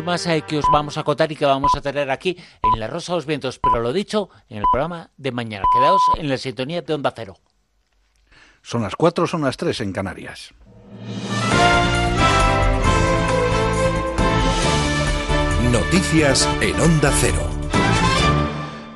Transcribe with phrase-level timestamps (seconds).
[0.00, 3.12] más que os vamos a contar y que vamos a tener aquí en La Rosa
[3.12, 5.64] de los Vientos, pero lo dicho, en el programa de mañana.
[5.74, 7.36] Quedaos en la sintonía de Onda Cero.
[8.62, 10.54] Son las 4, son las 3 en Canarias.
[15.70, 17.51] Noticias en Onda Cero.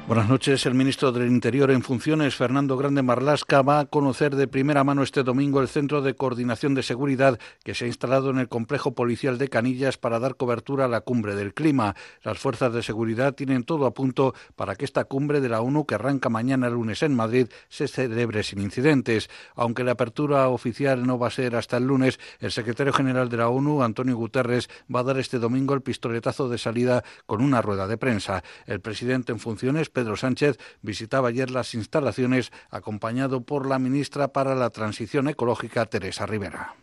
[0.07, 0.65] Buenas noches.
[0.67, 5.03] El ministro del Interior en funciones, Fernando Grande Marlasca, va a conocer de primera mano
[5.03, 8.95] este domingo el Centro de Coordinación de Seguridad que se ha instalado en el complejo
[8.95, 11.97] policial de Canillas para dar cobertura a la cumbre del clima.
[12.23, 15.87] Las fuerzas de seguridad tienen todo a punto para que esta cumbre de la ONU,
[15.87, 19.29] que arranca mañana lunes en Madrid, se celebre sin incidentes.
[19.57, 23.39] Aunque la apertura oficial no va a ser hasta el lunes, el secretario general de
[23.39, 27.61] la ONU, Antonio Guterres, va a dar este domingo el pistoletazo de salida con una
[27.61, 28.45] rueda de prensa.
[28.67, 34.55] El presidente en funciones, Pedro Sánchez visitaba ayer las instalaciones acompañado por la ministra para
[34.55, 36.75] la Transición Ecológica, Teresa Rivera.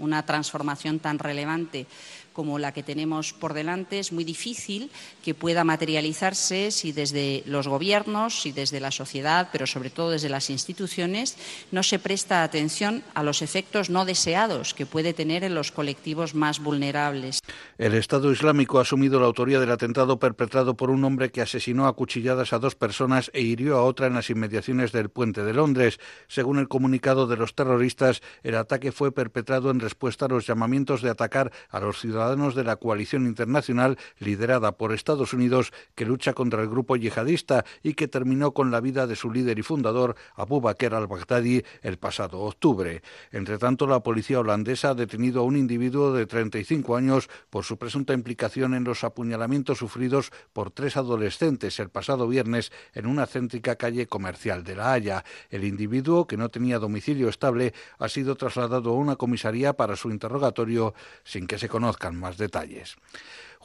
[0.00, 1.86] Una transformación tan relevante
[2.36, 4.90] como la que tenemos por delante es muy difícil
[5.24, 10.28] que pueda materializarse si desde los gobiernos, si desde la sociedad, pero sobre todo desde
[10.28, 11.38] las instituciones,
[11.72, 16.34] no se presta atención a los efectos no deseados que puede tener en los colectivos
[16.34, 17.40] más vulnerables.
[17.78, 21.86] El Estado Islámico ha asumido la autoría del atentado perpetrado por un hombre que asesinó
[21.86, 25.54] a cuchilladas a dos personas e hirió a otra en las inmediaciones del puente de
[25.54, 25.98] Londres.
[26.28, 31.00] Según el comunicado de los terroristas, el ataque fue perpetrado en respuesta a los llamamientos
[31.00, 36.04] de atacar a los ciudadanos ciudadanos de la coalición internacional liderada por Estados Unidos que
[36.04, 39.62] lucha contra el grupo yihadista y que terminó con la vida de su líder y
[39.62, 43.02] fundador, Abu Bakr al-Baghdadi, el pasado octubre.
[43.30, 47.76] Entre tanto, la policía holandesa ha detenido a un individuo de 35 años por su
[47.78, 53.76] presunta implicación en los apuñalamientos sufridos por tres adolescentes el pasado viernes en una céntrica
[53.76, 55.24] calle comercial de La Haya.
[55.48, 60.10] El individuo, que no tenía domicilio estable, ha sido trasladado a una comisaría para su
[60.10, 62.96] interrogatorio sin que se conozcan más detalles.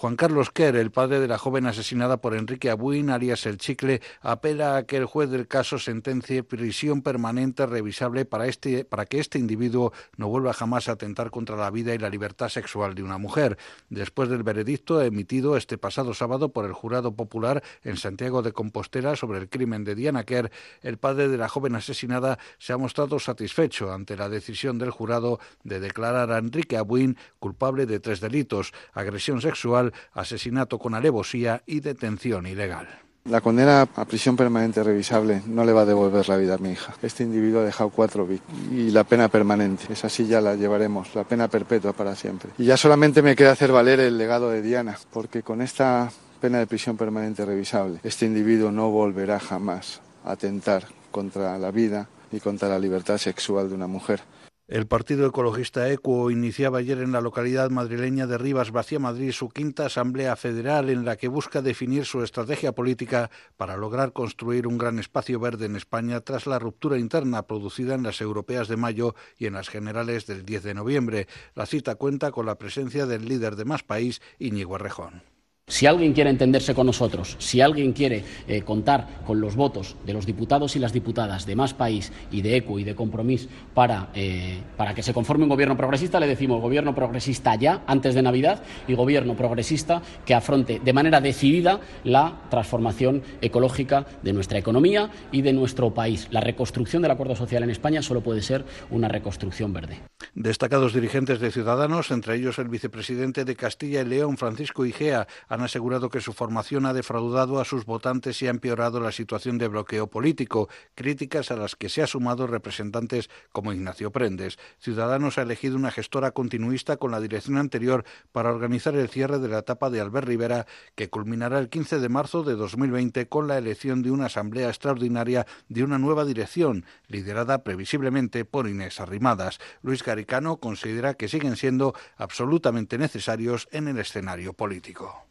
[0.02, 4.02] Juan Carlos Kerr, el padre de la joven asesinada por Enrique Abuin, alias El Chicle,
[4.22, 9.20] apela a que el juez del caso sentencie prisión permanente revisable para, este, para que
[9.20, 13.04] este individuo no vuelva jamás a atentar contra la vida y la libertad sexual de
[13.04, 13.60] una mujer.
[13.92, 19.16] Después del veredicto emitido este pasado sábado por el jurado popular en Santiago de Compostela
[19.16, 20.50] sobre el crimen de Diana Kerr,
[20.82, 25.40] el padre de la joven asesinada se ha mostrado satisfecho ante la decisión del jurado
[25.64, 31.80] de declarar a Enrique Abuin culpable de tres delitos, agresión sexual, asesinato con alevosía y
[31.80, 32.88] detención ilegal.
[33.26, 36.72] La condena a prisión permanente revisable no le va a devolver la vida a mi
[36.72, 36.96] hija.
[37.04, 41.14] Este individuo ha dejado cuatro víctimas y la pena permanente, esa sí ya la llevaremos,
[41.14, 42.50] la pena perpetua para siempre.
[42.58, 46.58] Y ya solamente me queda hacer valer el legado de Diana, porque con esta pena
[46.58, 52.40] de prisión permanente revisable, este individuo no volverá jamás a atentar contra la vida y
[52.40, 54.22] contra la libertad sexual de una mujer.
[54.72, 59.50] El Partido Ecologista Equo iniciaba ayer en la localidad madrileña de Rivas Vacía Madrid su
[59.50, 64.78] quinta Asamblea Federal en la que busca definir su estrategia política para lograr construir un
[64.78, 69.14] gran espacio verde en España tras la ruptura interna producida en las europeas de mayo
[69.38, 71.28] y en las generales del 10 de noviembre.
[71.54, 75.31] La cita cuenta con la presencia del líder de Más País, Íñigo Errejón.
[75.72, 80.12] Si alguien quiere entenderse con nosotros, si alguien quiere eh, contar con los votos de
[80.12, 84.10] los diputados y las diputadas de Más País y de ECO y de Compromís para,
[84.14, 88.22] eh, para que se conforme un gobierno progresista, le decimos gobierno progresista ya, antes de
[88.22, 95.10] Navidad, y gobierno progresista que afronte de manera decidida la transformación ecológica de nuestra economía
[95.32, 96.28] y de nuestro país.
[96.32, 100.00] La reconstrucción del acuerdo social en España solo puede ser una reconstrucción verde.
[100.36, 105.61] Destacados dirigentes de Ciudadanos, entre ellos el vicepresidente de Castilla y León, Francisco Igea, han
[105.62, 109.68] asegurado que su formación ha defraudado a sus votantes y ha empeorado la situación de
[109.68, 114.58] bloqueo político, críticas a las que se ha sumado representantes como Ignacio Prendes.
[114.80, 119.48] Ciudadanos ha elegido una gestora continuista con la dirección anterior para organizar el cierre de
[119.48, 123.58] la etapa de Albert Rivera, que culminará el 15 de marzo de 2020 con la
[123.58, 129.60] elección de una asamblea extraordinaria de una nueva dirección, liderada previsiblemente por Inés Arrimadas.
[129.82, 135.31] Luis Garicano considera que siguen siendo absolutamente necesarios en el escenario político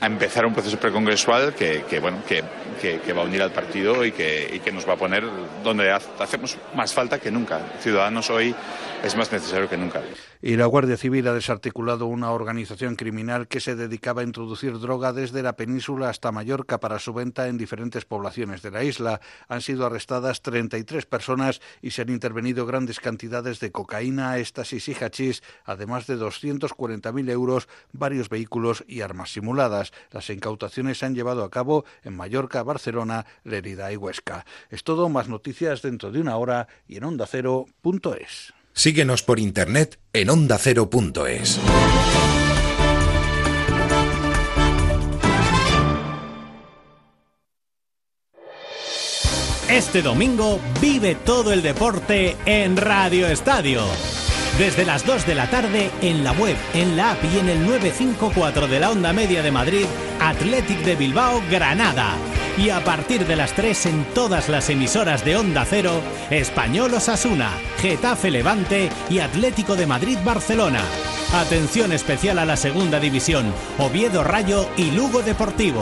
[0.00, 2.42] a empezar un proceso precongresual que, que bueno, que,
[2.80, 5.24] que, va a unir al partido y que, y que nos va a poner
[5.62, 7.60] donde hacemos más falta que nunca.
[7.80, 8.54] Ciudadanos hoy
[9.04, 10.00] es más necesario que nunca.
[10.42, 15.12] Y la Guardia Civil ha desarticulado una organización criminal que se dedicaba a introducir droga
[15.12, 19.20] desde la península hasta Mallorca para su venta en diferentes poblaciones de la isla.
[19.48, 24.94] Han sido arrestadas 33 personas y se han intervenido grandes cantidades de cocaína, éxtasis y
[24.94, 29.92] hachís, además de 240.000 euros, varios vehículos y armas simuladas.
[30.10, 34.46] Las incautaciones se han llevado a cabo en Mallorca, Barcelona, Lerida y Huesca.
[34.70, 38.54] Es todo, más noticias dentro de una hora y en ondacero.es.
[38.80, 41.60] Síguenos por internet en ondacero.es.
[49.68, 53.82] Este domingo vive todo el deporte en Radio Estadio.
[54.56, 57.60] Desde las 2 de la tarde en la web, en la app y en el
[57.66, 59.84] 954 de la onda media de Madrid,
[60.20, 62.16] Athletic de Bilbao, Granada.
[62.58, 67.50] Y a partir de las 3 en todas las emisoras de Onda Cero, Español Osasuna,
[67.78, 70.80] Getafe Levante y Atlético de Madrid Barcelona.
[71.32, 75.80] Atención especial a la segunda división, Oviedo Rayo y Lugo Deportivo.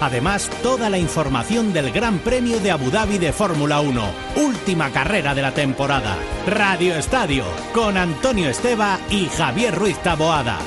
[0.00, 4.02] Además, toda la información del Gran Premio de Abu Dhabi de Fórmula 1,
[4.36, 6.16] última carrera de la temporada.
[6.46, 10.58] Radio Estadio, con Antonio Esteba y Javier Ruiz Taboada.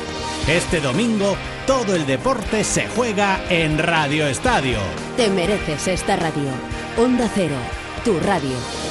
[0.47, 4.79] Este domingo, todo el deporte se juega en Radio Estadio.
[5.15, 6.49] Te mereces esta radio.
[6.97, 7.57] Onda Cero,
[8.03, 8.90] tu radio.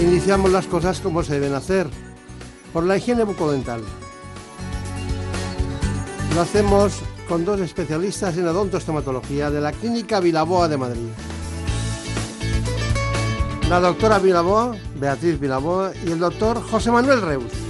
[0.00, 1.88] Iniciamos las cosas como se deben hacer,
[2.72, 3.82] por la higiene bucodental.
[6.34, 11.08] Lo hacemos con dos especialistas en odontostomatología de la Clínica Vilaboa de Madrid.
[13.68, 17.67] La doctora Vilaboa, Beatriz Vilaboa, y el doctor José Manuel Reus.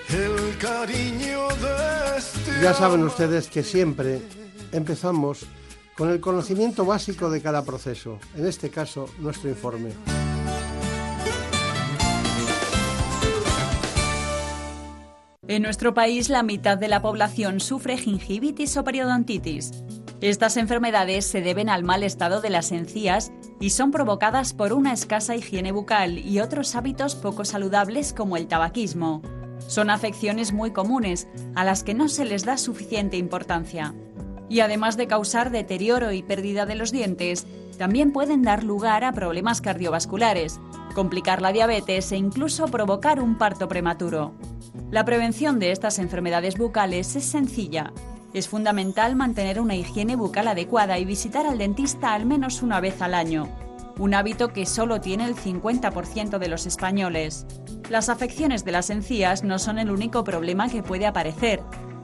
[0.10, 4.22] el cariño de este Ya saben ustedes que siempre
[4.72, 5.46] empezamos
[5.96, 9.92] con el conocimiento básico de cada proceso, en este caso nuestro informe.
[15.48, 19.72] En nuestro país, la mitad de la población sufre gingivitis o periodontitis.
[20.22, 24.94] Estas enfermedades se deben al mal estado de las encías y son provocadas por una
[24.94, 29.24] escasa higiene bucal y otros hábitos poco saludables como el tabaquismo.
[29.66, 33.96] Son afecciones muy comunes a las que no se les da suficiente importancia.
[34.48, 37.48] Y además de causar deterioro y pérdida de los dientes,
[37.80, 40.60] también pueden dar lugar a problemas cardiovasculares,
[40.94, 44.36] complicar la diabetes e incluso provocar un parto prematuro.
[44.92, 47.92] La prevención de estas enfermedades bucales es sencilla.
[48.34, 53.02] Es fundamental mantener una higiene bucal adecuada y visitar al dentista al menos una vez
[53.02, 53.50] al año,
[54.00, 57.46] un hábito que solo tiene el 50% de los españoles.
[57.90, 61.62] Las afecciones de las encías no son el único problema que puede aparecer.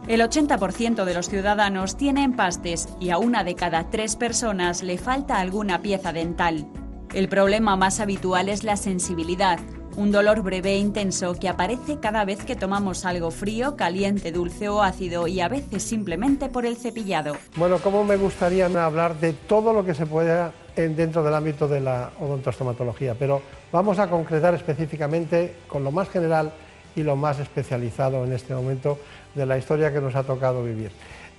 [0.07, 4.97] El 80% de los ciudadanos tiene empastes y a una de cada tres personas le
[4.97, 6.67] falta alguna pieza dental.
[7.13, 9.59] El problema más habitual es la sensibilidad,
[9.97, 14.69] un dolor breve e intenso que aparece cada vez que tomamos algo frío, caliente, dulce
[14.69, 17.35] o ácido y a veces simplemente por el cepillado.
[17.55, 21.67] Bueno, ¿cómo me gustaría hablar de todo lo que se pueda en- dentro del ámbito
[21.67, 23.15] de la odontostomatología?
[23.17, 26.51] Pero vamos a concretar específicamente con lo más general
[26.95, 28.99] y lo más especializado en este momento
[29.33, 30.91] de la historia que nos ha tocado vivir.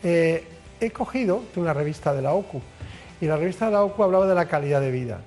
[0.03, 0.45] Eh,
[0.81, 2.61] he cogido de una revista de la OCU
[3.21, 5.21] y la revista de la OCU hablaba de la calidad de vida,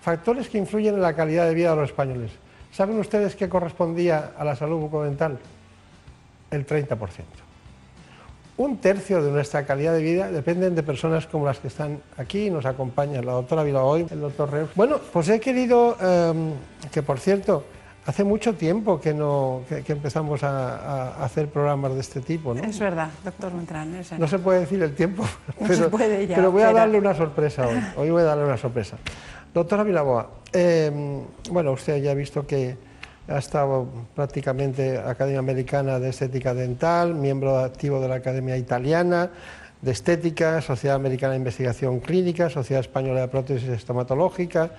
[0.00, 2.30] factores que influyen en la calidad de vida de los españoles.
[2.78, 5.36] ¿Saben ustedes qué correspondía a la salud bucodental?
[6.48, 6.96] El 30%.
[8.56, 12.50] Un tercio de nuestra calidad de vida dependen de personas como las que están aquí,
[12.50, 14.70] nos acompañan la doctora Vilaoy, el doctor Reus.
[14.76, 16.52] Bueno, pues he querido, em,
[16.92, 17.64] que por cierto,
[18.06, 22.54] hace mucho tiempo que, no, que, que empezamos a, a hacer programas de este tipo,
[22.54, 22.62] ¿no?
[22.62, 23.92] Es verdad, doctor Beltrán.
[23.96, 24.20] es verdad.
[24.20, 26.98] No se puede decir el tiempo, No pero, se puede ya, pero voy a darle
[26.98, 27.82] una sorpresa hoy.
[27.96, 28.98] Hoy voy a darle una sorpresa.
[29.58, 30.88] Doctora Vilaboa, eh,
[31.50, 32.76] bueno, usted ya ha visto que
[33.26, 39.32] ha estado prácticamente Academia Americana de Estética Dental, miembro activo de la Academia Italiana,
[39.82, 44.70] de Estética, Sociedad Americana de Investigación Clínica, Sociedad Española de Prótesis Estomatológica,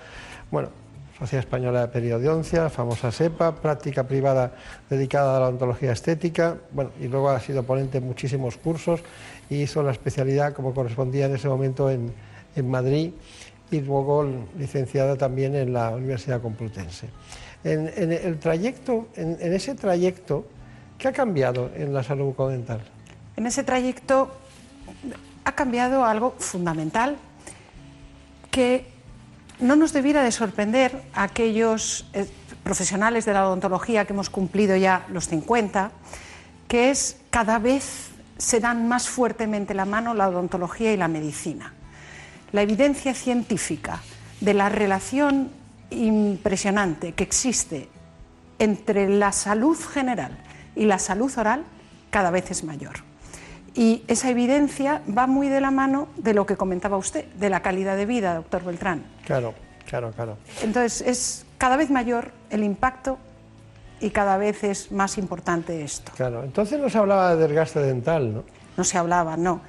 [0.50, 0.70] bueno,
[1.18, 4.54] Sociedad Española de Periodoncia, famosa SEPA, práctica privada
[4.88, 9.02] dedicada a la odontología estética, bueno, y luego ha sido ponente en muchísimos cursos
[9.50, 12.14] y hizo la especialidad como correspondía en ese momento en,
[12.56, 13.12] en Madrid
[13.70, 17.08] y luego licenciada también en la Universidad Complutense.
[17.62, 20.46] En, el trayecto, en, ese trayecto,
[20.98, 22.80] ¿qué ha cambiado en la salud bucodental?
[23.36, 24.30] En ese trayecto
[25.44, 27.16] ha cambiado algo fundamental
[28.50, 28.86] que
[29.60, 32.26] no nos debiera de sorprender a aquellos eh,
[32.64, 35.92] profesionales de la odontología que hemos cumplido ya los 50,
[36.66, 38.08] que es cada vez
[38.38, 41.74] se dan más fuertemente la mano la odontología y la medicina.
[42.52, 44.00] La evidencia científica
[44.40, 45.50] de la relación
[45.90, 47.88] impresionante que existe
[48.58, 50.36] entre la salud general
[50.74, 51.64] y la salud oral
[52.10, 52.96] cada vez es mayor.
[53.74, 57.60] Y esa evidencia va muy de la mano de lo que comentaba usted, de la
[57.60, 59.04] calidad de vida, doctor Beltrán.
[59.24, 59.54] Claro,
[59.86, 60.36] claro, claro.
[60.62, 63.18] Entonces es cada vez mayor el impacto
[64.00, 66.12] y cada vez es más importante esto.
[66.16, 68.44] Claro, entonces no se hablaba de desgaste dental, ¿no?
[68.76, 69.60] No se hablaba, no.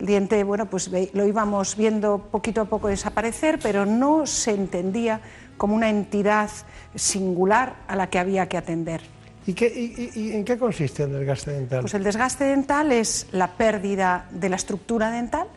[0.00, 5.20] El diente, bueno, pues lo íbamos viendo poquito a poco desaparecer, pero no se entendía
[5.56, 6.50] como una entidad
[6.94, 9.00] singular a la que había que atender.
[9.46, 11.80] ¿Y, qué, y, y en qué consiste el desgaste dental?
[11.80, 15.48] Pues el desgaste dental es la pérdida de la estructura dental,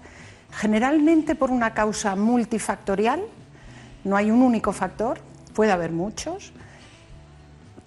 [0.52, 3.22] generalmente por una causa multifactorial,
[4.04, 5.20] no hay un único factor,
[5.54, 6.54] puede haber muchos,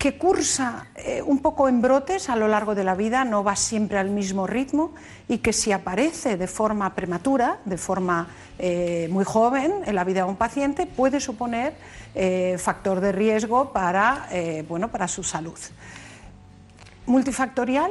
[0.04, 3.56] que cursa eh, un poco en brotes a lo largo de la vida, no va
[3.56, 4.92] siempre al mismo ritmo
[5.28, 10.24] y que si aparece de forma prematura, de forma eh, muy joven en la vida
[10.24, 11.72] de un paciente, puede suponer
[12.14, 14.28] eh, factor de riesgo para,
[14.68, 15.58] bueno, para su salud.
[17.06, 17.90] Multifactorial,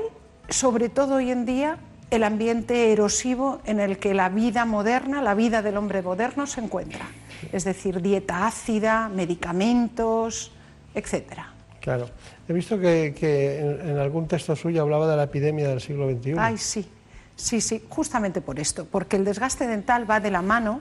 [0.49, 1.79] sobre todo hoy en día,
[2.11, 6.61] el ambiente erosivo en el que la vida moderna, la vida del hombre moderno se
[6.61, 7.07] encuentra.
[7.51, 10.51] Es decir, dieta ácida, medicamentos,
[10.93, 11.52] etcétera.
[11.83, 12.09] Claro.
[12.47, 16.35] He visto que, en, algún texto suyo hablaba de la epidemia del siglo XXI.
[16.37, 16.87] Ay, sí.
[17.35, 20.79] Sí, sí, justamente por esto, porque el desgaste dental va de la mano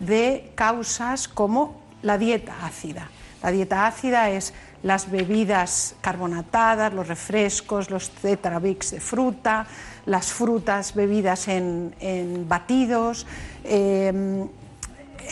[0.00, 3.08] de causas como la dieta ácida.
[3.42, 9.66] La dieta ácida es las bebidas carbonatadas, los refrescos, los tetrabix de fruta,
[10.04, 11.94] las frutas bebidas en,
[12.46, 13.26] batidos,
[13.64, 14.46] eh,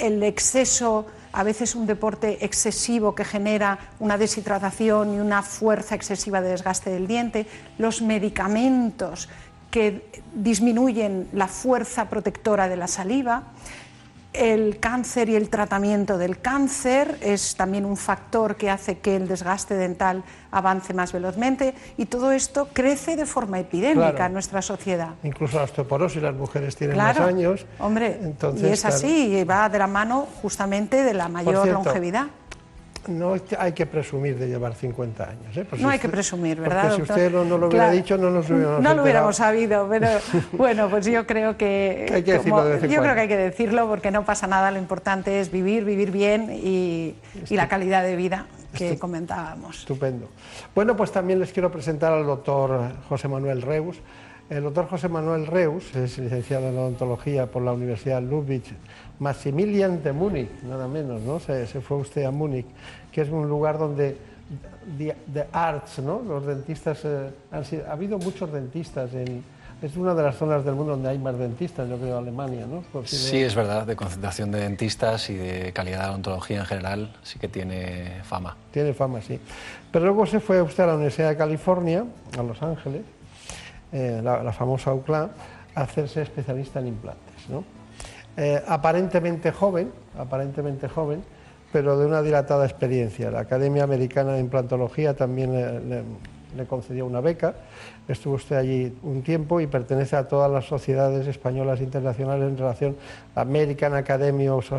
[0.01, 6.41] el exceso a veces un deporte excesivo que genera una deshidratación y una fuerza excesiva
[6.41, 7.47] de desgaste del diente,
[7.79, 9.29] los medicamentos
[9.71, 13.45] que disminuyen la fuerza protectora de la saliva,
[14.33, 19.29] el cáncer y el tratamiento del cáncer es también un factor que hace que el
[19.29, 24.27] desgaste dental avance más velozmente y todo esto crece de forma epidémica claro.
[24.27, 25.11] en nuestra sociedad.
[25.23, 27.67] Incluso la osteoporosis, las mujeres tienen claro, más años.
[27.79, 31.83] Hombre, entonces, y es así, y va de la mano justamente de la mayor cierto,
[31.83, 32.27] longevidad.
[33.09, 35.57] No hay que presumir de llevar 50 años.
[35.57, 35.67] ¿eh?
[35.73, 36.91] no si hay que presumir, ¿verdad?
[36.91, 37.97] Porque si usted no, no lo hubiera claro.
[37.97, 40.09] dicho, no nos hubiéramos No lo hubiéramos sabido, pero
[40.53, 43.03] bueno, pues yo creo que, que hay que como, decirlo de vez en yo cuando.
[43.03, 44.71] creo que hay que decirlo porque no pasa nada.
[44.71, 47.15] Lo importante es vivir, vivir bien y,
[47.49, 49.81] y la calidad de vida que comentábamos.
[49.81, 50.29] Estupendo.
[50.75, 54.01] Bueno, pues también les quiero presentar al doctor José Manuel Reus.
[54.51, 58.65] El doctor José Manuel Reus es licenciado en odontología por la Universidad Ludwig
[59.19, 61.39] Maximilian de Múnich, nada menos, ¿no?
[61.41, 62.67] Se, se, fue usted a Múnich,
[63.11, 64.17] que es un lugar donde
[64.99, 66.23] the, the arts, ¿no?
[66.23, 69.45] Los dentistas eh, han sido, ha habido muchos dentistas en,
[69.83, 72.85] es una de las zonas del mundo donde hay más dentistas, yo creo, Alemania, ¿no?
[73.05, 73.47] Sí, de...
[73.47, 77.49] es verdad, de concentración de dentistas y de calidad de odontología en general, sí que
[77.49, 78.57] tiene fama.
[78.71, 79.41] Tiene fama, sí.
[79.91, 82.05] Pero luego se fue usted a la Universidad de California,
[82.39, 83.03] a Los Ángeles,
[83.91, 85.31] eh, la, la, famosa UCLA,
[85.75, 87.65] a hacerse especialista en implantes, ¿no?
[88.37, 91.23] Eh, aparentemente joven, aparentemente joven,
[91.71, 93.31] pero de una dilatada experiencia.
[93.31, 95.53] La Academia Americana de Implantología también
[95.89, 97.55] le, concedió una beca.
[98.09, 102.97] Estuvo usted allí un tiempo y pertenece a todas las sociedades españolas internacionales en relación
[103.35, 104.71] a la American Academy of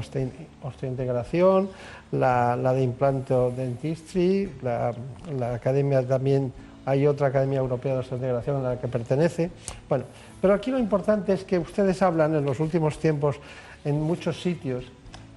[0.62, 1.70] Osteointegración,
[2.12, 4.94] la, la de Implanto Dentistry, la,
[5.38, 6.54] la academia también
[6.86, 9.50] hay otra Academia Europea de Osteointegración a la que pertenece.
[9.88, 10.06] Bueno,
[10.44, 13.38] pero aquí lo importante es que ustedes hablan en los últimos tiempos
[13.86, 14.84] en muchos sitios,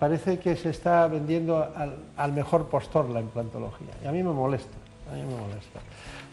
[0.01, 1.65] parece que se está vendiendo
[2.17, 3.95] al, mejor postor la implantología.
[4.03, 4.77] Y a mí me molesta,
[5.09, 5.79] a mí me molesta.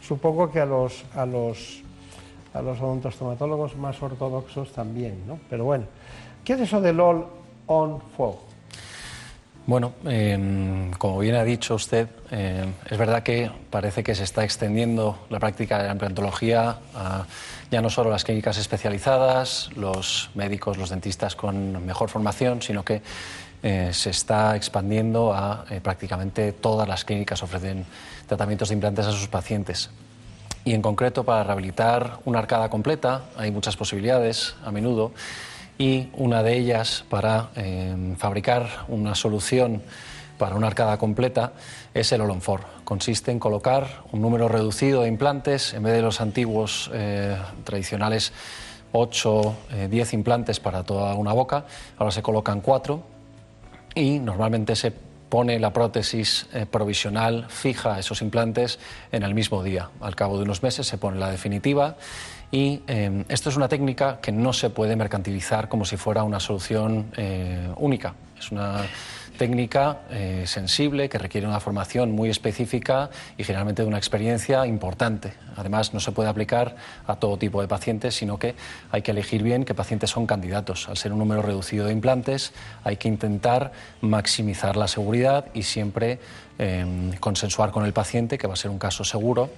[0.02, 1.84] Supongo que a los, a los,
[2.56, 5.38] a los odontostomatólogos más ortodoxos también, ¿no?
[5.52, 5.86] Pero bueno,
[6.44, 7.28] ¿qué es eso del all
[7.68, 8.40] on fog?
[9.68, 14.44] Bueno, em, como bien ha dicho usted, em, es verdad que parece que se está
[14.44, 17.26] extendiendo la práctica de la implantología a
[17.74, 23.02] ya no solo las clínicas especializadas, los médicos, los dentistas con mejor formación, sino que
[23.64, 27.84] eh, se está expandiendo a eh, prácticamente todas las clínicas ofrecen
[28.28, 29.90] tratamientos de implantes a sus pacientes.
[30.64, 35.12] Y en concreto para rehabilitar una arcada completa hay muchas posibilidades a menudo
[35.80, 39.82] y una de ellas para eh, fabricar una solución
[40.38, 41.54] para una arcada completa
[41.94, 42.62] es el Olonfor.
[42.84, 48.34] Consiste en colocar un número reducido de implantes en vez de los antiguos eh, tradicionales
[48.92, 49.56] 8,
[49.90, 51.66] 10 eh, implantes para toda una boca.
[51.98, 53.04] Ahora se colocan 4
[53.96, 58.78] y normalmente se pone la prótesis provisional fija esos implantes
[59.12, 59.90] en el mismo día.
[60.00, 61.96] Al cabo de unos meses se pone la definitiva
[62.54, 66.40] y em, esto es una técnica que no se puede mercantilizar como si fuera una
[66.40, 68.14] solución eh, única.
[68.38, 68.84] Es una
[69.44, 75.34] técnica eh, sensible que requiere una formación muy específica y generalmente de una experiencia importante.
[75.58, 78.56] Además, no se puede aplicar a todo tipo de pacientes, sino que
[78.90, 80.88] hay que elegir bien qué pacientes son candidatos.
[80.88, 82.54] Al ser un número reducido de implantes,
[82.86, 86.20] hay que intentar maximizar la seguridad y siempre
[86.58, 89.50] em, consensuar con el paciente que va a ser un caso seguro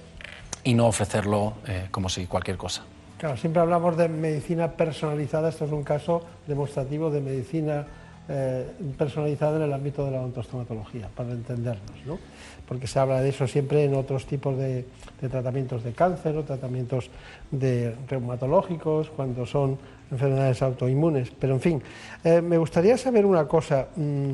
[0.64, 2.82] y no ofrecerlo eh, como si cualquier cosa.
[3.18, 7.86] Claro, siempre hablamos de medicina personalizada, esto es un caso demostrativo de medicina
[8.28, 8.66] eh,
[8.98, 12.18] personalizada en el ámbito de la odontostomatología, para entendernos, ¿no?
[12.66, 14.84] porque se habla de eso siempre en otros tipos de,
[15.30, 17.10] tratamientos de cáncer o tratamientos
[17.50, 19.78] de reumatológicos, cuando son
[20.10, 21.30] enfermedades autoinmunes.
[21.38, 21.82] Pero en fin,
[22.24, 23.86] eh, me gustaría saber una cosa.
[23.96, 24.32] Mm,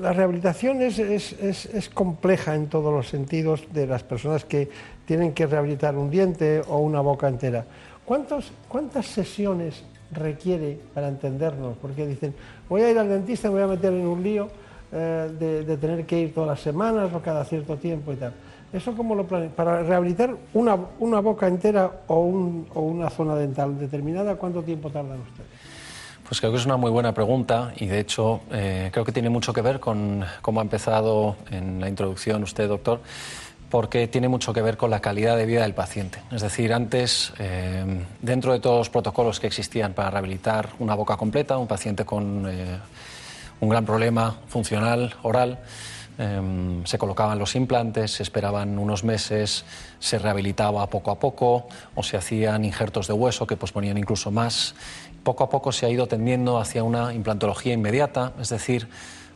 [0.00, 4.68] la rehabilitación es, compleja en todos los sentidos de las personas que
[5.06, 7.64] tienen que rehabilitar un diente o una boca entera.
[8.04, 11.76] ¿Cuántas sesiones requiere para entendernos?
[11.80, 12.34] Porque dicen,
[12.68, 14.48] voy a ir al dentista, me voy a meter en un lío
[14.92, 15.30] eh,
[15.66, 18.32] de, tener que ir todas las semanas o cada cierto tiempo y tal.
[18.72, 24.62] ¿Eso cómo lo Para rehabilitar una, boca entera o, o una zona dental determinada, ¿cuánto
[24.62, 25.64] tiempo tardan ustedes?
[26.26, 29.28] Pues creo que es una muy buena pregunta y de hecho eh, creo que tiene
[29.28, 33.00] mucho que ver con cómo ha empezado en la introducción usted, doctor,
[33.74, 36.20] porque tiene mucho que ver con la calidad de vida del paciente.
[36.30, 41.16] Es decir, antes, eh, dentro de todos los protocolos que existían para rehabilitar una boca
[41.16, 42.78] completa, un paciente con eh,
[43.58, 45.58] un gran problema funcional oral,
[46.84, 49.64] se colocaban los implantes, se esperaban unos meses,
[49.98, 54.76] se rehabilitaba poco a poco o se hacían injertos de hueso que posponían incluso más
[55.24, 58.86] poco a poco se ha ido tendiendo hacia una implantología inmediata, es decir,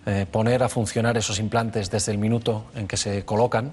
[0.06, 3.72] eh, poner a funcionar esos implantes desde el minuto en que se colocan,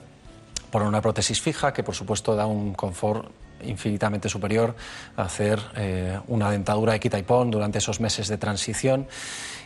[0.75, 3.31] por una prótesis fija que por supuesto da un confort
[3.63, 4.75] infinitamente superior
[5.15, 9.07] a hacer eh, una dentadura de quita y pon durante esos meses de transición.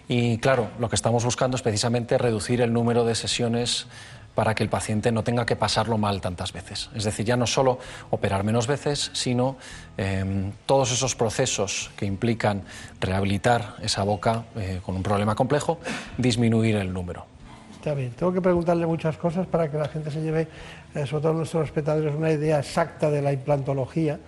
[0.07, 3.87] Y claro, lo que estamos buscando es precisamente reducir el número de sesiones
[4.35, 6.91] para que el paciente no tenga que pasarlo mal tantas veces.
[6.93, 7.79] Es decir, ya no solo
[8.11, 9.57] operar menos veces, sino
[9.97, 12.61] em, todos esos procesos que implican
[13.01, 15.79] rehabilitar esa boca eh, con un problema complejo,
[16.19, 17.25] disminuir el número.
[17.79, 20.47] Está bien, tengo que preguntarle muchas cosas para que la gente se lleve, eh,
[20.93, 24.19] sobre todo nuestros espectadores, una idea exacta de la implantología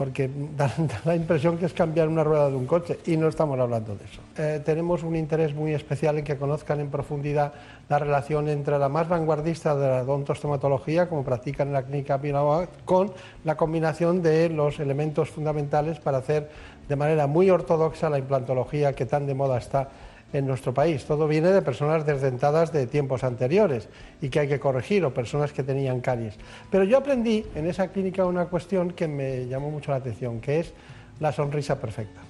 [0.00, 0.72] porque da,
[1.04, 4.04] la impresión que es cambiar una rueda de un coche y no estamos hablando de
[4.06, 4.22] eso.
[4.38, 7.52] Eh, tenemos un interés muy especial en que conozcan en profundidad
[7.90, 12.66] la relación entre la más vanguardista de la odontostomatología, como practican en la clínica Pinawa,
[12.86, 13.12] con
[13.44, 16.48] la combinación de los elementos fundamentales para hacer
[16.88, 19.90] de manera muy ortodoxa la implantología que tan de moda está
[20.32, 21.04] en nuestro país.
[21.04, 23.88] Todo viene de personas desdentadas de tiempos anteriores
[24.20, 26.34] y que hay que corregir, o personas que tenían caries.
[26.70, 30.60] Pero yo aprendí en esa clínica una cuestión que me llamó mucho la atención, que
[30.60, 30.72] es
[31.18, 32.20] la sonrisa perfecta.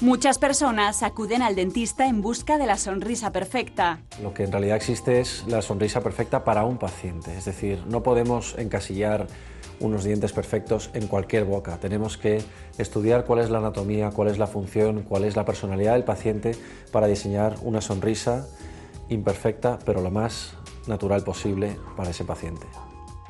[0.00, 3.98] Muchas personas acuden al dentista en busca de la sonrisa perfecta.
[4.22, 8.04] Lo que en realidad existe es la sonrisa perfecta para un paciente, es decir, no
[8.04, 9.26] podemos encasillar
[9.80, 11.78] unos dientes perfectos en cualquier boca.
[11.78, 12.42] Tenemos que
[12.78, 16.56] estudiar cuál es la anatomía, cuál es la función, cuál es la personalidad del paciente
[16.92, 18.46] para diseñar una sonrisa
[19.08, 20.54] imperfecta, pero lo más
[20.86, 22.66] natural posible para ese paciente.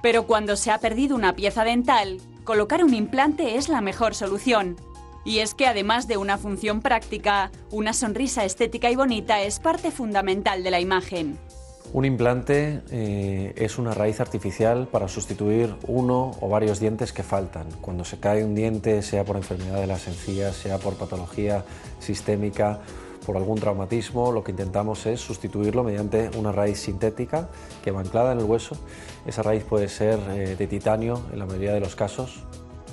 [0.02, 4.76] Pero cuando se ha perdido una pieza dental, colocar un implante es la mejor solución.
[5.24, 9.90] Y es que además de una función práctica, una sonrisa estética y bonita es parte
[9.90, 11.38] fundamental de la imagen.
[11.92, 17.66] Un implante eh, es una raíz artificial para sustituir uno o varios dientes que faltan.
[17.80, 21.64] Cuando se cae un diente, sea por enfermedad de las encías, sea por patología
[21.98, 22.80] sistémica,
[23.24, 27.48] por algún traumatismo, lo que intentamos es sustituirlo mediante una raíz sintética
[27.82, 28.76] que va anclada en el hueso.
[29.26, 32.44] Esa raíz puede ser eh, de titanio en la mayoría de los casos.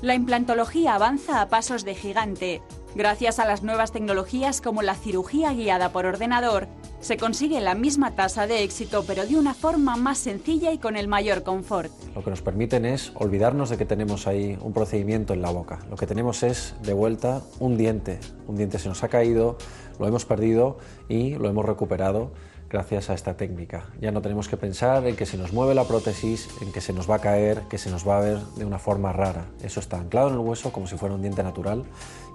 [0.02, 2.62] La implantología avanza a pasos de gigante
[2.96, 6.70] Gracias a las nuevas tecnologías como la cirugía guiada por ordenador,
[7.06, 10.96] se consigue la misma tasa de éxito pero de una forma más sencilla y con
[10.96, 11.92] el mayor confort.
[12.16, 15.78] Lo que nos permiten es olvidarnos de que tenemos ahí un procedimiento en la boca.
[15.88, 18.20] Lo que tenemos es de vuelta un diente.
[18.48, 19.60] Un diente se nos ha caído,
[20.00, 22.32] lo hemos perdido y lo hemos recuperado
[22.72, 23.86] gracias a esta técnica.
[24.02, 26.92] Ya no tenemos que pensar en que se nos mueve la prótesis, en que se
[26.92, 29.46] nos va a caer, que se nos va a ver de una forma rara.
[29.62, 31.84] Eso está anclado en el hueso como si fuera un diente natural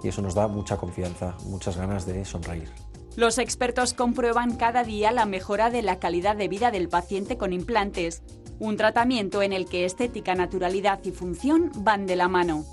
[0.01, 2.69] y eso nos da mucha confianza, muchas ganas de sonreír.
[3.17, 7.51] Los expertos comprueban cada día la mejora de la calidad de vida del paciente con
[7.51, 8.23] implantes,
[8.57, 12.63] un tratamiento en el que estética, naturalidad y función van de la mano.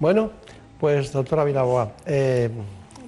[0.00, 0.32] Bueno,
[0.80, 2.50] pues doctora Vilaboa, eh,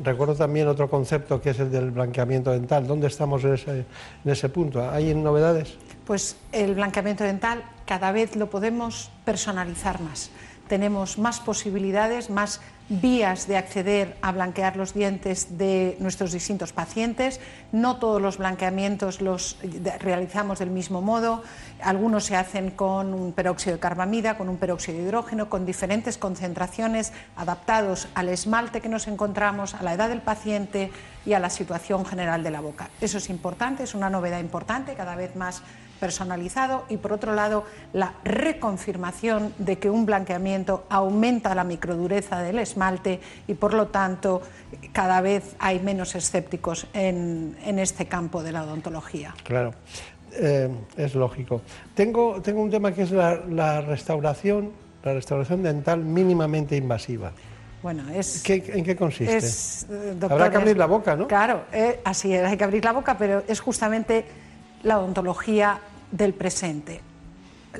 [0.04, 2.86] recuerdo también otro concepto que es el del blanqueamiento dental.
[2.86, 3.84] ¿Dónde estamos en ese,
[4.24, 4.88] en ese punto?
[4.88, 5.76] ¿Hay novedades?
[6.06, 10.30] Pues el blanqueamiento dental cada vez lo podemos personalizar más
[10.72, 12.62] tenemos más posibilidades, más
[13.00, 17.40] vías de acceder a blanquear los dientes de nuestros distintos pacientes.
[17.72, 19.58] No todos los blanqueamientos los
[20.00, 21.42] realizamos del mismo modo.
[21.80, 26.18] Algunos se hacen con un peróxido de carbamida, con un peróxido de hidrógeno, con diferentes
[26.18, 30.90] concentraciones adaptados al esmalte que nos encontramos, a la edad del paciente
[31.24, 32.90] y a la situación general de la boca.
[33.00, 35.62] Eso es importante, es una novedad importante, cada vez más
[36.02, 37.62] personalizado y por otro lado
[37.92, 44.42] la reconfirmación de que un blanqueamiento aumenta la microdureza del esmalte y por lo tanto
[44.90, 49.32] cada vez hay menos escépticos en, este campo de la odontología.
[49.44, 49.74] Claro.
[50.32, 51.62] Eh, es lógico.
[51.94, 54.72] Tengo, tengo un tema que es la, restauración,
[55.04, 57.30] la restauración dental mínimamente invasiva.
[57.80, 59.38] Bueno, es, ¿En qué consiste?
[59.38, 61.28] Eh, Habrá que abrir la boca, ¿no?
[61.28, 64.24] Claro, eh, así es, hay que abrir la boca, pero es justamente
[64.82, 65.80] la odontología
[66.12, 67.00] del presente.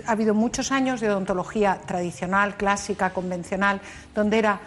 [0.07, 3.81] Ha habido muchos años de odontología tradicional, clásica, convencional,
[4.15, 4.61] donde era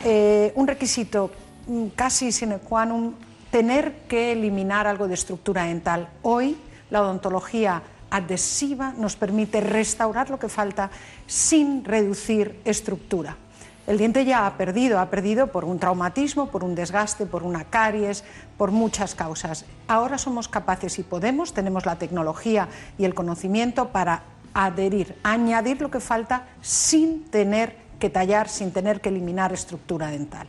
[0.00, 1.30] eh, un requisito
[1.68, 3.14] mm, casi sine qua non
[3.48, 6.10] tener que eliminar algo de estructura dental.
[6.20, 6.58] Hoy
[6.90, 10.90] la odontología adhesiva nos permite restaurar lo que falta
[11.26, 13.36] sin reducir estructura.
[13.86, 17.64] El diente ya ha perdido, ha perdido por un traumatismo, por un desgaste, por una
[17.64, 18.24] caries,
[18.56, 19.64] por muchas causas.
[19.86, 22.68] Ahora somos capaces y podemos, tenemos la tecnología
[22.98, 24.22] y el conocimiento para
[24.54, 30.48] adherir, añadir lo que falta sin tener que tallar, sin tener que eliminar estructura dental.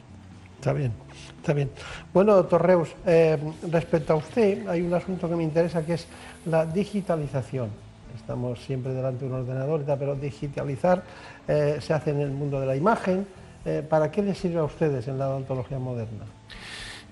[0.56, 0.92] Está bien,
[1.40, 1.70] está bien.
[2.14, 3.38] Bueno, doctor Reus, eh,
[3.70, 6.08] respecto a usted, hay un asunto que me interesa que es
[6.46, 7.70] la digitalización.
[8.18, 11.04] Estamos siempre delante de un ordenador, pero digitalizar
[11.48, 13.26] eh, se hace en el mundo de la imagen.
[13.66, 16.26] Eh, ¿Para qué les sirve a ustedes en la odontología moderna?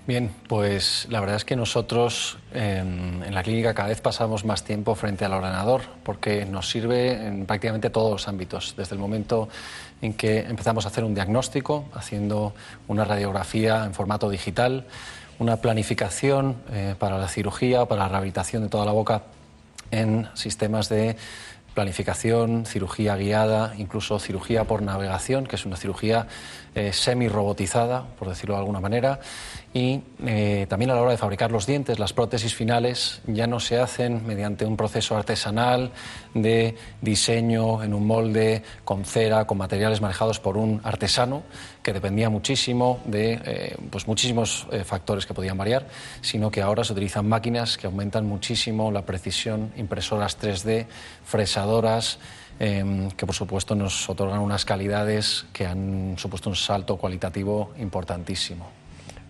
[0.06, 4.94] Bien, pues la verdad es que nosotros en la clínica cada vez pasamos más tiempo
[4.94, 9.48] frente al ordenador porque nos sirve en prácticamente todos los ámbitos, desde el momento
[10.00, 12.54] en que empezamos a hacer un diagnóstico, haciendo
[12.86, 14.84] una radiografía en formato digital,
[15.40, 19.22] una planificación eh, para la cirugía, para la rehabilitación de toda la boca
[19.90, 21.16] en sistemas de
[21.76, 26.26] planificación, cirugía guiada, incluso cirugía por navegación, que es una cirugía
[26.74, 29.20] eh, semi-robotizada, por decirlo de alguna manera,
[29.76, 33.60] y eh, también a la hora de fabricar los dientes, las prótesis finales ya no
[33.60, 35.92] se hacen mediante un proceso artesanal
[36.32, 41.42] de diseño en un molde con cera, con materiales manejados por un artesano,
[41.82, 45.86] que dependía muchísimo de eh, pues muchísimos factores que podían variar,
[46.22, 50.86] sino que ahora se utilizan máquinas que aumentan muchísimo la precisión, impresoras 3D,
[51.22, 52.18] fresadoras,
[52.58, 58.75] Em, que por supuesto nos otorgan unas calidades que han supuesto un salto cualitativo importantísimo.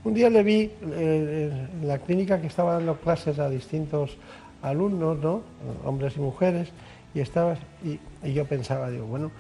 [0.07, 1.51] Un día le vi eh,
[1.83, 4.17] en la clínica que estaba dando clases a distintos
[4.63, 5.41] alumnos, ¿no?
[5.85, 6.69] hombres y mujeres,
[7.13, 7.99] y, estaba, y,
[8.33, 9.33] yo pensaba, digo, bueno,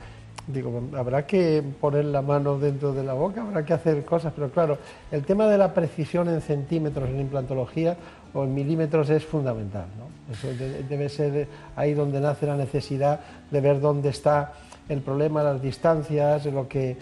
[0.48, 4.50] digo, habrá que poner la mano dentro de la boca, habrá que hacer cosas, pero
[4.50, 4.78] claro,
[5.12, 7.96] el tema de la precisión en centímetros en implantología
[8.34, 9.86] o en milímetros es fundamental.
[9.96, 10.34] ¿no?
[10.34, 10.48] Eso
[10.88, 13.20] debe ser ahí donde nace la necesidad
[13.52, 14.54] de ver dónde está
[14.88, 16.96] el problema, las distancias, lo que,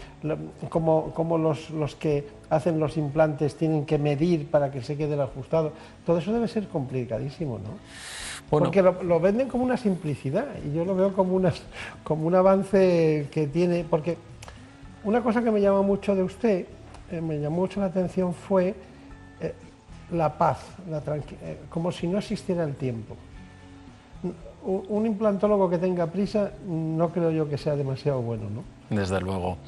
[0.69, 5.21] cómo, los, los, que hacen los implantes tienen que medir para que se quede el
[5.21, 5.73] ajustado.
[6.07, 7.71] Todo eso debe ser complicadísimo, ¿no?
[8.51, 11.63] Porque lo, venden como una simplicidad y yo lo veo como, unas,
[12.03, 13.85] como un avance que tiene...
[13.89, 14.17] Porque
[15.03, 16.67] una cosa que me llamó mucho de usted,
[17.11, 18.75] eh, me llamó mucho la atención fue
[19.41, 19.55] eh,
[20.13, 20.59] la paz,
[20.91, 21.03] la
[21.43, 23.17] eh, como si no existiera el tiempo.
[24.63, 28.97] Un, implantólogo que tenga prisa no creo yo que sea demasiado bueno, ¿no?
[28.97, 29.59] Desde luego.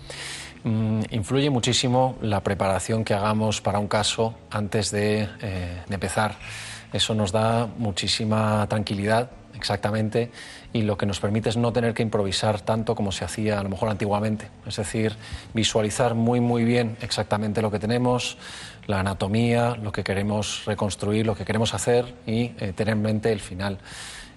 [0.66, 6.34] Mm, influye muchísimo la preparación que hagamos para un caso antes de, de empezar.
[6.92, 10.32] Eso nos da muchísima tranquilidad exactamente
[10.72, 13.62] y lo que nos permite es no tener que improvisar tanto como se hacía a
[13.62, 14.48] lo mejor antiguamente.
[14.66, 15.14] Es decir,
[15.54, 18.36] visualizar muy muy bien exactamente lo que tenemos,
[18.88, 23.30] la anatomía, lo que queremos reconstruir, lo que queremos hacer y eh, tener en mente
[23.30, 23.78] el final.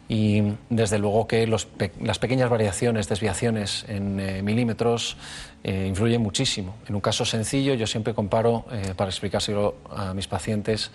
[0.07, 5.17] Y desde luego que las pequeñas variaciones, desviaciones en eh, milímetros
[5.63, 6.75] eh, influyen muchísimo.
[6.87, 10.91] En un caso sencillo, yo siempre comparo, para explicárselo a mis pacientes,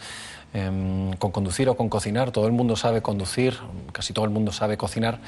[0.53, 2.31] em, con conducir o con cocinar.
[2.31, 3.59] Todo el mundo sabe conducir,
[3.93, 5.21] casi todo el mundo sabe cocinar,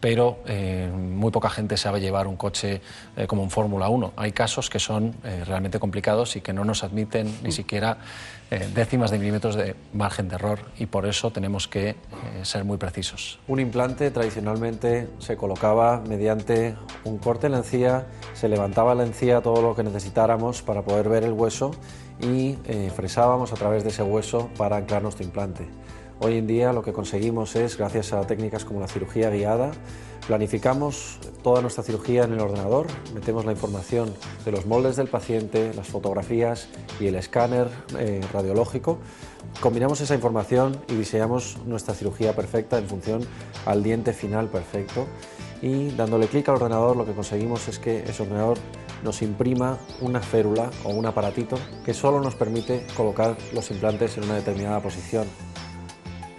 [0.00, 2.80] pero eh, muy poca gente sabe llevar un coche
[3.16, 4.12] eh, como un Fórmula 1.
[4.16, 7.98] Hay casos que son eh, realmente complicados y que no nos admiten ni siquiera
[8.74, 11.96] décimas de milímetros de margen de error y por eso tenemos que
[12.44, 13.38] ser muy precisos.
[13.46, 19.42] Un implante tradicionalmente se colocaba mediante un corte en la encía, se levantaba la encía
[19.42, 21.72] todo lo que necesitáramos para poder ver el hueso
[22.22, 22.56] y
[22.96, 25.66] fresábamos a través de ese hueso para anclar nuestro implante.
[26.20, 29.70] Hoy en día lo que conseguimos es, gracias a técnicas como la cirugía guiada,
[30.26, 34.12] planificamos toda nuestra cirugía en el ordenador, metemos la información
[34.44, 38.98] de los moldes del paciente, las fotografías y el escáner eh, radiológico,
[39.60, 43.20] combinamos esa información y diseñamos nuestra cirugía perfecta en función
[43.64, 45.06] al diente final perfecto
[45.62, 48.58] y dándole clic al ordenador lo que conseguimos es que ese ordenador
[49.04, 54.24] nos imprima una férula o un aparatito que solo nos permite colocar los implantes en
[54.24, 55.24] una determinada posición.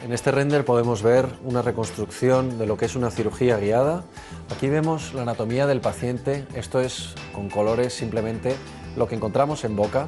[0.02, 4.06] En este render podemos ver una reconstrucción de lo que es una cirugía guiada.
[4.50, 8.56] Aquí vemos la anatomía del paciente, esto es con colores simplemente
[8.96, 10.08] lo que encontramos en boca.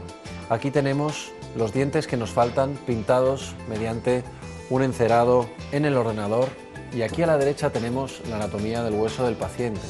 [0.49, 4.23] Aquí tenemos los dientes que nos faltan pintados mediante
[4.69, 6.47] un encerado en el ordenador
[6.93, 9.81] y aquí a la derecha tenemos la anatomía del hueso del paciente.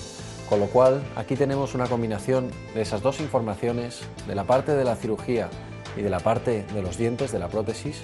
[0.50, 4.84] Con lo cual aquí tenemos una combinación de esas dos informaciones, de la parte de
[4.84, 5.50] la cirugía
[5.96, 8.02] y de la parte de los dientes, de la prótesis.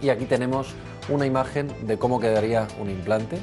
[0.00, 0.74] Y aquí tenemos
[1.08, 3.38] una imagen de cómo quedaría un implante.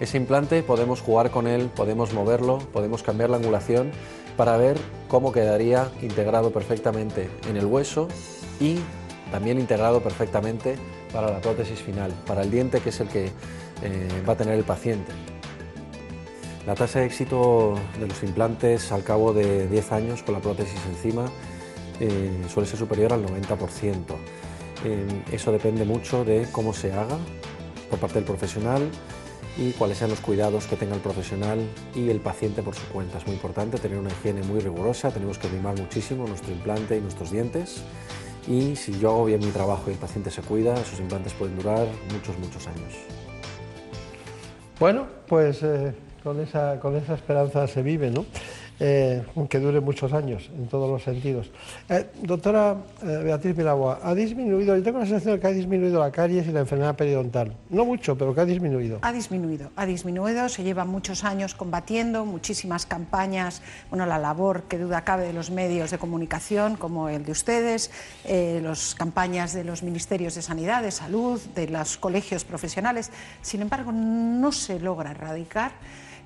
[0.00, 3.92] Ese implante podemos jugar con él, podemos moverlo, podemos cambiar la angulación
[4.36, 4.76] para ver
[5.08, 8.08] cómo quedaría integrado perfectamente en el hueso
[8.58, 8.78] y
[9.30, 10.76] también integrado perfectamente
[11.12, 13.26] para la prótesis final, para el diente que es el que
[13.82, 15.12] eh, va a tener el paciente.
[16.66, 20.80] La tasa de éxito de los implantes al cabo de 10 años con la prótesis
[20.88, 21.26] encima
[21.98, 23.96] eh, suele ser superior al 90%.
[24.84, 27.16] Eh, eso depende mucho de cómo se haga
[27.90, 28.88] por parte del profesional
[29.56, 31.58] y cuáles sean los cuidados que tenga el profesional
[31.94, 33.18] y el paciente por su cuenta.
[33.18, 37.00] Es muy importante tener una higiene muy rigurosa, tenemos que mimar muchísimo nuestro implante y
[37.00, 37.82] nuestros dientes
[38.48, 41.56] y si yo hago bien mi trabajo y el paciente se cuida, esos implantes pueden
[41.56, 42.94] durar muchos, muchos años.
[44.80, 48.26] Bueno, pues eh, con, esa, con esa esperanza se vive, ¿no?
[48.80, 51.50] Eh, que dure muchos años en todos los sentidos.
[51.88, 56.00] Eh, doctora eh, Beatriz Pilagua, ha disminuido, yo tengo la sensación de que ha disminuido
[56.00, 57.54] la caries y la enfermedad periodontal.
[57.70, 58.98] No mucho, pero que ha disminuido.
[59.02, 64.78] Ha disminuido, ha disminuido, se lleva muchos años combatiendo, muchísimas campañas, bueno, la labor que
[64.78, 67.90] duda cabe de los medios de comunicación como el de ustedes,
[68.24, 73.10] eh, las campañas de los ministerios de Sanidad, de Salud, de los colegios profesionales.
[73.42, 75.72] Sin embargo, no se logra erradicar.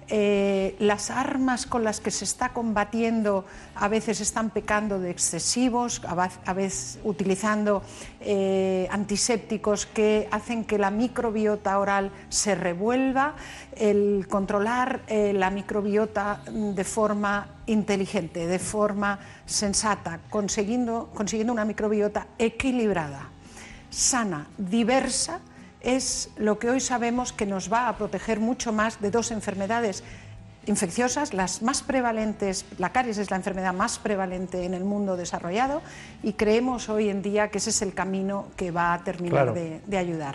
[0.09, 6.01] Eh, las armas con las que se está combatiendo a veces están pecando de excesivos,
[6.07, 7.83] a veces utilizando
[8.21, 13.35] eh, antisépticos que hacen que la microbiota oral se revuelva,
[13.75, 22.29] el controlar eh, la microbiota de forma inteligente, de forma sensata, consiguiendo, consiguiendo una microbiota
[22.39, 23.29] equilibrada,
[23.91, 25.41] sana, diversa,
[25.87, 30.03] es lo que hoy sabemos que nos va a proteger mucho más de dos enfermedades
[30.67, 35.83] infecciosas, las más prevalentes, la caries es la enfermedad más prevalente en el mundo desarrollado
[36.25, 39.97] y creemos hoy en día que ese es el camino que va a terminar de,
[39.97, 40.35] ayudar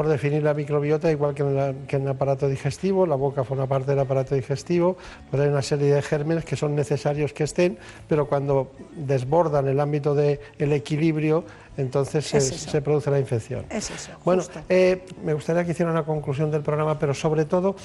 [0.00, 3.98] por definir la microbiota, igual que en, el aparato digestivo, la boca forma parte del
[3.98, 4.96] aparato digestivo,
[5.30, 7.76] pues hay una serie de gérmenes que son necesarios que estén,
[8.08, 11.44] pero cuando desbordan el ámbito del equilibrio,
[11.76, 13.66] entonces se, produce la infección.
[13.68, 14.12] Es eso.
[14.24, 17.76] Bueno, eh, me gustaría que hiciera una conclusión del programa, pero sobre todo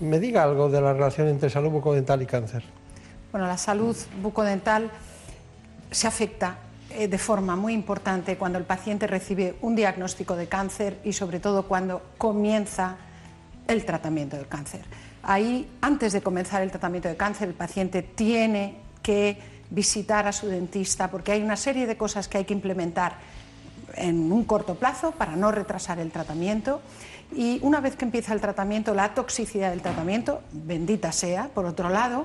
[0.00, 2.62] me diga algo de la relación entre salud bucodental y cáncer.
[3.30, 4.90] Bueno, la salud bucodental
[5.90, 6.56] se afecta
[6.90, 11.38] eh, de forma muy importante cuando el paciente recibe un diagnóstico de cáncer y sobre
[11.38, 12.96] todo cuando comienza
[13.66, 14.80] el tratamiento del cáncer.
[15.22, 20.46] Ahí, antes de comenzar el tratamiento de cáncer, el paciente tiene que visitar a su
[20.46, 23.16] dentista porque hay una serie de cosas que hay que implementar
[23.94, 26.80] en un corto plazo para no retrasar el tratamiento.
[27.34, 31.90] Y una vez que empieza el tratamiento, la toxicidad del tratamiento, bendita sea, por otro
[31.90, 32.24] lado,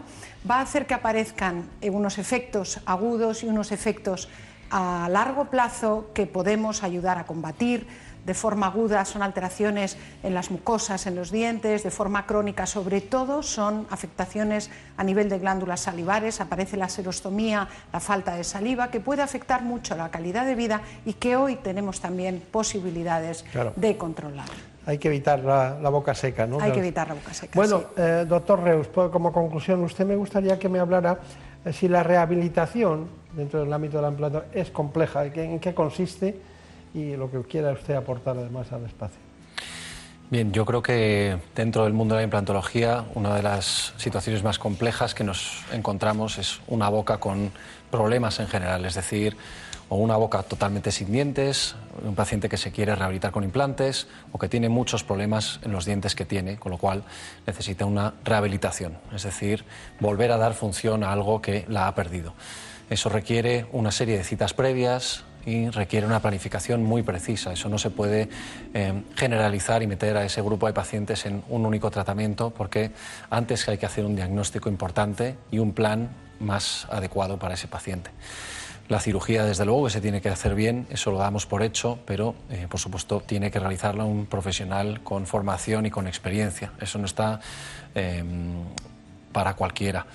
[0.50, 4.30] va a hacer que aparezcan unos efectos agudos y unos efectos
[4.74, 7.86] a largo plazo que podemos ayudar a combatir
[8.26, 13.02] de forma aguda son alteraciones en las mucosas, en los dientes, de forma crónica sobre
[13.02, 18.90] todo son afectaciones a nivel de glándulas salivares, aparece la serostomía, la falta de saliva,
[18.90, 23.98] que puede afectar mucho la calidad de vida y que hoy tenemos también posibilidades de
[23.98, 24.48] controlar.
[24.86, 26.60] Hay que evitar la, boca seca, ¿no?
[26.60, 27.54] Hay que evitar la boca seca.
[27.56, 31.20] Bueno, eh, doctor Reus, como conclusión, usted me gustaría que me hablara
[31.64, 36.40] eh, si la rehabilitación dentro del ámbito de la implantación es compleja, en qué consiste
[36.94, 39.20] y lo que quiera usted aportar además al espacio.
[40.30, 44.58] Bien, yo creo que dentro del mundo de la implantología una de las situaciones más
[44.58, 47.52] complejas que nos encontramos es una boca con
[47.92, 49.38] problemas en general, es decir,
[49.90, 54.40] o una boca totalmente sin dientes, un paciente que se quiere rehabilitar con implantes o
[54.40, 57.04] que tiene muchos problemas en los dientes que tiene, con lo cual
[57.46, 59.66] necesita una rehabilitación, es decir,
[60.00, 62.34] volver a dar función a algo que la ha perdido.
[62.90, 67.54] Eso requiere una serie de citas previas, y requiere una planificación muy precisa.
[67.54, 68.30] Eso no se puede
[68.74, 72.92] eh, generalizar y meter a ese grupo de pacientes en un único tratamiento porque
[73.30, 78.12] antes hay que hacer un diagnóstico importante y un plan más adecuado para ese paciente.
[78.90, 82.00] La cirugía, desde luego, que se tiene que hacer bien, eso lo damos por hecho,
[82.06, 86.74] pero, eh, por supuesto, tiene que realizarla un profesional con formación y con experiencia.
[86.82, 87.40] Eso no está
[87.96, 88.24] eh,
[89.32, 90.06] para cualquiera.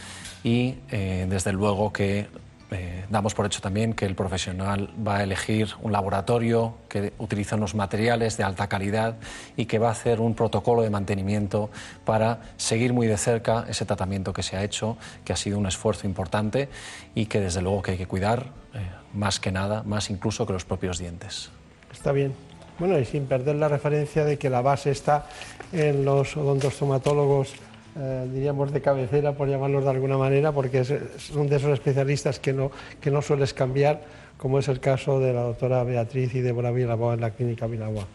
[0.44, 2.28] Y, desde luego, que
[2.70, 7.56] eh, damos por hecho también que el profesional va a elegir un laboratorio que utiliza
[7.56, 9.16] unos materiales de alta calidad
[9.56, 11.70] y que va a hacer un protocolo de mantenimiento
[12.04, 15.66] para seguir muy de cerca ese tratamiento que se ha hecho, que ha sido un
[15.66, 16.68] esfuerzo importante
[17.14, 18.80] y que desde luego que hay que cuidar eh,
[19.14, 21.50] más que nada, más incluso que los propios dientes.
[21.90, 22.34] Está bien.
[22.78, 25.26] Bueno, y sin perder la referencia de que la base está
[25.72, 27.54] en los odontostomatólogos
[27.98, 32.52] eh, diríamos, de cabecera, por llamarlos de alguna manera, porque son de esos especialistas que
[32.52, 34.02] no, que no sueles cambiar,
[34.36, 38.06] como es el caso de la doctora Beatriz y Débora Vilaboa en la clínica Vilaboa.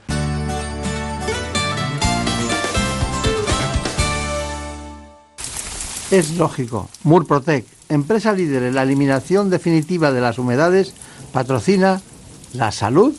[6.12, 10.94] Es lógico, Murprotec, empresa líder en la eliminación definitiva de las humedades,
[11.32, 12.02] patrocina
[12.54, 13.16] la salud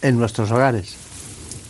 [0.00, 1.05] en nuestros hogares.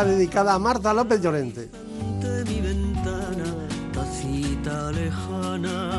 [0.00, 1.68] Dedicada a Marta López Llorente.
[2.20, 3.44] De mi ventana,
[3.92, 5.90] tacita lejana,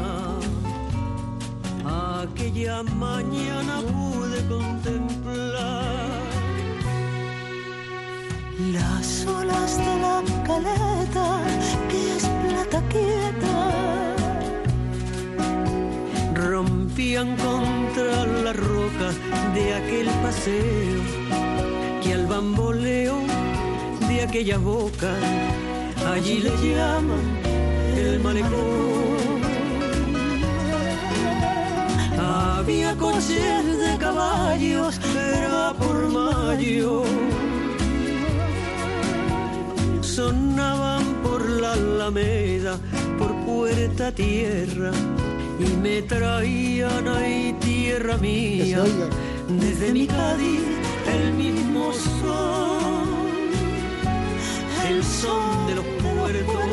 [2.24, 5.94] aquella mañana pude contemplar
[8.74, 11.42] las olas de la caleta
[11.90, 13.58] que es plata quieta.
[16.34, 19.10] Rompían contra la roca
[19.54, 21.02] de aquel paseo
[22.02, 23.43] que al bamboleo
[24.16, 25.12] de aquella boca,
[26.12, 27.26] allí le llaman
[27.98, 29.42] el malecón.
[32.20, 37.04] Había coches de caballos, era por mayo.
[40.02, 42.78] Sonaban por la alameda,
[43.18, 44.92] por puerta tierra,
[45.60, 48.84] y me traían ahí tierra mía,
[49.48, 50.62] desde mi Cádiz
[51.16, 52.93] el mismo sol
[54.94, 56.70] el son de los puertos,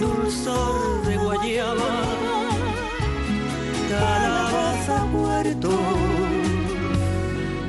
[0.00, 1.92] dulzor de guayaba,
[3.88, 5.70] calabaza puerto.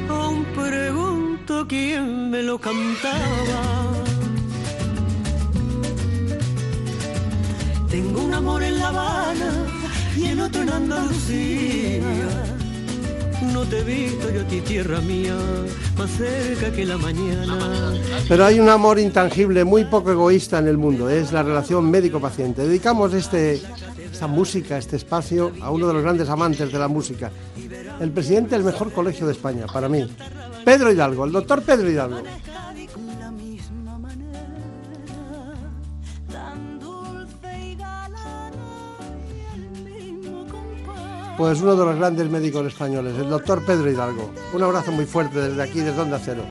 [0.09, 3.63] Aún pregunto quién me lo cantaba.
[7.89, 9.51] Tengo un amor en La Habana
[10.17, 12.54] y el otro en Andalucía
[13.53, 15.35] no te he yo a ti, tierra mía,
[15.97, 17.93] más cerca que la mañana.
[18.27, 22.63] Pero hay un amor intangible, muy poco egoísta en el mundo, es la relación médico-paciente.
[22.63, 23.61] Dedicamos este,
[24.11, 27.31] esta música, este espacio, a uno de los grandes amantes de la música,
[27.99, 30.07] el presidente del mejor colegio de España, para mí,
[30.63, 32.23] Pedro Hidalgo, el doctor Pedro Hidalgo.
[41.37, 44.31] Pues uno de los grandes médicos españoles, el doctor Pedro Hidalgo.
[44.53, 46.43] Un abrazo muy fuerte desde aquí, desde Onda Cero.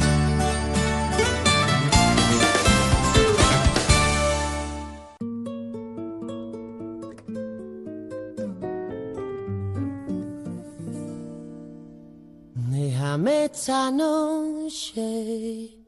[12.54, 15.78] Déjame esta noche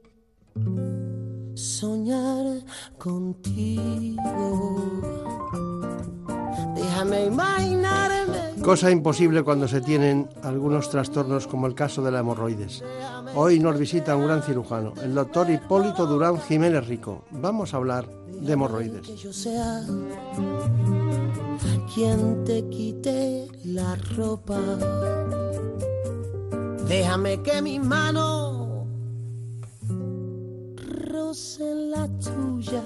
[1.54, 2.64] soñar
[2.98, 4.22] contigo.
[6.74, 8.05] Déjame imaginarme.
[8.66, 12.82] Cosa imposible cuando se tienen algunos trastornos como el caso de la hemorroides.
[13.36, 17.22] Hoy nos visita un gran cirujano, el doctor Hipólito Durán Jiménez Rico.
[17.30, 19.06] Vamos a hablar de hemorroides.
[19.06, 19.84] Que yo sea
[21.94, 24.58] quien te quite la ropa.
[26.88, 28.84] Déjame que mi mano
[31.08, 32.82] roce la tuya.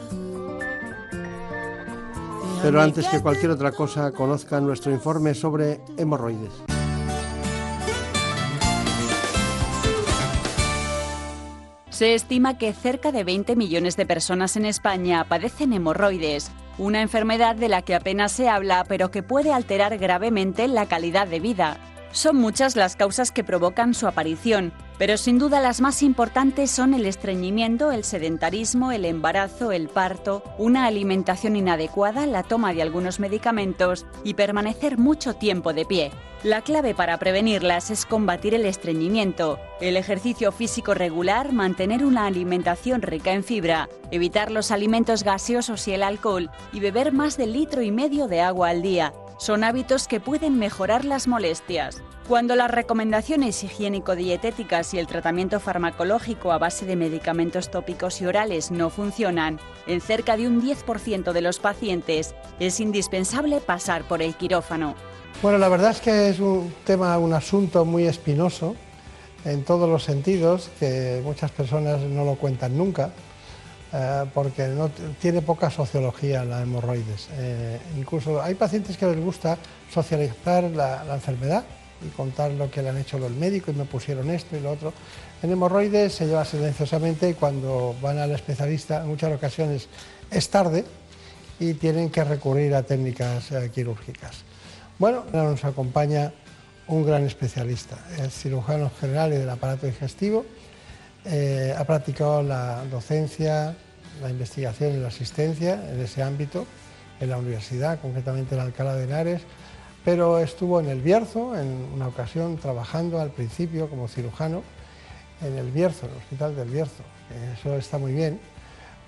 [2.62, 6.52] Pero antes que cualquier otra cosa, conozcan nuestro informe sobre hemorroides.
[11.88, 17.56] Se estima que cerca de 20 millones de personas en España padecen hemorroides, una enfermedad
[17.56, 21.76] de la que apenas se habla pero que puede alterar gravemente la calidad de vida.
[22.12, 26.92] Son muchas las causas que provocan su aparición, pero sin duda las más importantes son
[26.92, 33.20] el estreñimiento, el sedentarismo, el embarazo, el parto, una alimentación inadecuada, la toma de algunos
[33.20, 36.10] medicamentos y permanecer mucho tiempo de pie.
[36.42, 43.02] La clave para prevenirlas es combatir el estreñimiento, el ejercicio físico regular, mantener una alimentación
[43.02, 47.82] rica en fibra, evitar los alimentos gaseosos y el alcohol y beber más de litro
[47.82, 49.12] y medio de agua al día.
[49.40, 52.02] Son hábitos que pueden mejorar las molestias.
[52.28, 58.70] Cuando las recomendaciones higiénico-dietéticas y el tratamiento farmacológico a base de medicamentos tópicos y orales
[58.70, 64.34] no funcionan, en cerca de un 10% de los pacientes es indispensable pasar por el
[64.34, 64.94] quirófano.
[65.40, 68.76] Bueno, la verdad es que es un tema, un asunto muy espinoso
[69.46, 73.10] en todos los sentidos, que muchas personas no lo cuentan nunca,
[73.92, 74.72] eh, porque
[75.20, 77.28] tiene poca sociología la hemorroides.
[77.32, 79.58] Eh, incluso hay pacientes que les gusta
[79.92, 81.64] socializar la, enfermedad
[82.04, 84.70] y contar lo que le han hecho los médicos y me pusieron esto y lo
[84.70, 84.92] otro.
[85.42, 89.88] En hemorroides se lleva silenciosamente y cuando van al especialista en muchas ocasiones
[90.30, 90.84] es tarde
[91.58, 94.44] y tienen que recurrir a técnicas eh, quirúrgicas.
[94.98, 96.32] Bueno, nos acompaña
[96.86, 100.44] un gran especialista, es cirujano general y del aparato digestivo.
[101.24, 103.74] Eh, ha practicado la docencia,
[104.22, 106.66] la investigación y la asistencia en ese ámbito,
[107.20, 109.42] en la universidad, concretamente en Alcalá de Henares,
[110.02, 114.62] pero estuvo en el Bierzo, en una ocasión trabajando al principio como cirujano
[115.42, 117.02] en el Bierzo, en el Hospital del Bierzo.
[117.58, 118.40] Eso está muy bien,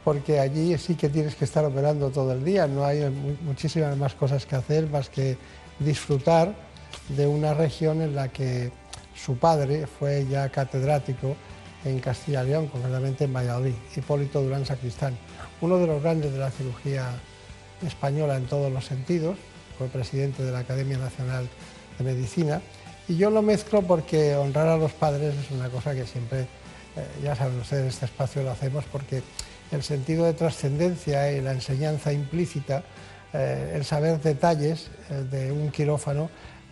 [0.04, 3.08] porque allí sí que tienes que estar operando todo el día, no hay
[3.42, 5.38] muchísimas más cosas que hacer más que
[5.78, 6.54] disfrutar
[7.08, 8.70] de una región en la que
[9.14, 11.36] su padre fue ya catedrático
[11.84, 15.16] en Castilla y León, concretamente en Valladolid, Hipólito Durán Sacristán,
[15.60, 17.10] uno de los grandes de la cirugía
[17.86, 19.36] española en todos los sentidos,
[19.78, 21.48] fue presidente de la Academia Nacional
[21.98, 22.60] de Medicina,
[23.08, 26.46] y yo lo mezclo porque honrar a los padres es una cosa que siempre, eh,
[27.22, 29.22] ya saben ustedes, este espacio lo hacemos porque
[29.72, 32.84] el sentido de trascendencia y la enseñanza implícita
[33.32, 36.30] eh, el saber detalles eh, de un quirófano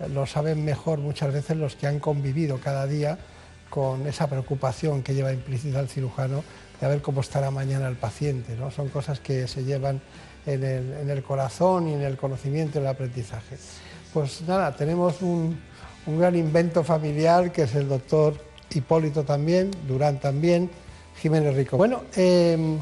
[0.09, 3.19] lo saben mejor muchas veces los que han convivido cada día
[3.71, 6.43] con esa preocupación que lleva implícita el cirujano
[6.81, 8.57] de ver cómo estará mañana el paciente.
[8.57, 8.71] ¿no?
[8.71, 10.01] Son cosas que se llevan
[10.45, 13.57] en el, en el corazón y en el conocimiento y el aprendizaje.
[14.13, 15.59] Pues nada, tenemos un,
[16.07, 18.35] un gran invento familiar que es el doctor
[18.73, 20.71] Hipólito también, Durán también,
[21.17, 21.77] Jiménez Rico.
[21.77, 22.79] Bueno, eh,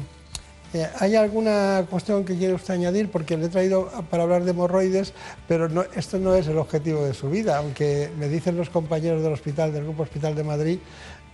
[0.73, 3.09] eh, ¿Hay alguna cuestión que quiere usted añadir?
[3.09, 5.13] Porque le he traído para hablar de hemorroides,
[5.47, 9.23] pero no, esto no es el objetivo de su vida, aunque me dicen los compañeros
[9.23, 10.79] del hospital, del Grupo Hospital de Madrid,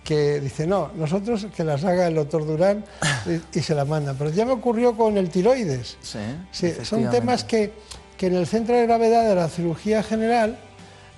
[0.02, 2.84] que dice no, nosotros que las haga el doctor Durán
[3.26, 4.14] y, y se la manda.
[4.14, 5.98] Pero ya me ocurrió con el tiroides.
[6.00, 6.18] Sí,
[6.52, 7.72] sí son temas que,
[8.16, 10.58] que, en el centro de gravedad de la cirugía general,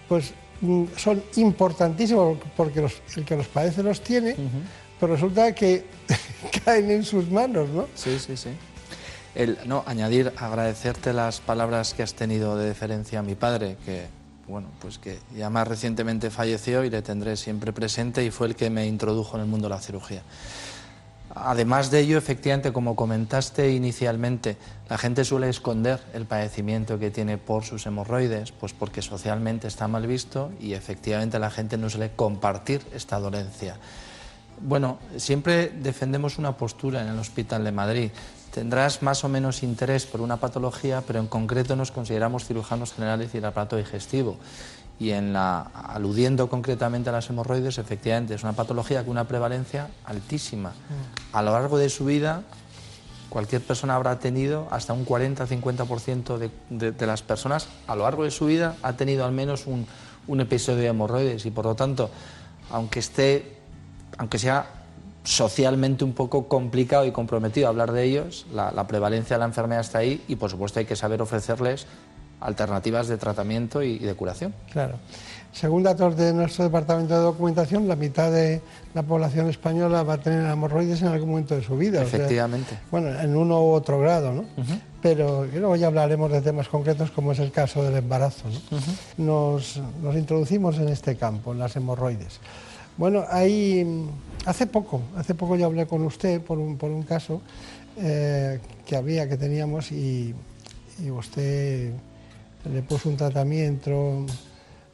[0.09, 4.33] pues mm, son importantísimos porque los, el que los padece los tiene.
[4.33, 5.85] Uh -huh pero resulta que
[6.65, 7.87] caen en sus manos, ¿no?
[7.95, 8.51] Sí, sí, sí.
[9.35, 14.07] El, no, añadir, agradecerte las palabras que has tenido de deferencia a mi padre, que,
[14.49, 18.57] bueno, pues que ya más recientemente falleció y le tendré siempre presente y fue el
[18.57, 20.23] que me introdujo en el mundo de la cirugía.
[21.35, 24.57] Además de ello, efectivamente, como comentaste inicialmente,
[24.89, 29.89] la gente suele esconder el padecimiento que tiene por sus hemorroides, pues porque socialmente está
[29.89, 33.77] mal visto y efectivamente la gente no suele compartir esta dolencia.
[34.61, 38.11] Bueno, siempre defendemos una postura en el Hospital de Madrid.
[38.53, 43.31] Tendrás más o menos interés por una patología, pero en concreto nos consideramos cirujanos generales
[43.35, 44.37] y el aparato digestivo.
[44.99, 49.89] Y en la, aludiendo concretamente a las hemorroides, efectivamente es una patología con una prevalencia
[50.05, 50.71] altísima.
[50.71, 51.37] Mm.
[51.37, 52.43] A lo largo de su vida,
[53.29, 58.25] cualquier persona habrá tenido, hasta un 40-50% de, de, de, las personas, a lo largo
[58.25, 59.87] de su vida, ha tenido al menos un,
[60.27, 61.47] un episodio de hemorroides.
[61.47, 62.11] Y por lo tanto,
[62.71, 63.58] aunque esté,
[64.19, 64.67] aunque sea
[65.25, 69.81] socialmente un poco complicado y comprometido hablar de ellos, la, la prevalencia de la enfermedad
[69.81, 71.87] está ahí y por supuesto hay que saber ofrecerles
[72.41, 74.55] alternativas de tratamiento y, de curación.
[74.71, 74.95] Claro.
[75.53, 78.61] Según datos de nuestro departamento de documentación, la mitad de
[78.95, 82.03] la población española va a tener hemorroides en algún momento de su vida.
[82.03, 82.75] Efectivamente.
[82.75, 84.43] O sea, bueno, en uno u otro grado, ¿no?
[84.43, 84.81] Uh -huh.
[85.03, 88.45] Pero luego ya hablaremos de temas concretos como es el caso del embarazo.
[88.49, 88.77] ¿no?
[88.77, 88.95] Uh -huh.
[89.19, 92.41] nos, nos introducimos en este campo, en las hemorroides.
[92.99, 93.87] Bueno, ahí
[94.45, 97.41] hace poco, hace poco yo hablé con usted por un, por un caso
[97.97, 100.35] eh, que había, que teníamos y,
[101.03, 101.93] y usted
[102.71, 104.27] le puso un tratamiento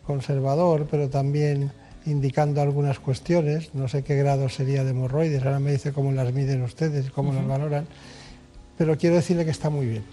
[0.06, 1.72] conservador, pero también
[2.04, 6.30] indicando algunas cuestiones, no sé qué grado sería de hemorroides, ahora me dice cómo las
[6.34, 7.36] miden ustedes, cómo uh -huh.
[7.36, 7.86] las valoran,
[8.76, 10.04] pero quiero decirle que está muy bien.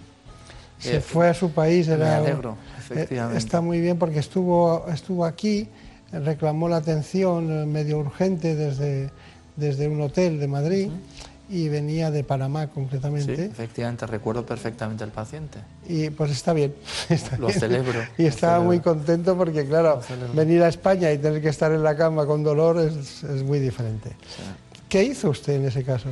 [0.79, 3.37] Se eh, fue a su país, era, me alegro, efectivamente.
[3.37, 5.67] está muy bien porque estuvo, estuvo aquí,
[6.11, 9.09] reclamó la atención medio urgente desde,
[9.55, 10.87] desde un hotel de Madrid.
[10.87, 13.35] Uh -huh y venía de Panamá concretamente.
[13.35, 15.59] Sí, efectivamente, recuerdo perfectamente al paciente.
[15.85, 16.73] Y pues está bien.
[17.09, 17.59] Está lo bien.
[17.59, 17.99] celebro.
[18.17, 18.67] Y estaba celebro.
[18.67, 19.99] muy contento porque, claro,
[20.33, 23.59] venir a España y tener que estar en la cama con dolor es, es muy
[23.59, 24.11] diferente.
[24.11, 24.43] Sí.
[24.87, 26.07] ¿Qué hizo usted en ese caso?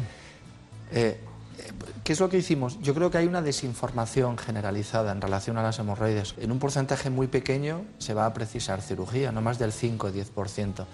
[0.91, 1.18] Eh,
[2.04, 2.80] ¿Qué es lo que hicimos?
[2.82, 6.36] Yo creo que hay una desinformación generalizada en relación a las hemorroides.
[6.39, 10.12] En un porcentaje muy pequeño se va a precisar cirugía, no más del 5 o
[10.12, 10.86] 10%.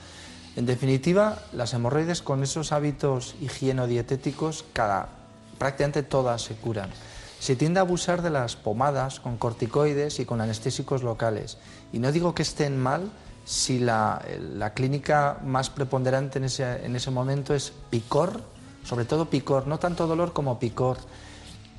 [0.55, 5.09] En definitiva, las hemorroides con esos hábitos higienodietéticos, cada,
[5.57, 6.89] prácticamente todas se curan.
[7.39, 11.57] Se tiende a abusar de las pomadas con corticoides y con anestésicos locales.
[11.91, 13.11] Y no digo que estén mal
[13.43, 18.41] si la, la clínica más preponderante en ese, en ese momento es picor,
[18.85, 20.97] sobre todo picor, no tanto dolor como picor.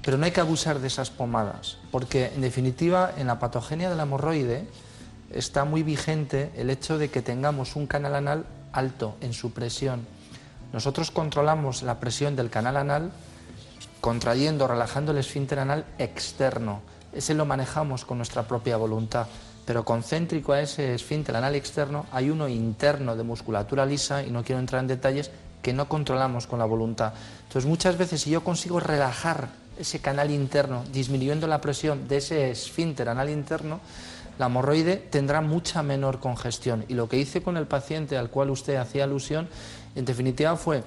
[0.02, 3.96] Pero no hay que abusar de esas pomadas, porque en definitiva en la patogenia de
[3.96, 4.68] la hemorroide
[5.32, 10.06] está muy vigente el hecho de que tengamos un canal anal alto en su presión.
[10.72, 13.10] Nosotros controlamos la presión del canal anal
[14.00, 16.82] contrayendo, relajando el esfínter anal externo.
[17.12, 19.26] Ese lo manejamos con nuestra propia voluntad,
[19.64, 24.44] pero concéntrico a ese esfínter anal externo hay uno interno de musculatura lisa, y no
[24.44, 25.30] quiero entrar en detalles,
[25.66, 27.12] que no controlamos con la voluntad.
[27.42, 32.52] Entonces muchas veces si yo consigo relajar ese canal interno, disminuyendo la presión de ese
[32.52, 33.80] esfínter anal interno,
[34.38, 36.84] la hemorroide tendrá mucha menor congestión.
[36.86, 39.48] Y lo que hice con el paciente al cual usted hacía alusión,
[39.96, 40.84] en definitiva, fue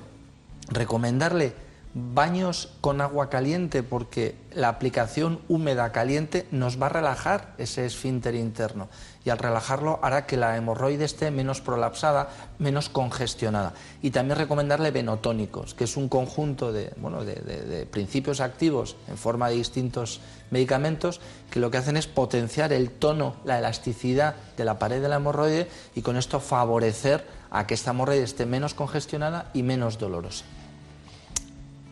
[0.69, 1.51] recomendarle
[1.93, 8.33] baños con agua caliente porque la aplicación húmeda caliente nos va a relajar ese esfínter
[8.33, 8.87] interno
[9.25, 13.73] y al relajarlo hará que la hemorroide esté menos prolapsada, menos congestionada.
[14.01, 19.49] Y también recomendarle venotónicos, que es un conjunto de, bueno, de, principios activos en forma
[19.49, 21.19] de distintos medicamentos
[21.51, 25.17] que lo que hacen es potenciar el tono, la elasticidad de la pared de la
[25.17, 30.45] hemorroide y con esto favorecer a que esta hemorroide esté menos congestionada y menos dolorosa.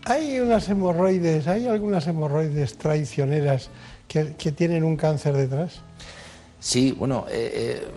[0.06, 3.70] Hay unas hemorroides, hay algunas hemorroides traicioneras
[4.08, 5.82] que, que tienen un cáncer detrás.
[6.60, 7.88] Sí, bueno, eh, eh,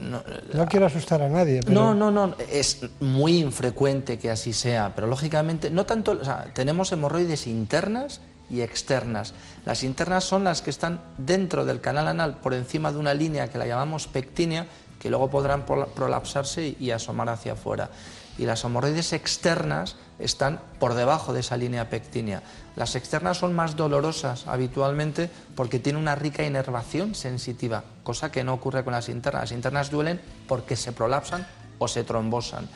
[0.00, 0.22] no,
[0.54, 1.60] no, quiero asustar a nadie.
[1.64, 1.74] Pero...
[1.74, 6.46] No, no, no, es muy infrecuente que así sea, pero lógicamente, no tanto, o sea,
[6.54, 9.34] tenemos hemorroides internas y externas.
[9.64, 13.48] Las internas son las que están dentro del canal anal, por encima de una línea
[13.48, 14.66] que la llamamos pectínea,
[15.00, 17.90] que luego podrán prolapsarse y asomar hacia afuera.
[18.38, 22.42] Y las hemorroides externas están por debajo de esa línea pectínea.
[22.76, 28.54] Las externas son más dolorosas habitualmente porque tienen una rica inervación sensitiva, cosa que no
[28.54, 29.42] ocurre con las internas.
[29.42, 31.46] Las internas duelen porque se prolapsan
[31.78, 32.68] o se trombosan.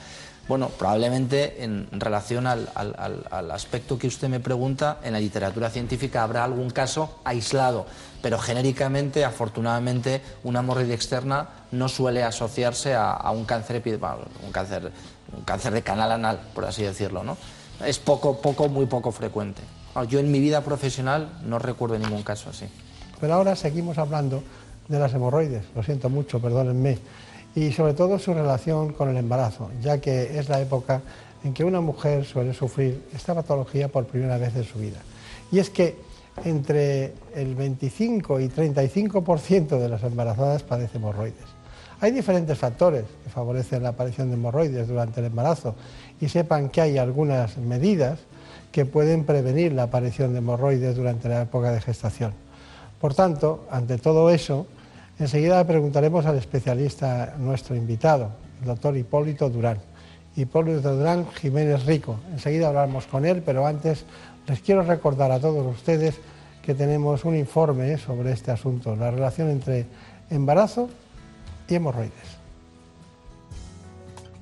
[0.46, 2.68] Bueno, probablemente en relación al,
[3.50, 7.86] aspecto que usted me pregunta, en la literatura científica habrá algún caso aislado,
[8.20, 13.82] pero genéricamente, afortunadamente, una hemorroide externa no suele asociarse a, a un cáncer
[14.44, 14.92] un cáncer,
[15.36, 17.36] un cáncer de canal anal, por así decirlo, ¿no?
[17.84, 19.62] Es poco, poco, muy poco frecuente.
[20.08, 22.66] Yo en mi vida profesional no recuerdo ningún caso así.
[23.20, 24.42] Pero ahora seguimos hablando
[24.88, 26.98] de las hemorroides, lo siento mucho, perdónenme
[27.54, 31.02] y sobre todo su relación con el embarazo, ya que es la época
[31.44, 34.98] en que una mujer suele sufrir esta patología por primera vez en su vida.
[35.52, 35.96] Y es que
[36.44, 41.53] entre el 25 y 35% de las embarazadas padecen hemorroides.
[42.04, 45.74] Hay diferentes factores que favorecen la aparición de hemorroides durante el embarazo
[46.20, 48.18] y sepan que hay algunas medidas
[48.70, 52.34] que pueden prevenir la aparición de hemorroides durante la época de gestación.
[53.00, 54.66] Por tanto, ante todo eso,
[55.18, 59.78] Enseguida preguntaremos al especialista, nuestro invitado, el doctor Hipólito Durán.
[60.36, 62.18] Hipólito Durán Jiménez Rico.
[62.32, 64.04] Enseguida hablamos con él, pero antes
[64.46, 66.16] les quiero recordar a todos ustedes
[66.62, 69.86] que tenemos un informe sobre este asunto, la relación entre
[70.28, 70.90] embarazo
[71.68, 72.38] y hemorroides.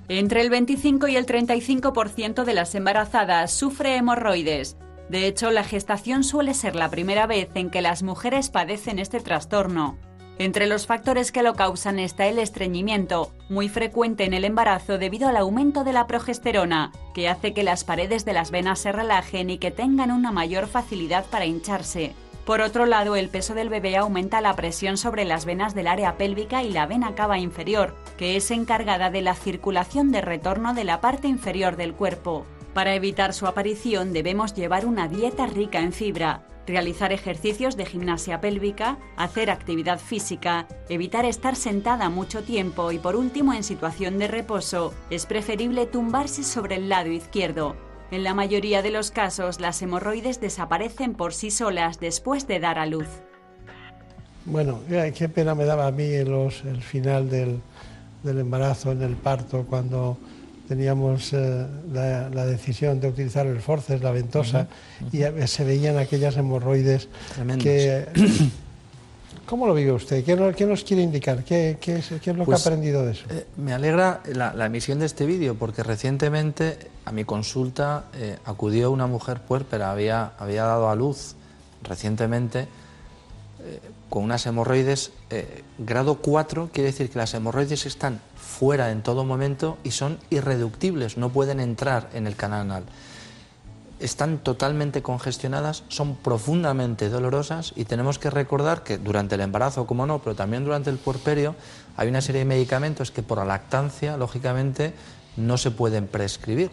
[0.08, 4.76] Entre el 25 y el 35% de las embarazadas sufre hemorroides.
[5.08, 9.20] De hecho, la gestación suele ser la primera vez en que las mujeres padecen este
[9.20, 9.96] trastorno.
[10.38, 15.28] Entre los factores que lo causan está el estreñimiento, muy frecuente en el embarazo debido
[15.28, 19.50] al aumento de la progesterona, que hace que las paredes de las venas se relajen
[19.50, 22.14] y que tengan una mayor facilidad para hincharse.
[22.44, 26.16] Por otro lado, el peso del bebé aumenta la presión sobre las venas del área
[26.16, 30.82] pélvica y la vena cava inferior, que es encargada de la circulación de retorno de
[30.82, 32.44] la parte inferior del cuerpo.
[32.74, 38.40] Para evitar su aparición debemos llevar una dieta rica en fibra, realizar ejercicios de gimnasia
[38.40, 44.26] pélvica, hacer actividad física, evitar estar sentada mucho tiempo y por último en situación de
[44.26, 47.91] reposo es preferible tumbarse sobre el lado izquierdo.
[48.12, 52.78] En la mayoría de los casos las hemorroides desaparecen por sí solas después de dar
[52.78, 53.08] a luz.
[54.44, 54.80] Bueno,
[55.16, 57.60] qué pena me daba a mí el final del,
[58.22, 60.18] del embarazo, en el parto, cuando
[60.68, 64.68] teníamos eh, la, decisión de utilizar el forceps, la ventosa,
[65.10, 67.08] y se veían aquellas hemorroides
[67.60, 68.06] que...
[69.46, 70.24] ¿Cómo lo vive usted?
[70.24, 71.44] ¿Qué, nos quiere indicar?
[71.44, 73.24] ¿Qué, es, lo que ha pues, aprendido de eso?
[73.30, 78.90] Eh, me alegra la, emisión de este vídeo porque recientemente a mi consulta eh, acudió
[78.90, 81.34] una mujer puérpera, había, había dado a luz
[81.82, 82.68] recientemente
[84.10, 85.12] con unas hemorroides
[85.78, 91.16] grado 4, quiere decir que las hemorroides están fuera en todo momento y son irreductibles,
[91.16, 92.84] no pueden entrar en el canal anal.
[94.02, 100.06] Están totalmente congestionadas, son profundamente dolorosas y tenemos que recordar que durante el embarazo, como
[100.06, 101.54] no, pero también durante el puerperio,
[101.96, 104.92] hay una serie de medicamentos que por la lactancia, lógicamente,
[105.36, 106.70] no se pueden prescribir.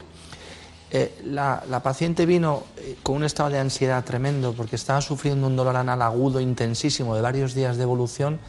[0.91, 5.55] Eh, la, paciente vino eh, con un estado de ansiedad tremendo porque estaba sufriendo un
[5.55, 8.39] dolor anal agudo, intensísimo, de varios días de evolución,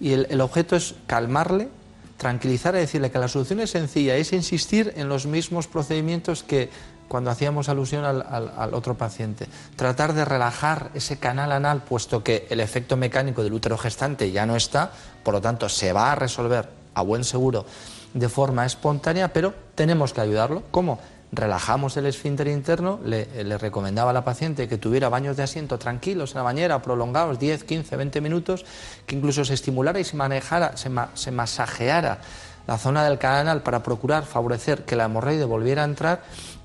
[0.00, 1.68] y el objeto es calmarle,
[2.16, 6.70] tranquilizar y decirle que la solución es sencilla, es insistir en los mismos procedimientos que
[7.14, 9.46] cuando hacíamos alusión al, otro paciente.
[9.76, 14.46] Tratar de relajar ese canal anal, puesto que el efecto mecánico del útero gestante ya
[14.46, 14.90] no está,
[15.22, 17.66] por lo tanto se va a resolver a buen seguro
[18.14, 20.64] de forma espontánea, pero tenemos que ayudarlo.
[20.72, 20.98] ¿Cómo?
[21.30, 23.26] relajamos el esfínter interno, le,
[23.58, 27.62] recomendaba a la paciente que tuviera baños de asiento tranquilos en la bañera, prolongados, 10,
[27.62, 28.64] 15, 20 minutos,
[29.06, 32.18] que incluso se estimulara y se manejara, se, masajeara
[32.66, 36.22] la zona del canal para procurar favorecer que la hemorroide volviera a entrar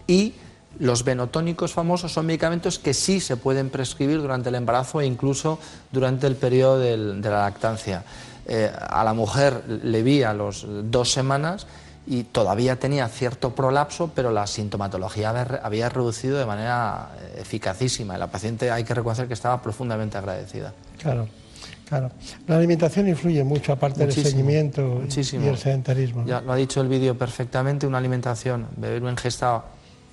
[0.10, 0.34] y
[0.80, 5.60] los venotónicos famosos son medicamentos que sí se pueden prescribir durante el embarazo e incluso
[5.92, 8.04] durante el periodo de la lactancia.
[8.48, 11.68] Eh, a la mujer le vi a los dos semanas
[12.08, 15.30] y todavía tenía cierto prolapso, pero la sintomatología
[15.62, 18.16] había reducido de manera eh, eficacísima.
[18.16, 20.74] Y la paciente hay que reconocer que estaba profundamente agradecida.
[20.98, 21.28] Claro,
[21.88, 22.10] claro.
[22.48, 26.26] La alimentación influye mucho, aparte del seguimiento y el sedentarismo.
[26.26, 29.64] Ya lo ha dicho el vídeo perfectamente, una alimentación, beber una ingesta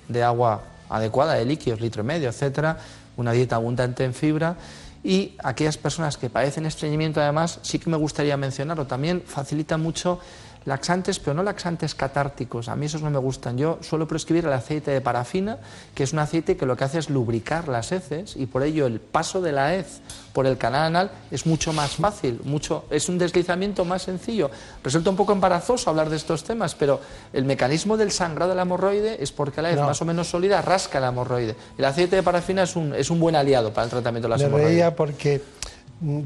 [0.07, 2.77] de agua adecuada, de líquidos, litro y medio, etcétera,
[3.17, 4.55] una dieta abundante en fibra.
[5.03, 10.19] Y aquellas personas que padecen estreñimiento, además, sí que me gustaría mencionarlo, también facilita mucho
[10.67, 12.67] laxantes, pero no laxantes catárticos.
[12.67, 13.57] A mí esos no me gustan.
[13.57, 15.59] Yo suelo prescribir el aceite de parafina,
[15.95, 18.85] que es un aceite que lo que hace es lubricar las heces y por ello
[18.85, 20.01] el paso de la hez
[20.33, 24.51] por el canal anal es mucho más fácil, mucho, es un deslizamiento más sencillo.
[24.83, 26.99] Resulta un poco embarazoso hablar de estos temas, pero
[27.31, 30.61] el mecanismo del sangrado de la hemorroide es porque la hez más o menos sólida
[30.61, 31.55] rasca la hemorroide.
[31.77, 34.41] El aceite de parafina es un, es un buen aliado para el tratamiento de las
[34.41, 34.91] hemorroides.
[34.91, 35.41] porque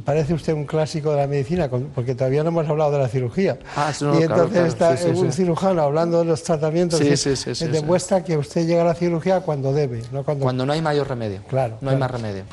[0.03, 3.57] parece usted un clásico de la medicina, porque todavía no hemos hablado de la cirugía.
[3.75, 8.81] Ah, y entonces está un cirujano hablando de los tratamientos y demuestra que usted llega
[8.81, 10.43] a la cirugía cuando debe, no cuando...
[10.43, 11.41] Cuando no hay mayor remedio.
[11.47, 11.77] Claro.
[11.81, 12.43] No hay más remedio.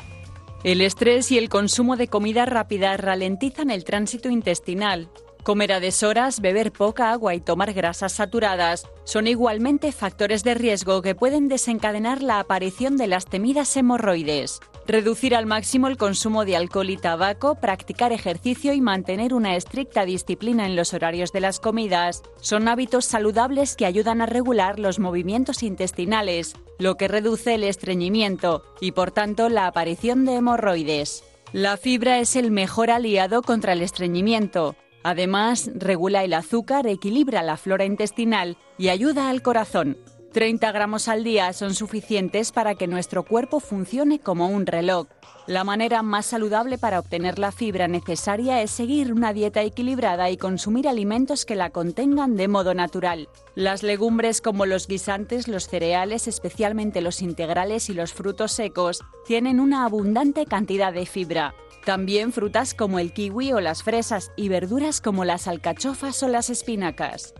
[0.63, 5.09] El estrés y el consumo de comida rápida ralentizan el tránsito intestinal.
[5.43, 11.01] Comer a deshoras, beber poca agua y tomar grasas saturadas son igualmente factores de riesgo
[11.01, 14.59] que pueden desencadenar la aparición de las temidas hemorroides.
[14.89, 20.03] Reducir al máximo el consumo de alcohol y tabaco, practicar ejercicio y mantener una estricta
[20.03, 24.97] disciplina en los horarios de las comidas son hábitos saludables que ayudan a regular los
[24.97, 31.23] movimientos intestinales, lo que reduce el estreñimiento y por tanto la aparición de hemorroides.
[31.53, 34.75] La fibra es el mejor aliado contra el estreñimiento.
[35.03, 39.99] Además, regula el azúcar, equilibra la flora intestinal y ayuda al corazón.
[40.31, 45.07] 30 gramos al día son suficientes para que nuestro cuerpo funcione como un reloj.
[45.47, 50.37] La manera más saludable para obtener la fibra necesaria es seguir una dieta equilibrada y
[50.37, 53.27] consumir alimentos que la contengan de modo natural.
[53.55, 59.59] Las legumbres como los guisantes, los cereales, especialmente los integrales y los frutos secos, tienen
[59.59, 61.55] una abundante cantidad de fibra.
[61.85, 66.51] También frutas como el kiwi o las fresas y verduras como las alcachofas o las
[66.51, 67.33] espinacas.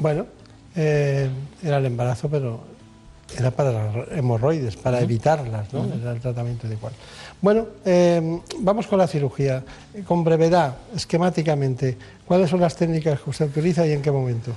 [0.00, 0.26] Bueno,
[0.74, 1.28] eh,
[1.62, 2.60] era el embarazo, pero
[3.36, 5.84] era para las hemorroides, para evitarlas, ¿no?
[5.84, 6.94] Era el tratamiento adecuado.
[7.40, 9.64] Bueno, eh, vamos con la cirugía.
[10.06, 11.96] Con brevedad, esquemáticamente,
[12.26, 14.52] ¿cuáles son las técnicas que usted utiliza y en qué momento?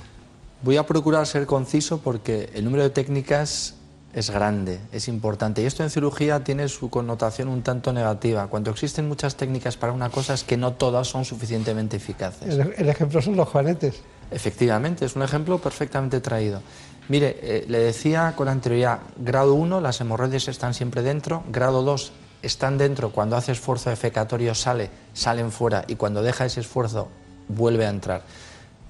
[0.62, 3.74] Voy a procurar ser conciso porque el número de técnicas
[4.14, 5.62] es grande, es importante.
[5.62, 8.46] Y esto en cirugía tiene su connotación un tanto negativa.
[8.46, 12.54] Cuando existen muchas técnicas para una cosa es que no todas son suficientemente eficaces.
[12.54, 14.02] El, el ejemplo son los juanetes.
[14.30, 16.60] Efectivamente, es un ejemplo perfectamente traído.
[17.08, 22.12] Mire, eh, le decía con anterioridad, grado 1, las hemorroides están siempre dentro, grado 2,
[22.42, 27.08] están dentro, cuando hace esfuerzo defecatorio sale, salen fuera y cuando deja ese esfuerzo
[27.48, 28.22] vuelve a entrar.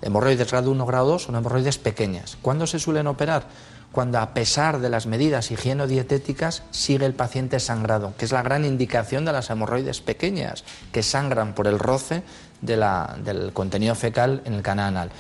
[0.01, 2.39] Hemorroides grado 1, grado 2 son hemorroides pequeñas.
[2.41, 3.45] ¿Cuándo se suelen operar?
[3.93, 8.65] Cuando a pesar de las medidas higienodietéticas sigue el paciente sangrado, que es la gran
[8.65, 12.23] indicación de las hemorroides pequeñas, que sangran por el roce
[12.61, 15.11] del contenido fecal en el canal anal.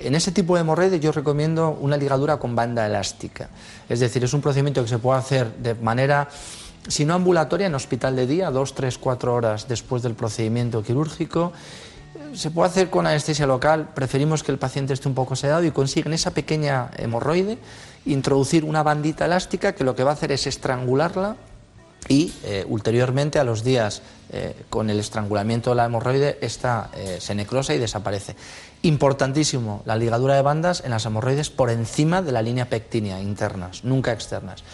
[0.00, 3.50] En ese tipo de hemorroides yo recomiendo una ligadura con banda elástica.
[3.88, 6.28] Es decir, es un procedimiento que se puede hacer de manera,
[6.88, 11.52] si no ambulatoria, en hospital de día, dos, tres, cuatro horas después del procedimiento quirúrgico.
[12.34, 15.70] Se puede hacer con anestesia local, preferimos que el paciente esté un poco sedado y
[15.70, 17.58] consiguen esa pequeña hemorroide
[18.06, 21.36] introducir una bandita elástica que lo que va a hacer es estrangularla
[22.08, 24.02] y eh, ulteriormente a los días
[24.32, 28.36] eh, con el estrangulamiento de la hemorroide esta eh, se necrosa y desaparece.
[28.82, 33.84] Importantísimo la ligadura de bandas en las hemorroides por encima de la línea pectínea internas,
[33.84, 34.64] nunca externas.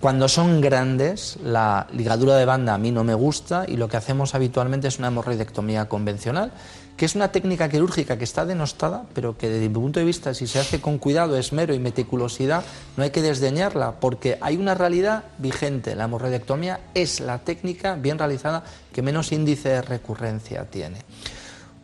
[0.00, 3.96] Cuando son grandes, la ligadura de banda a mí no me gusta y lo que
[3.96, 6.52] hacemos habitualmente es una hemorroidectomía convencional,
[6.96, 10.34] que es una técnica quirúrgica que está denostada, pero que desde mi punto de vista,
[10.34, 12.62] si se hace con cuidado, esmero y meticulosidad,
[12.96, 15.94] no hay que desdeñarla, porque hay una realidad vigente.
[15.94, 20.98] La hemorroidectomía es la técnica bien realizada que menos índice de recurrencia tiene.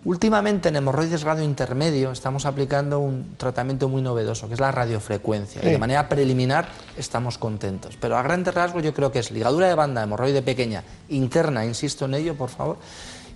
[0.05, 5.63] Últimamente en hemorroides grado intermedio estamos aplicando un tratamiento muy novedoso, que es la radiofrecuencia.
[5.63, 7.97] Y de manera preliminar estamos contentos.
[8.01, 12.07] Pero a grandes rasgos yo creo que es ligadura de banda, hemorroide pequeña, interna, insisto
[12.07, 12.79] en ello, por favor,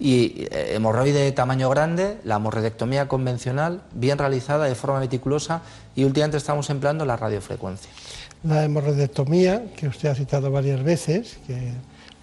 [0.01, 5.63] y eh, hemorroide de tamaño grande, la hemorroidectomía convencional, bien realizada, de forma meticulosa,
[5.95, 7.93] y últimamente estamos empleando la radiofrecuencia.
[8.43, 11.75] La hemorroidectomía, que usted ha citado varias veces, que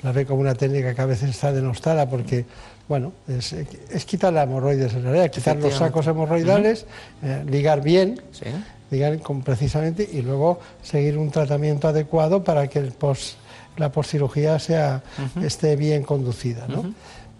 [0.01, 2.45] la ve como una técnica que a veces está denostada porque,
[2.88, 6.86] bueno, es, es quitar la hemorroides en realidad, quitar los sacos hemorroidales,
[7.23, 8.45] eh, ligar bien, Sí.
[8.91, 13.38] ligar con, precisamente, y luego seguir un tratamiento adecuado para que el pos-
[13.77, 15.01] la postcirugía sea,
[15.41, 16.93] esté bien conducida, ¿no?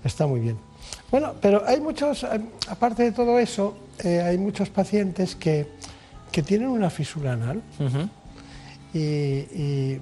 [0.03, 0.57] Está muy bien.
[1.11, 2.27] Bueno, pero hay muchos, eh,
[2.69, 5.67] aparte de todo eso, eh, hay muchos pacientes que,
[6.31, 7.61] que tienen una fisura anal
[8.93, 10.01] y, y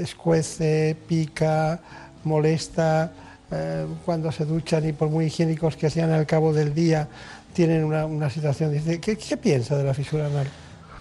[0.00, 1.80] escuece, pica,
[2.24, 3.12] molesta,
[3.50, 7.08] eh, cuando se duchan y por muy higiénicos que sean al cabo del día,
[7.52, 8.72] tienen una, una situación.
[8.72, 10.46] Dice, ¿qué, qué piensa de la fisura anal?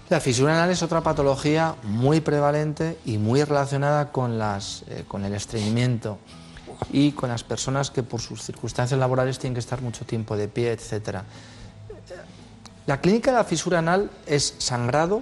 [0.09, 5.23] La fisura anal es otra patología muy prevalente y muy relacionada con, las, eh, con
[5.23, 6.17] el estreñimiento
[6.91, 10.47] y con las personas que por sus circunstancias laborales tienen que estar mucho tiempo de
[10.47, 11.19] pie, etc.
[12.87, 15.21] La clínica de la fisura anal es sangrado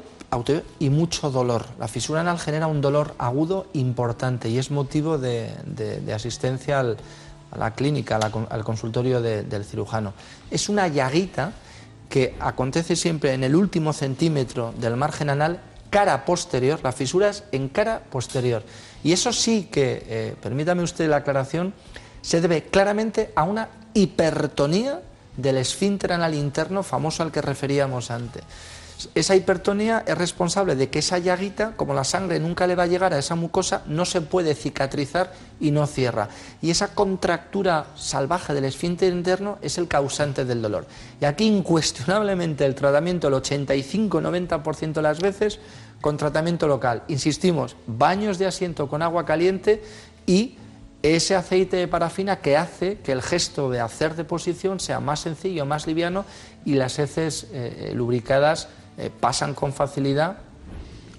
[0.79, 1.65] y mucho dolor.
[1.79, 5.51] La fisura anal genera un dolor agudo importante y es motivo de,
[6.13, 10.13] asistencia a la clínica, al consultorio de- del cirujano.
[10.51, 11.53] Es una llaguita
[12.09, 15.59] que acontece siempre en el último centímetro del margen anal,
[15.89, 18.63] cara posterior, la fisura es en cara posterior.
[19.03, 21.73] Y eso sí que, eh, permítame usted la aclaración,
[22.21, 25.01] se debe claramente a una hipertonía
[25.37, 28.43] del esfínter anal interno famoso al que referíamos antes.
[29.13, 32.87] Esa hipertonía es responsable de que esa llaguita, como la sangre nunca le va a
[32.87, 36.29] llegar a esa mucosa, no se puede cicatrizar y no cierra.
[36.61, 40.87] Y esa contractura salvaje del esfínter interno es el causante del dolor.
[41.21, 45.59] Y aquí incuestionablemente el tratamiento, el 85-90% de las veces,
[46.01, 47.03] con tratamiento local.
[47.07, 49.83] Insistimos, baños de asiento con agua caliente
[50.25, 50.57] y
[51.03, 55.65] ese aceite de parafina que hace que el gesto de hacer deposición sea más sencillo,
[55.65, 56.25] más liviano
[56.65, 58.67] y las heces eh, lubricadas
[58.97, 60.37] eh, pasan con facilidad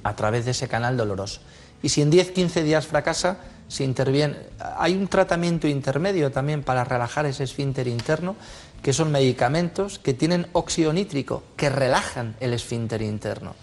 [0.03, 1.41] a través de ese canal doloroso.
[1.83, 4.37] Y si en 10-15 días fracasa, se interviene.
[4.79, 8.35] Hay un tratamiento intermedio también para relajar ese esfínter interno,
[8.83, 13.55] que son medicamentos que tienen óxido nítrico, que relajan el esfínter interno.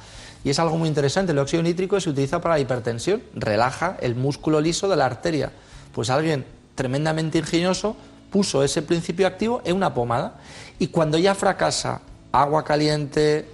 [0.43, 4.15] Y es algo muy interesante, el óxido nítrico se utiliza para la hipertensión, relaja el
[4.15, 5.51] músculo liso de la arteria.
[5.91, 6.45] Pues alguien
[6.75, 7.97] tremendamente ingenioso
[8.29, 10.35] puso ese principio activo en una pomada
[10.77, 12.01] y cuando ya fracasa
[12.31, 13.47] agua caliente,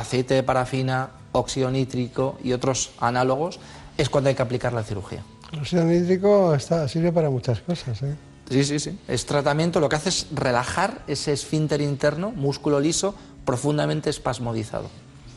[0.00, 3.60] aceite de parafina, óxido nítrico y otros análogos,
[3.96, 5.22] es cuando hay que aplicar la cirugía.
[5.52, 8.02] El óxido nítrico está, sirve para muchas cosas.
[8.02, 8.14] ¿eh?
[8.50, 8.98] Sí, sí, sí.
[9.06, 14.90] Es tratamiento, lo que hace es relajar ese esfínter interno, músculo liso, profundamente espasmodizado.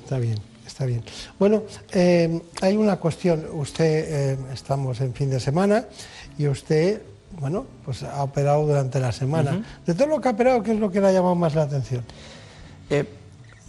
[0.04, 1.04] Está bien, está bien.
[1.38, 3.46] Bueno, eh, hay una cuestión.
[3.54, 5.86] Usted, eh, estamos en fin de semana
[6.38, 7.04] y usted,
[7.40, 9.64] bueno, pues ha operado durante la semana.
[9.86, 11.64] De todo lo que ha operado, ¿qué es lo que le ha llamado más la
[11.64, 12.04] atención?
[12.90, 13.06] Eh,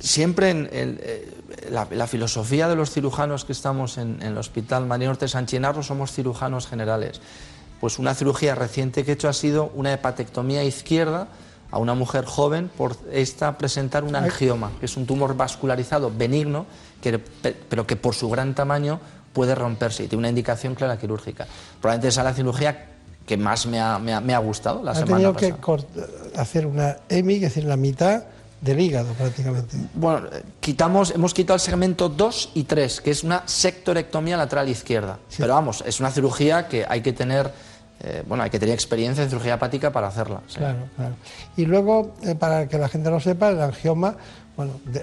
[0.00, 1.32] siempre en el, eh,
[1.70, 5.46] la, la filosofía de los cirujanos que estamos en, en el Hospital María Norte San
[5.46, 7.20] Chinarro somos cirujanos generales.
[7.80, 11.28] Pues una cirugía reciente que he hecho ha sido una hepatectomía izquierda
[11.70, 16.66] a una mujer joven por esta presentar un angioma, que es un tumor vascularizado benigno,
[17.02, 19.00] que- pe- pero que por su gran tamaño
[19.32, 21.46] puede romperse y tiene una indicación clara quirúrgica.
[21.80, 22.86] Probablemente esa es la cirugía
[23.26, 25.56] que más me ha, me ha- me ha gustado la ha semana tenido pasada.
[26.32, 28.24] que hacer una EMI, es decir, la mitad
[28.64, 29.76] del hígado prácticamente.
[29.94, 30.28] Bueno,
[30.60, 35.18] quitamos, hemos quitado el segmento 2 y 3, que es una sectorectomía lateral izquierda.
[35.36, 37.52] Pero vamos, es una cirugía que hay que tener,
[38.00, 40.40] eh, bueno, hay que tener experiencia en cirugía hepática para hacerla.
[40.48, 40.56] sí.
[40.58, 41.14] Claro, claro.
[41.56, 44.16] Y luego, eh, para que la gente lo sepa, el angioma,
[44.56, 45.02] bueno, de-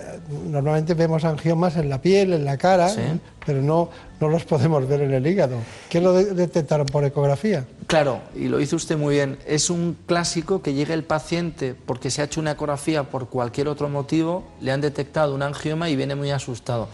[0.49, 3.02] normalmente vemos angiomas en la piel, en la cara, Sí.
[3.02, 3.20] ¿eh?
[3.45, 3.89] pero no,
[4.20, 5.58] no los podemos ver en el hígado.
[5.89, 7.66] ¿Qué lo de- detectaron por ecografía?
[7.88, 9.38] Claro, y lo hizo usted muy bien.
[9.45, 13.68] Es un clásico que llega el paciente porque se ha hecho una ecografía por cualquier
[13.68, 16.88] otro motivo, le han detectado un angioma y viene muy asustado.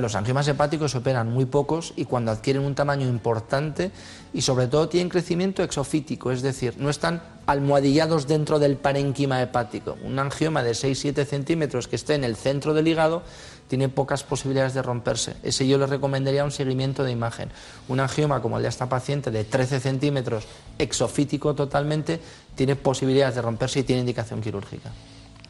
[0.00, 3.90] Los angiomas hepáticos operan muy pocos y cuando adquieren un tamaño importante
[4.32, 9.98] y sobre todo tienen crecimiento exofítico, es decir, no están almohadillados dentro del parénquima hepático.
[10.02, 13.22] Un angioma de 6-7 centímetros que esté en el centro del hígado
[13.68, 15.34] tiene pocas posibilidades de romperse.
[15.42, 17.50] Ese yo le recomendaría un seguimiento de imagen.
[17.88, 20.44] Un angioma como el de esta paciente de 13 centímetros,
[20.78, 22.20] exofítico totalmente,
[22.54, 24.90] tiene posibilidades de romperse y tiene indicación quirúrgica.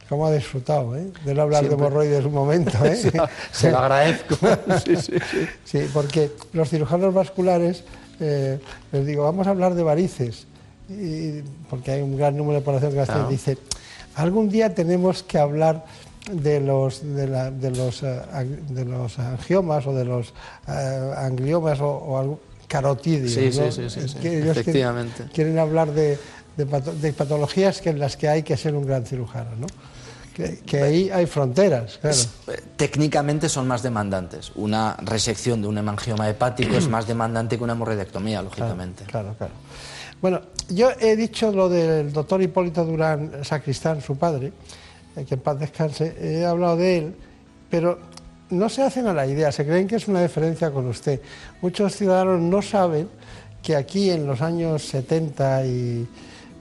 [0.09, 1.07] ¿Cómo ha disfrutado eh?
[1.25, 1.77] de no hablar Siempre.
[1.79, 2.85] de hemorroides un momento?
[2.85, 2.97] ¿eh?
[2.97, 4.37] Se lo- se lo agradezco.
[4.85, 5.47] Sí, sí, sí.
[5.65, 7.85] Sí, porque los cirujanos vasculares,
[8.21, 8.59] eh,
[8.93, 10.47] les digo, vamos a hablar de varices,
[10.91, 11.41] y-
[11.71, 13.13] porque hay un gran número de población Claro.
[13.13, 13.29] tiene.
[13.31, 13.57] dice,
[14.17, 15.85] algún día tenemos que hablar
[16.31, 18.21] de los, de, la- de los, eh,
[18.69, 20.35] de los angiomas o de los
[20.69, 23.33] eh, angliomas o, o algo- carotidios.
[23.33, 23.73] Sí, sí, ¿no?
[23.73, 25.25] sí, sí, ellos quieren- efectivamente.
[25.33, 26.19] Quieren, hablar de,
[26.57, 29.67] de patologías que en las que hay que ser un gran cirujano, ¿no?
[30.35, 32.17] Que, que ahí hay fronteras, claro.
[32.17, 34.51] Es- eh, técnicamente son más demandantes.
[34.55, 39.05] Una resección de un hemangioma hepático es más demandante que una hemorroidectomía, lógicamente.
[39.05, 39.53] Claro, claro.
[40.23, 44.53] Bueno, yo he dicho lo del doctor Hipólito Durán Sacristán, su padre,
[45.17, 47.15] eh, que en paz descanse, he hablado de él,
[47.69, 47.99] pero
[48.51, 51.21] no se hacen a la idea, se creen que es una diferencia con usted.
[51.61, 53.09] Muchos ciudadanos no saben
[53.63, 56.09] que aquí en los años 70 y...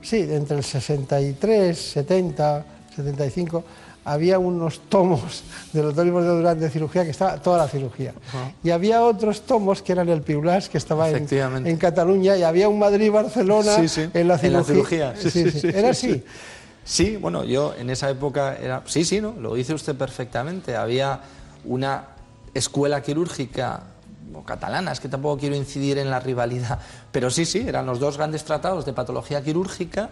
[0.01, 2.65] Sí, entre el 63, 70,
[2.95, 3.63] 75,
[4.03, 8.13] había unos tomos del doctor Hipólito Durán de cirugía que estaba toda la cirugía.
[8.63, 11.27] Y había otros tomos que eran el Piulás, que estaba en,
[11.67, 14.09] en Cataluña, y había un Madrid-Barcelona Sí, sí.
[14.13, 15.13] en la cirugía.
[15.13, 15.43] Era sí,
[15.89, 16.13] así.
[16.13, 16.23] sí.
[16.83, 18.81] Sí, bueno, yo en esa época era.
[18.85, 19.33] Sí, sí, ¿no?
[19.39, 20.75] Lo dice usted perfectamente.
[20.75, 21.21] Había
[21.63, 22.05] una
[22.55, 23.83] escuela quirúrgica
[24.33, 26.79] o catalana, es que tampoco quiero incidir en la rivalidad,
[27.11, 30.09] pero sí, sí, eran los dos grandes tratados de patología quirúrgica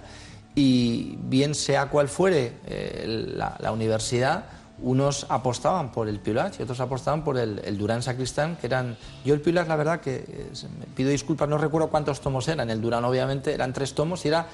[0.55, 4.45] y bien sea cual fuere eh, la, la universidad,
[4.81, 8.97] unos apostaban por el Piulat y otros apostaban por el, el Durán Sacristán, que eran...
[9.25, 12.69] Yo el Piulat, la verdad que eh, me pido disculpas, no recuerdo cuántos tomos eran.
[12.69, 14.47] El Durán, obviamente, eran tres tomos y era...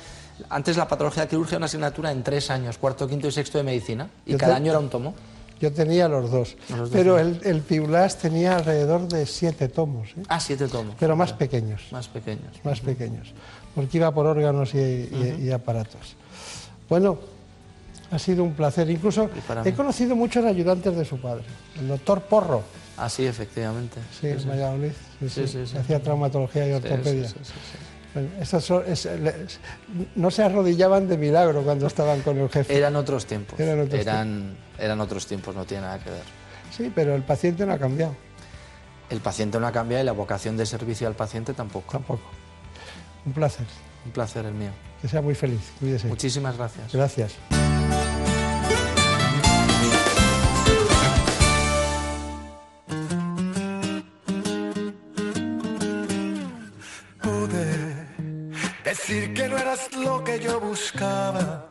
[0.49, 4.09] Antes la patología quirúrgica una asignatura en tres años, cuarto, quinto y sexto de medicina,
[4.25, 5.13] y Yo cada te- año era un tomo.
[5.61, 10.23] Yo tenía los dos, Los pero el, el Piulás tenía alrededor de siete tomos, ¿eh?
[10.27, 10.95] Ah, siete tomos.
[10.99, 11.83] pero más pequeños.
[11.91, 12.51] Más pequeños.
[12.65, 13.31] Más pequeños,
[13.75, 16.15] porque iba por órganos y, y- y aparatos.
[16.89, 17.19] Bueno,
[18.11, 18.89] ha sido un placer.
[18.89, 19.29] Incluso
[19.65, 21.43] he conocido muchos ayudantes de su padre,
[21.79, 22.63] el doctor Porro.
[22.97, 23.99] Ah, sí, efectivamente.
[24.19, 24.91] Sí, en Valladolid.
[25.19, 25.77] Sí, Sí, sí.
[25.77, 27.27] Hacía traumatología y ortopedia.
[27.27, 27.77] sí, sí, sí, sí.
[28.13, 29.09] Bueno, estos son- es-
[30.15, 32.73] no se arrodillaban de milagro cuando estaban con el jefe.
[32.77, 33.59] Eran otros tiempos.
[33.59, 36.21] Eran otros eran, eran otros tiempos, no tiene nada que ver.
[36.71, 38.15] Sí, pero el paciente no ha cambiado.
[39.09, 41.91] El paciente no ha cambiado y la vocación de servicio al paciente tampoco.
[41.91, 42.21] Tampoco.
[43.25, 43.65] Un placer.
[44.05, 44.71] Un placer el mío.
[45.01, 45.71] Que sea muy feliz.
[45.79, 46.07] Cuídese.
[46.07, 46.93] Muchísimas gracias.
[46.93, 47.37] Gracias.
[58.83, 61.69] Decir que no eras lo que yo buscaba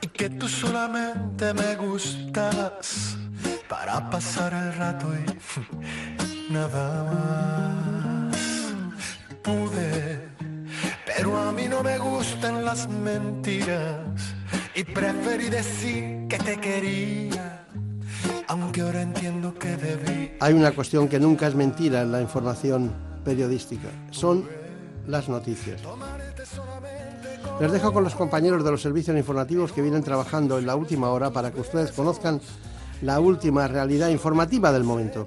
[0.00, 3.16] y que tú solamente me gustabas
[3.68, 8.36] para pasar el rato y nada más.
[9.42, 10.27] Pude,
[11.18, 14.06] pero a mí no me gustan las mentiras
[14.72, 17.66] y preferí decir que te quería.
[18.46, 20.30] Aunque ahora entiendo que debí.
[20.38, 22.92] Hay una cuestión que nunca es mentira en la información
[23.24, 23.88] periodística.
[24.12, 24.44] Son
[25.08, 25.80] las noticias.
[27.60, 31.10] Les dejo con los compañeros de los servicios informativos que vienen trabajando en la última
[31.10, 32.40] hora para que ustedes conozcan
[33.02, 35.26] la última realidad informativa del momento.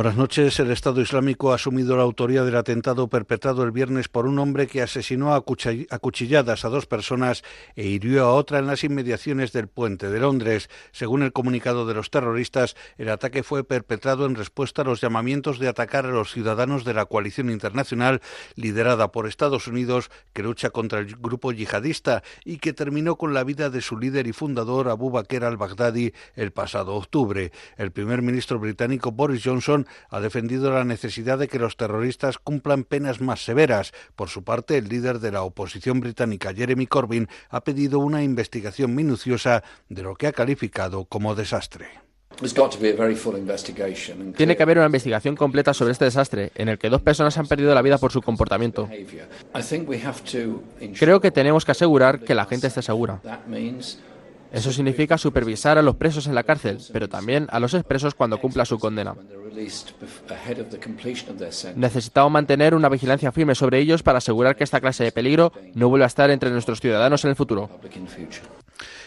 [0.00, 0.58] Buenas noches.
[0.58, 4.66] El Estado Islámico ha asumido la autoría del atentado perpetrado el viernes por un hombre
[4.66, 7.44] que asesinó a cuchilladas a dos personas
[7.76, 10.70] e hirió a otra en las inmediaciones del puente de Londres.
[10.90, 15.58] Según el comunicado de los terroristas, el ataque fue perpetrado en respuesta a los llamamientos
[15.58, 18.22] de atacar a los ciudadanos de la coalición internacional
[18.54, 23.44] liderada por Estados Unidos que lucha contra el grupo yihadista y que terminó con la
[23.44, 27.52] vida de su líder y fundador Abu Bakr al-Baghdadi el pasado octubre.
[27.76, 32.84] El primer ministro británico Boris Johnson ha defendido la necesidad de que los terroristas cumplan
[32.84, 33.92] penas más severas.
[34.16, 38.94] Por su parte, el líder de la oposición británica, Jeremy Corbyn, ha pedido una investigación
[38.94, 41.88] minuciosa de lo que ha calificado como desastre.
[44.36, 47.46] Tiene que haber una investigación completa sobre este desastre, en el que dos personas han
[47.46, 48.88] perdido la vida por su comportamiento.
[50.98, 53.20] Creo que tenemos que asegurar que la gente esté segura.
[54.52, 58.38] Eso significa supervisar a los presos en la cárcel, pero también a los expresos cuando
[58.38, 59.14] cumpla su condena.
[61.76, 65.88] Necesitamos mantener una vigilancia firme sobre ellos para asegurar que esta clase de peligro no
[65.88, 67.68] vuelva a estar entre nuestros ciudadanos en el futuro.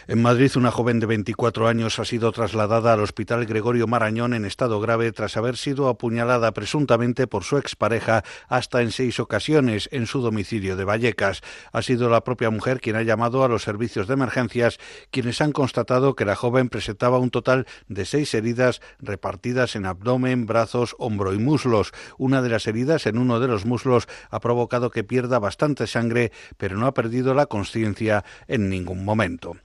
[0.06, 4.44] En Madrid, una joven de 24 años ha sido trasladada al Hospital Gregorio Marañón en
[4.44, 10.06] estado grave tras haber sido apuñalada presuntamente por su expareja hasta en seis ocasiones en
[10.06, 11.40] su domicilio de Vallecas.
[11.72, 14.78] Ha sido la propia mujer quien ha llamado a los servicios de emergencias,
[15.10, 20.44] quienes han constatado que la joven presentaba un total de seis heridas repartidas en abdomen,
[20.44, 21.92] brazos, hombro y muslos.
[22.18, 26.30] Una de las heridas en uno de los muslos ha provocado que pierda bastante sangre,
[26.58, 29.56] pero no ha perdido la conciencia en ningún momento.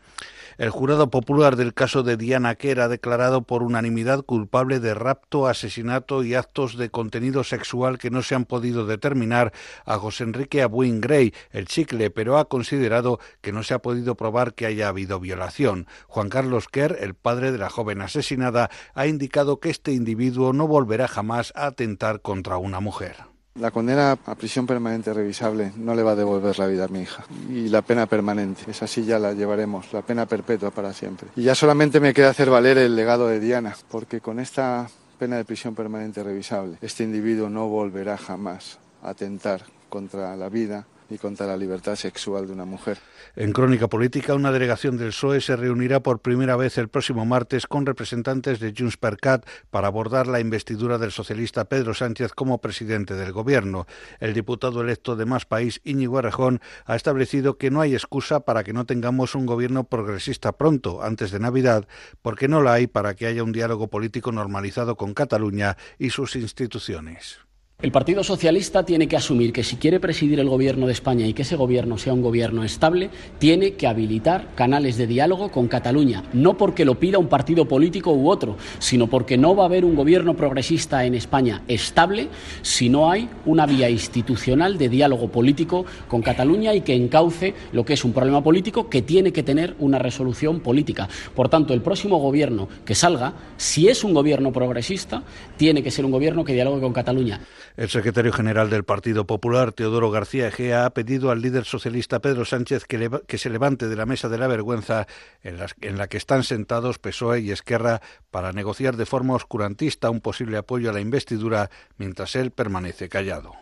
[0.59, 5.47] El jurado popular del caso de Diana Kerr ha declarado por unanimidad culpable de rapto,
[5.47, 9.53] asesinato y actos de contenido sexual que no se han podido determinar
[9.85, 14.15] a José Enrique Abuin Grey, el chicle, pero ha considerado que no se ha podido
[14.15, 15.87] probar que haya habido violación.
[16.09, 20.67] Juan Carlos Kerr, el padre de la joven asesinada, ha indicado que este individuo no
[20.67, 23.28] volverá jamás a atentar contra una mujer.
[23.59, 27.01] La condena a prisión permanente revisable no le va a devolver la vida a mi
[27.01, 27.25] hija.
[27.49, 31.27] Y la pena permanente, esa sí ya la llevaremos, la pena perpetua para siempre.
[31.35, 34.87] Y ya solamente me queda hacer valer el legado de Diana, porque con esta
[35.17, 40.85] pena de prisión permanente revisable, este individuo no volverá jamás a atentar contra la vida
[41.09, 42.97] y contra la libertad sexual de una mujer.
[43.35, 47.67] En Crónica Política, una delegación del PSOE se reunirá por primera vez el próximo martes
[47.67, 52.59] con representantes de Junts per Cat para abordar la investidura del socialista Pedro Sánchez como
[52.59, 53.87] presidente del Gobierno.
[54.19, 58.63] El diputado electo de Más País, Íñigo Errejón, ha establecido que no hay excusa para
[58.63, 61.87] que no tengamos un gobierno progresista pronto, antes de Navidad,
[62.21, 66.35] porque no la hay para que haya un diálogo político normalizado con Cataluña y sus
[66.35, 67.48] instituciones.
[67.81, 71.33] El Partido Socialista tiene que asumir que si quiere presidir el gobierno de España y
[71.33, 76.25] que ese gobierno sea un gobierno estable, tiene que habilitar canales de diálogo con Cataluña,
[76.33, 79.85] no porque lo pida un partido político u otro, sino porque no va a haber
[79.85, 82.27] un gobierno progresista en España estable
[82.63, 87.85] si no hay una vía institucional de diálogo político con Cataluña y que encauce lo
[87.85, 91.07] que es un problema político que tiene que tener una resolución política.
[91.33, 95.23] Por tanto, el próximo gobierno que salga, si es un gobierno progresista,
[95.55, 97.39] tiene que ser un gobierno que dialogue con Cataluña.
[97.77, 102.45] El secretario general del Partido Popular, Teodoro García Egea, ha pedido al líder socialista Pedro
[102.45, 105.07] Sánchez que, se levante de la mesa de la vergüenza
[105.43, 108.01] en, en la que están sentados PSOE y Esquerra
[108.31, 113.53] para negociar de forma oscurantista un posible apoyo a la investidura mientras él permanece callado.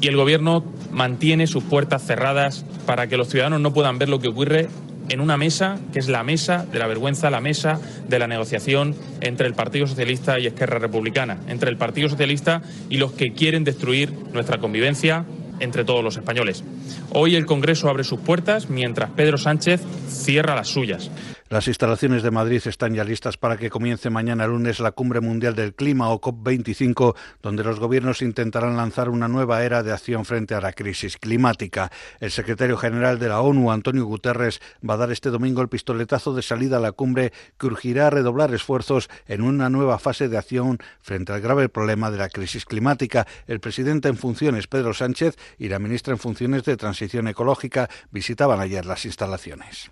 [0.00, 4.20] Y el Gobierno mantiene sus puertas cerradas para que los ciudadanos no puedan ver lo
[4.20, 4.68] que ocurre
[5.08, 8.94] en una mesa que es la mesa de la vergüenza, la mesa de la negociación
[9.20, 13.64] entre el Partido Socialista y Esquerra Republicana, entre el Partido Socialista y los que quieren
[13.64, 15.24] destruir nuestra convivencia
[15.60, 16.64] entre todos los españoles.
[17.10, 21.10] Hoy el Congreso abre sus puertas mientras Pedro Sánchez cierra las suyas.
[21.52, 25.54] Las instalaciones de Madrid están ya listas para que comience mañana lunes la Cumbre Mundial
[25.54, 30.54] del Clima o COP25, donde los gobiernos intentarán lanzar una nueva era de acción frente
[30.54, 31.92] a la crisis climática.
[32.20, 36.32] El secretario general de la ONU, Antonio Guterres, va a dar este domingo el pistoletazo
[36.32, 40.38] de salida a la cumbre que urgirá a redoblar esfuerzos en una nueva fase de
[40.38, 43.26] acción frente al grave problema de la crisis climática.
[43.46, 48.58] El presidente en funciones, Pedro Sánchez, y la ministra en funciones de Transición Ecológica visitaban
[48.58, 49.90] ayer las instalaciones.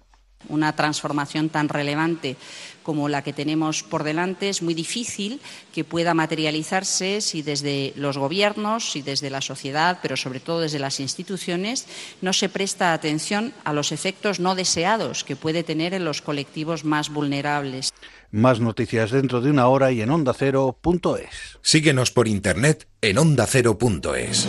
[0.48, 2.36] Una transformación tan relevante
[2.82, 5.40] como la que tenemos por delante es muy difícil
[5.72, 10.78] que pueda materializarse si desde los gobiernos, si desde la sociedad, pero sobre todo desde
[10.78, 11.86] las instituciones,
[12.22, 16.84] no se presta atención a los efectos no deseados que puede tener en los colectivos
[16.84, 17.92] más vulnerables.
[18.30, 21.58] Más noticias dentro de una hora y en ondacero.es.
[21.62, 24.48] Síguenos por internet en ondacero.es.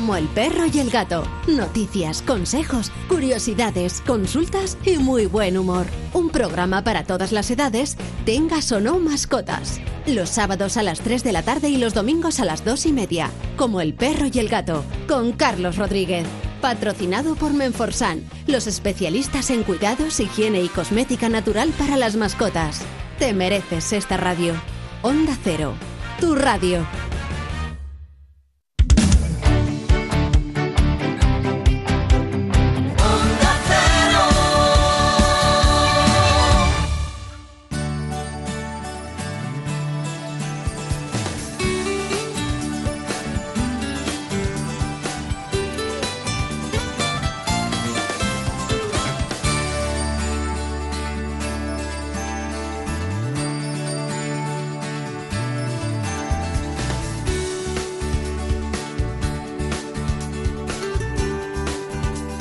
[0.00, 1.24] Como el perro y el gato.
[1.46, 5.84] Noticias, consejos, curiosidades, consultas y muy buen humor.
[6.14, 9.78] Un programa para todas las edades, tengas o no mascotas.
[10.06, 12.92] Los sábados a las 3 de la tarde y los domingos a las 2 y
[12.92, 13.30] media.
[13.58, 14.84] Como el perro y el gato.
[15.06, 16.26] Con Carlos Rodríguez.
[16.62, 22.80] Patrocinado por Menforsan, los especialistas en cuidados, higiene y cosmética natural para las mascotas.
[23.18, 24.54] Te mereces esta radio.
[25.02, 25.74] Onda Cero.
[26.20, 26.86] Tu radio.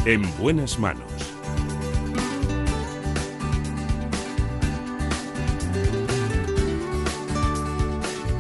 [0.10, 1.06] En buenas manos.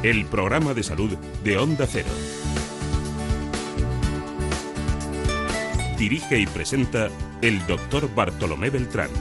[0.01, 2.09] El programa de salud de Onda Cero.
[5.99, 7.09] Dirige y presenta
[7.43, 9.11] el doctor Bartolomé Beltrán.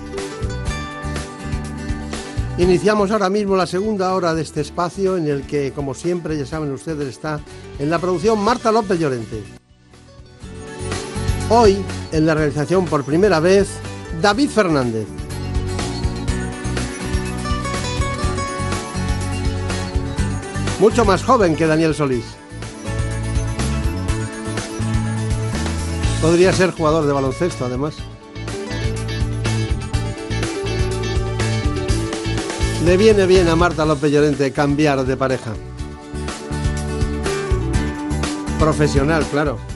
[2.56, 6.46] Iniciamos ahora mismo la segunda hora de este espacio en el que, como siempre, ya
[6.46, 7.42] saben ustedes, está
[7.78, 9.57] en la producción Marta López Llorente.
[11.50, 11.82] Hoy,
[12.12, 13.68] en la realización por primera vez,
[14.20, 15.06] David Fernández.
[20.78, 22.26] Mucho más joven que Daniel Solís.
[26.20, 27.94] Podría ser jugador de baloncesto, además.
[32.84, 35.54] Le viene bien a Marta López Llorente cambiar de pareja.
[38.58, 39.67] Profesional, claro.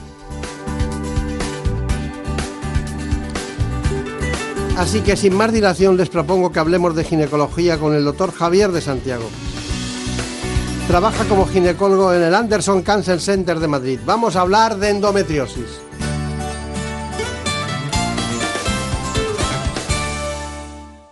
[4.77, 8.71] Así que sin más dilación les propongo que hablemos de ginecología con el doctor Javier
[8.71, 9.29] de Santiago.
[10.87, 13.99] Trabaja como ginecólogo en el Anderson Cancer Center de Madrid.
[14.03, 15.79] Vamos a hablar de endometriosis.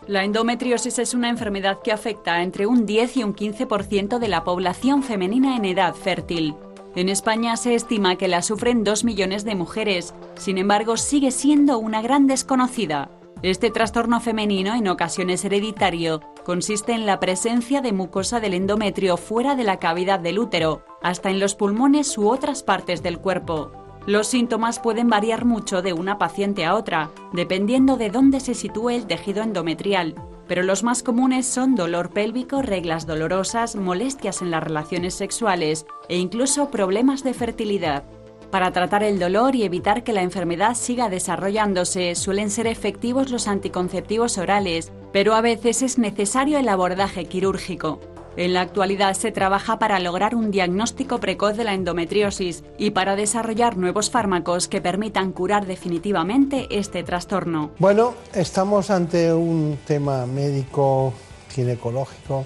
[0.07, 4.27] La endometriosis es una enfermedad que afecta a entre un 10 y un 15% de
[4.27, 6.55] la población femenina en edad fértil.
[6.95, 11.77] En España se estima que la sufren 2 millones de mujeres, sin embargo sigue siendo
[11.77, 13.09] una gran desconocida.
[13.43, 19.55] Este trastorno femenino, en ocasiones hereditario, consiste en la presencia de mucosa del endometrio fuera
[19.55, 23.71] de la cavidad del útero, hasta en los pulmones u otras partes del cuerpo.
[24.05, 28.91] Los síntomas pueden variar mucho de una paciente a otra, dependiendo de dónde se sitúe
[28.91, 30.13] el tejido endometrial,
[30.47, 36.17] pero los más comunes son dolor pélvico, reglas dolorosas, molestias en las relaciones sexuales e
[36.17, 38.03] incluso problemas de fertilidad.
[38.51, 43.47] Para tratar el dolor y evitar que la enfermedad siga desarrollándose, suelen ser efectivos los
[43.47, 48.01] anticonceptivos orales, pero a veces es necesario el abordaje quirúrgico.
[48.35, 53.15] En la actualidad se trabaja para lograr un diagnóstico precoz de la endometriosis y para
[53.15, 57.71] desarrollar nuevos fármacos que permitan curar definitivamente este trastorno.
[57.79, 61.13] Bueno, estamos ante un tema médico
[61.49, 62.45] ginecológico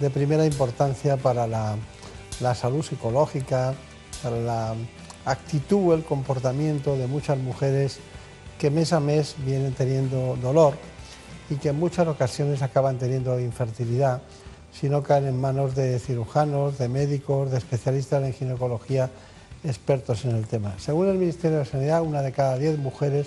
[0.00, 1.76] de primera importancia para la,
[2.54, 3.74] salud psicológica,
[4.22, 4.74] para la
[5.26, 7.98] actitud, el comportamiento de muchas mujeres
[8.58, 10.74] que mes a mes vienen teniendo dolor
[11.50, 14.22] y que en muchas ocasiones acaban teniendo infertilidad
[14.72, 19.10] si no caen en manos de cirujanos, de médicos, de especialistas en ginecología
[19.64, 20.74] expertos en el tema.
[20.78, 23.26] Según el Ministerio de Sanidad, una de cada diez mujeres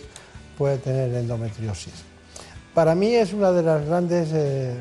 [0.57, 1.93] puede tener endometriosis.
[2.73, 4.75] Para mí es una de las grandes eh,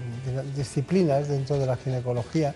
[0.55, 2.55] disciplinas dentro de la ginecología.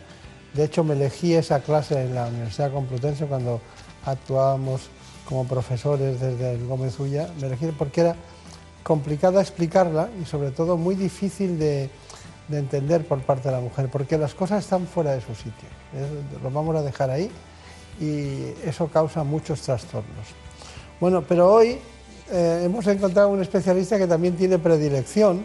[0.52, 3.60] De hecho, me elegí esa clase en la Universidad Complutense cuando
[4.04, 4.82] actuábamos
[5.28, 8.16] como profesores desde el Gómez Ulla, me elegí porque era
[8.82, 11.88] complicada explicarla y sobre todo muy difícil de,
[12.48, 15.68] de entender por parte de la mujer, porque las cosas están fuera de su sitio.
[16.42, 17.30] Lo vamos a dejar ahí
[18.00, 20.26] y eso causa muchos trastornos.
[21.00, 21.78] Bueno, pero hoy
[22.30, 25.44] eh, hemos encontrado un especialista que también tiene predilección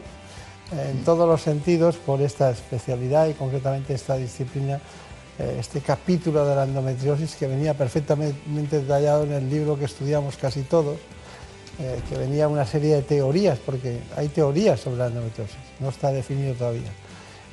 [0.74, 4.80] eh, en todos los sentidos por esta especialidad y concretamente esta disciplina,
[5.38, 8.38] este capítulo de la endometriosis que venía perfectamente
[8.80, 10.97] detallado en el libro que estudiamos casi todos,
[11.80, 16.11] eh, que venía una serie de teorías, porque hay teorías sobre la endometriosis, no está
[16.11, 16.91] definido todavía.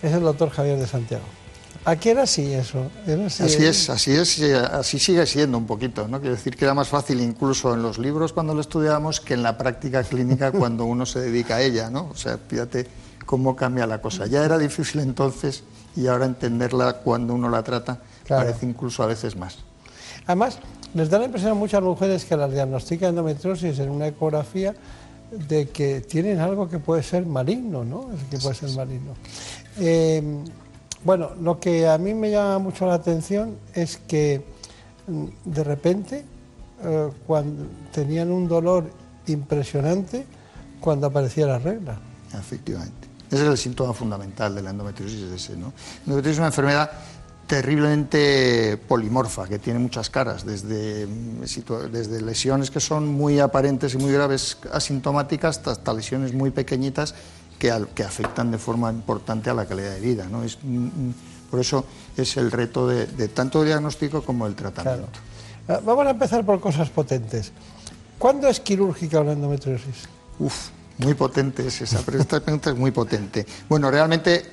[0.02, 1.24] Es el doctor Javier de Santiago.
[1.84, 2.90] Aquí era así eso.
[3.06, 3.68] era así, Así ¿eh?
[3.68, 6.20] es, así es, y así sigue siendo un poquito, ¿no?
[6.20, 9.42] Quiero decir que era más fácil incluso en los libros cuando lo estudiábamos que en
[9.42, 12.08] la práctica clínica cuando uno se dedica a ella, ¿no?
[12.10, 12.86] O sea, fíjate
[13.34, 14.26] cómo cambia la cosa.
[14.26, 15.64] Ya era difícil entonces
[15.96, 18.44] y ahora entenderla cuando uno la trata Claro.
[18.46, 19.58] parece incluso a veces más.
[20.24, 20.60] Además,
[20.94, 24.72] les da la impresión a muchas mujeres que las diagnostican endometriosis en una ecografía
[25.32, 28.08] de que tienen algo que puede ser maligno, ¿no?
[28.14, 29.14] Es que puede ser maligno.
[29.80, 30.22] Eh,
[31.02, 34.44] bueno, lo que a mí me llama mucho la atención es que
[35.08, 36.24] mm, de repente,
[36.84, 38.88] eh, cuando tenían un dolor
[39.26, 40.24] impresionante
[40.78, 41.98] cuando aparecía la regla.
[42.32, 43.13] Efectivamente.
[43.30, 45.72] Ese es el síntoma fundamental de la endometriosis, ese, ¿no?
[45.98, 46.90] La endometriosis es una enfermedad
[47.46, 51.40] terriblemente polimorfa, que tiene muchas caras, desde, mm,
[51.92, 57.14] desde lesiones que son muy aparentes y muy graves asintomáticas hasta, hasta lesiones muy pequeñitas
[57.58, 60.26] que, al- que afectan de forma importante a la calidad de vida.
[60.30, 60.42] ¿no?
[60.42, 61.14] Es, mm, mm,
[61.50, 61.84] por eso
[62.16, 65.18] es el reto de, de tanto el diagnóstico como el tratamiento.
[65.68, 67.52] Ah, Vamos a empezar por cosas potentes.
[68.18, 70.08] ¿Cuándo es quirúrgica una endometriosis?
[70.38, 70.68] Uf,
[70.98, 73.46] muy potente es esa, pero esta pregunta es muy potente.
[73.68, 74.44] Bueno, realmente,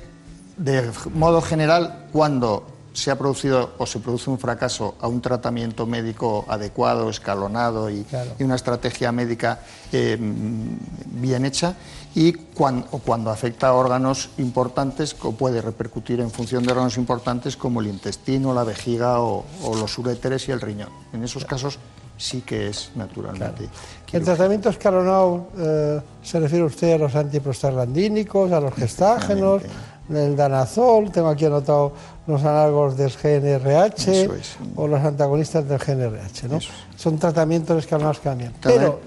[0.58, 5.86] de modo general, cuando se ha producido o se produce un fracaso a un tratamiento
[5.86, 8.32] médico adecuado, escalonado y, Claro.
[8.38, 9.60] y una estrategia médica
[9.94, 11.76] eh, bien hecha,
[12.14, 16.98] y cuan- o cuando afecta a órganos importantes, o puede repercutir en función de órganos
[16.98, 20.90] importantes como el intestino, la vejiga o, o los uréteres y el riñón.
[21.14, 21.80] En esos casos
[22.22, 23.68] sí que es naturalmente.
[24.12, 29.64] El tratamiento escalonado eh, se refiere usted a los antiprostaglandínicos, a los gestágenos,
[30.10, 31.94] el danazol, tengo aquí anotado
[32.28, 34.56] los análogos del GNRH es.
[34.76, 36.60] o los antagonistas del GNRH, ¿no?
[36.96, 38.54] Son tratamientos escalonados que cambian.
[38.62, 39.00] Pero,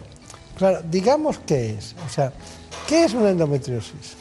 [0.56, 2.32] claro, digamos qué es, o sea,
[2.88, 4.16] ¿qué es una endometriosis?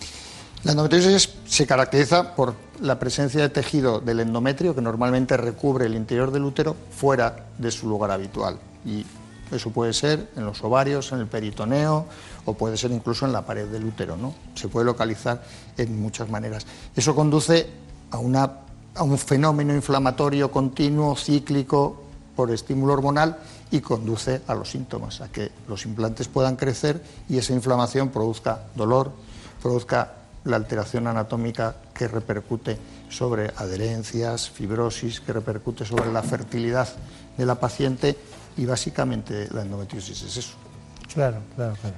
[0.63, 5.95] La endometriosis se caracteriza por la presencia de tejido del endometrio que normalmente recubre el
[5.95, 8.59] interior del útero fuera de su lugar habitual.
[8.85, 9.05] Y
[9.51, 12.05] eso puede ser en los ovarios, en el peritoneo
[12.45, 14.17] o puede ser incluso en la pared del útero.
[14.17, 14.33] ¿no?
[14.55, 15.43] Se puede localizar
[15.77, 16.65] en muchas maneras.
[16.95, 17.67] Eso conduce
[18.11, 18.51] a, una,
[18.95, 22.03] a un fenómeno inflamatorio continuo, cíclico,
[22.35, 23.37] por estímulo hormonal
[23.71, 28.63] y conduce a los síntomas, a que los implantes puedan crecer y esa inflamación produzca
[28.75, 29.11] dolor,
[29.61, 30.13] produzca
[30.45, 32.77] la alteración anatómica que repercute
[33.09, 36.89] sobre adherencias, fibrosis, que repercute sobre la fertilidad
[37.37, 38.17] de la paciente
[38.57, 40.53] y básicamente la endometriosis es eso.
[41.13, 41.95] Claro, claro, claro.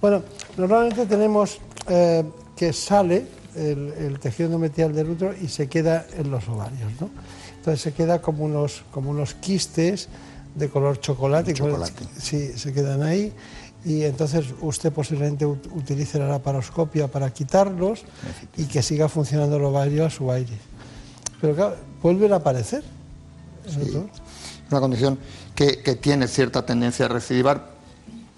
[0.00, 0.22] Bueno,
[0.56, 1.58] normalmente tenemos
[1.88, 2.24] eh,
[2.54, 7.10] que sale el, el tejido endometrial del útero y se queda en los ovarios, ¿no?
[7.56, 10.08] Entonces se queda como unos, como unos quistes
[10.54, 11.52] de color chocolate.
[11.52, 12.04] Chocolate.
[12.18, 13.32] Sí, se quedan ahí.
[13.84, 18.02] Y entonces usted posiblemente ut- utilice la laparoscopia para quitarlos
[18.56, 20.56] y que siga funcionando el ovario a su aire.
[21.40, 22.82] Pero claro, vuelven a aparecer.
[23.68, 23.78] Sí.
[23.78, 24.06] doctor.
[24.70, 25.18] Una condición
[25.56, 27.74] que, que tiene cierta tendencia a recidivar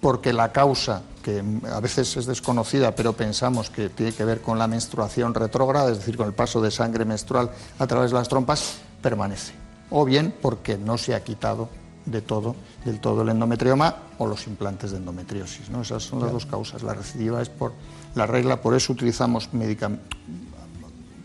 [0.01, 4.57] porque la causa, que a veces es desconocida, pero pensamos que tiene que ver con
[4.57, 8.29] la menstruación retrógrada, es decir, con el paso de sangre menstrual a través de las
[8.29, 9.53] trompas, permanece.
[9.89, 11.69] O bien porque no se ha quitado
[12.05, 12.55] de todo,
[12.85, 15.69] del todo el endometrioma o los implantes de endometriosis.
[15.69, 15.81] ¿no?
[15.81, 16.81] Esas son las dos causas.
[16.83, 17.73] La recidiva es por
[18.15, 20.17] la regla, por eso utilizamos medicamentos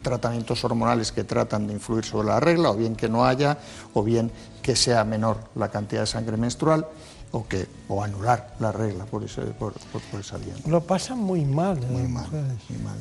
[0.05, 3.59] tratamientos hormonales que tratan de influir sobre la regla, o bien que no haya,
[3.95, 4.31] o bien
[4.63, 6.87] que sea menor la cantidad de sangre menstrual,
[7.33, 10.55] o, que, o anular la regla por, ese, por, por- por esa vía.
[10.69, 11.79] Lo pasan muy mal.
[11.83, 11.87] ¿eh?
[11.91, 12.27] Muy mal,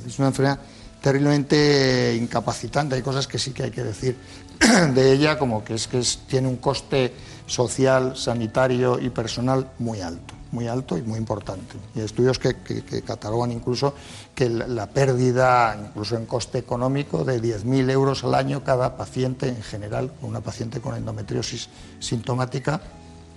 [0.07, 0.57] Es una enfermedad
[1.01, 2.95] terriblemente incapacitante.
[2.95, 4.17] Hay cosas que sí que hay que decir
[4.95, 7.13] de ella, como que es que es- tiene un coste
[7.45, 11.75] social, sanitario y personal muy alto, muy alto y muy importante.
[11.95, 13.93] Y hay estudios que, que- que catalogan incluso
[14.35, 19.61] que la, pérdida, incluso en coste económico, de 10.000 euros al año cada paciente en
[19.63, 21.69] general, una paciente con endometriosis
[21.99, 22.79] sintomática,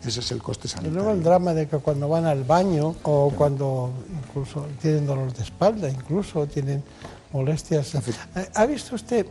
[0.04, 0.94] ese es el coste Y sanitario.
[0.98, 3.90] luego el drama de que cuando van al baño o cuando
[4.28, 6.84] incluso tienen dolor de espalda, incluso tienen
[7.32, 7.94] molestias.
[7.94, 8.00] Eh,
[8.54, 9.26] ¿Ha visto usted?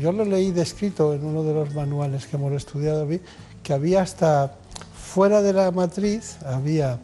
[0.00, 3.06] Yo lo leí descrito en uno de los manuales que hemos estudiado,
[3.62, 4.52] que había hasta
[5.14, 6.98] fuera de la matriz había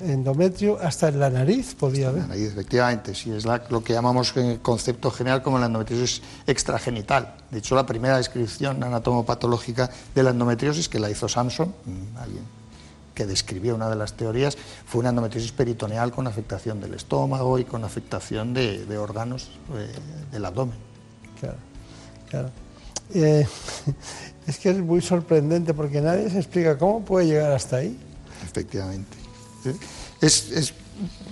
[0.00, 2.22] endometrio, hasta en la nariz podía haber.
[2.22, 5.66] La nariz, efectivamente, sí, es la- lo que llamamos en el concepto general como la
[5.66, 7.34] endometriosis extragenital.
[7.50, 12.44] De hecho, la primera descripción anatomopatológica de la endometriosis, que la hizo Samson, mm, alguien
[13.14, 14.56] que describió una de las teorías,
[14.86, 19.92] fue una endometriosis peritoneal con afectación del estómago y con afectación de, de órganos eh,
[20.32, 20.76] del abdomen.
[21.38, 21.58] Claro,
[22.30, 22.50] claro.
[23.14, 23.46] Eh,
[24.46, 27.96] es que es muy sorprendente porque nadie se explica cómo puede llegar hasta ahí.
[28.44, 29.16] Efectivamente.
[30.20, 30.74] Es,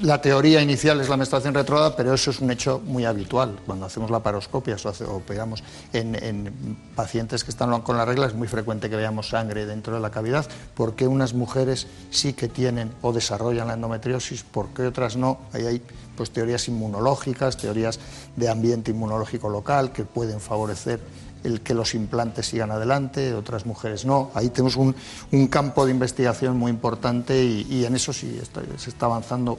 [0.00, 3.58] la teoría inicial es la menstruación retrógrada, pero eso es un hecho muy habitual.
[3.66, 5.62] Cuando hacemos la paroscopia o operamos
[5.92, 9.94] en, en pacientes que están con la regla, es muy frecuente que veamos sangre dentro
[9.94, 10.48] de la cavidad.
[10.74, 14.42] ¿Por qué unas mujeres sí que tienen o desarrollan la endometriosis?
[14.42, 15.38] ¿Por qué otras no?
[15.52, 15.82] Ahí hay
[16.16, 18.00] pues, teorías inmunológicas, teorías
[18.36, 21.00] de ambiente inmunológico local que pueden favorecer
[21.44, 24.30] el que los implantes sigan adelante, otras mujeres no.
[24.34, 24.94] Ahí tenemos un,
[25.32, 29.58] un campo de investigación muy importante y, y en eso sí está- se está avanzando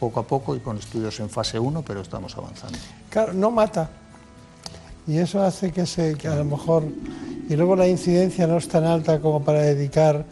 [0.00, 2.78] poco a poco y con estudios en fase 1, pero estamos avanzando.
[3.10, 3.88] Claro, no mata.
[5.06, 6.84] Y eso hace que, se, que a lo mejor...
[7.48, 10.24] Y luego la incidencia no es tan alta como para dedicar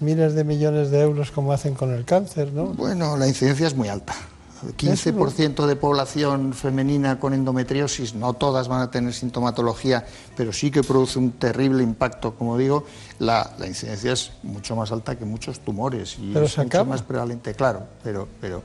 [0.00, 2.66] miles de millones de euros como hacen con el cáncer, ¿no?
[2.66, 4.14] Bueno, la incidencia es muy alta.
[4.62, 10.04] 15% de población femenina con endometriosis, no todas van a tener sintomatología,
[10.36, 12.84] pero sí que produce un terrible impacto, como digo,
[13.18, 17.02] la, la incidencia es mucho más alta que muchos tumores y Pero es mucho más
[17.02, 18.62] prevalente, claro, pero, pero,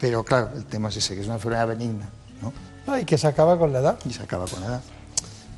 [0.00, 2.08] pero claro, el tema es ese, que es una enfermedad benigna,
[2.42, 2.52] ¿no?
[2.86, 3.98] No, y que se acaba con la edad.
[4.04, 4.82] Y se acaba con la edad.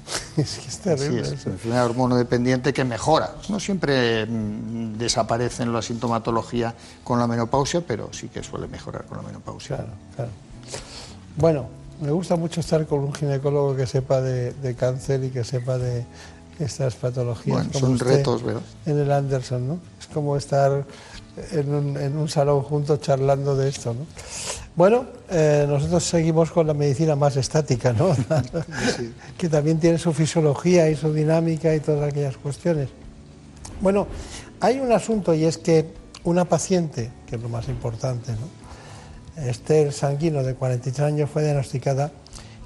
[0.36, 1.20] es que es terrible.
[1.20, 1.50] es, eso.
[1.64, 3.34] una hormonodependiente que mejora.
[3.48, 6.74] No siempre mm, desaparece en la sintomatología
[7.04, 9.76] con la menopausia, pero sí que suele mejorar con la menopausia.
[9.76, 10.30] Claro, claro.
[11.36, 11.66] Bueno,
[12.00, 15.78] me gusta mucho estar con un ginecólogo que sepa de, de cáncer y que sepa
[15.78, 16.04] de
[16.58, 17.56] estas patologías.
[17.56, 18.62] Bueno, como son usted retos, ¿verdad?
[18.86, 19.78] En el Anderson, ¿no?
[20.00, 20.84] Es como estar
[21.52, 24.06] en un, en un salón juntos charlando de esto, ¿no?
[24.74, 28.16] Bueno, eh, nosotros seguimos con la medicina más estática, ¿no?
[29.38, 32.88] que también tiene su fisiología y su dinámica y todas aquellas cuestiones.
[33.80, 34.06] Bueno,
[34.60, 35.92] hay un asunto y es que
[36.24, 38.62] una paciente, que es lo más importante, ¿no?
[39.44, 42.12] Esther Sanguino, de 43 años, fue diagnosticada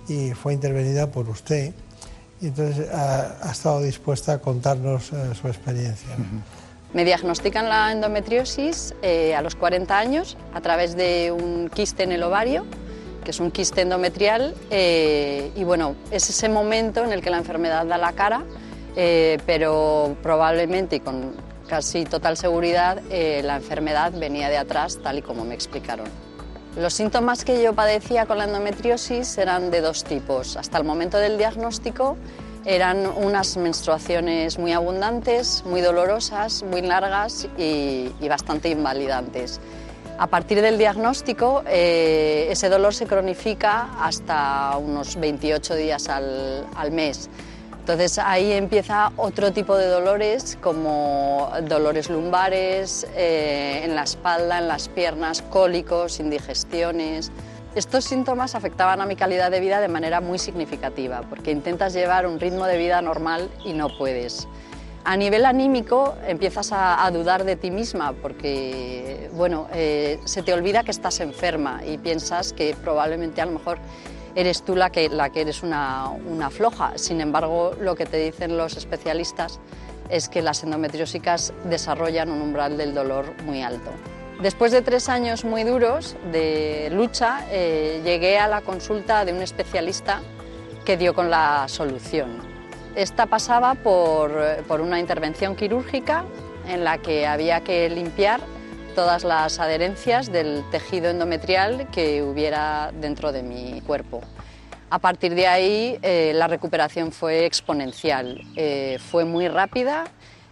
[0.08, 1.72] y fue intervenida por usted.
[2.40, 6.10] Y entonces ha, ha estado dispuesta a contarnos eh, su experiencia.
[6.92, 12.12] Me diagnostican la endometriosis eh, a los 40 años a través de un quiste en
[12.12, 12.64] el ovario,
[13.26, 17.38] que es un quiste endometrial, eh, y bueno, es ese momento en el que la
[17.38, 18.44] enfermedad da la cara,
[18.94, 21.34] eh, pero probablemente y con
[21.68, 26.06] casi total seguridad eh, la enfermedad venía de atrás, tal y como me explicaron.
[26.76, 30.58] Los síntomas que yo padecía con la endometriosis eran de dos tipos.
[30.58, 32.18] Hasta el momento del diagnóstico
[32.66, 39.58] eran unas menstruaciones muy abundantes, muy dolorosas, muy largas y, bastante invalidantes.
[40.18, 46.90] A partir del diagnóstico, eh, ese dolor se cronifica hasta unos 28 días al, al
[46.90, 47.30] mes.
[47.86, 54.66] Entonces ahí empieza otro tipo de dolores como dolores lumbares, eh, en la espalda, en
[54.66, 57.30] las piernas, cólicos, indigestiones.
[57.76, 62.26] Estos síntomas afectaban a mi calidad de vida de manera muy significativa porque intentas llevar
[62.26, 64.48] un ritmo de vida normal y no puedes.
[65.04, 70.82] A nivel anímico empiezas a, dudar de ti misma porque bueno, eh, se te olvida
[70.82, 73.78] que estás enferma y piensas que probablemente a lo mejor
[74.36, 76.92] eres tú la que, la que eres una, una floja.
[76.96, 79.58] Sin embargo, lo que te dicen los especialistas
[80.08, 83.90] es que las endometriósicas desarrollan un umbral del dolor muy alto.
[84.40, 89.40] Después de tres años muy duros de lucha, eh, llegué a la consulta de un
[89.40, 90.20] especialista
[90.84, 92.36] que dio con la solución.
[92.94, 96.24] Esta pasaba por, por una intervención quirúrgica
[96.68, 98.40] en la que había que limpiar
[98.96, 104.22] todas las adherencias del tejido endometrial que hubiera dentro de mi cuerpo.
[104.88, 110.04] A partir de ahí eh, la recuperación fue exponencial, eh, fue muy rápida,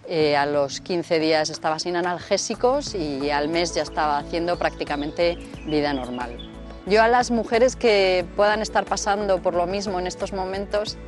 [0.06, 5.38] eh, a los 15 días estaba sin analgésicos y al mes ya estaba haciendo prácticamente
[5.64, 6.36] vida normal.
[6.84, 10.98] Yo a las mujeres que puedan estar pasando por lo mismo en estos momentos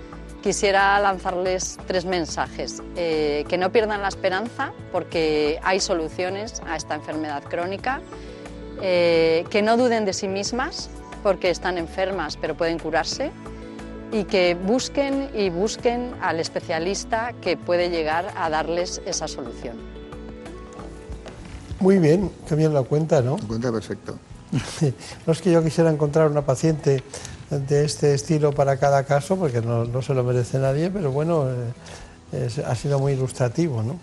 [0.47, 2.81] quisiera lanzarles tres mensajes.
[2.95, 8.01] Eh, que no pierdan la esperanza porque hay soluciones a esta enfermedad crónica.
[8.81, 10.89] Eh, que no duden de sí mismas
[11.25, 13.33] porque están enfermas pero pueden curarse.
[14.13, 19.77] Y que busquen y busquen al especialista que puede llegar a darles esa solución.
[21.81, 23.37] Muy bien, qué bien lo cuenta, ¿no?
[23.37, 24.17] Lo cuenta perfecto.
[25.27, 27.03] No es que yo quisiera encontrar una paciente
[27.51, 31.47] de este estilo para cada caso, porque no, no se lo merece nadie, pero bueno,
[31.49, 33.99] eh, es- ha sido muy ilustrativo, ¿no?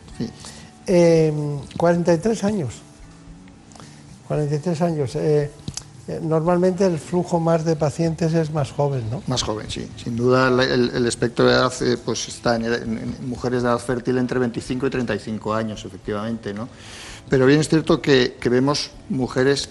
[1.77, 2.81] 43 años.
[4.27, 5.15] 43 años.
[5.15, 5.49] Eh,
[6.07, 9.23] eh, normalmente el flujo más de pacientes es más joven, ¿no?
[9.27, 9.89] Más joven, sí.
[10.03, 14.39] Sin duda el, espectro de edad eh, pues está en, mujeres de edad fértil entre
[14.39, 16.67] 25 y 35 años, efectivamente, ¿no?
[17.29, 19.69] Pero bien es cierto que, vemos mujeres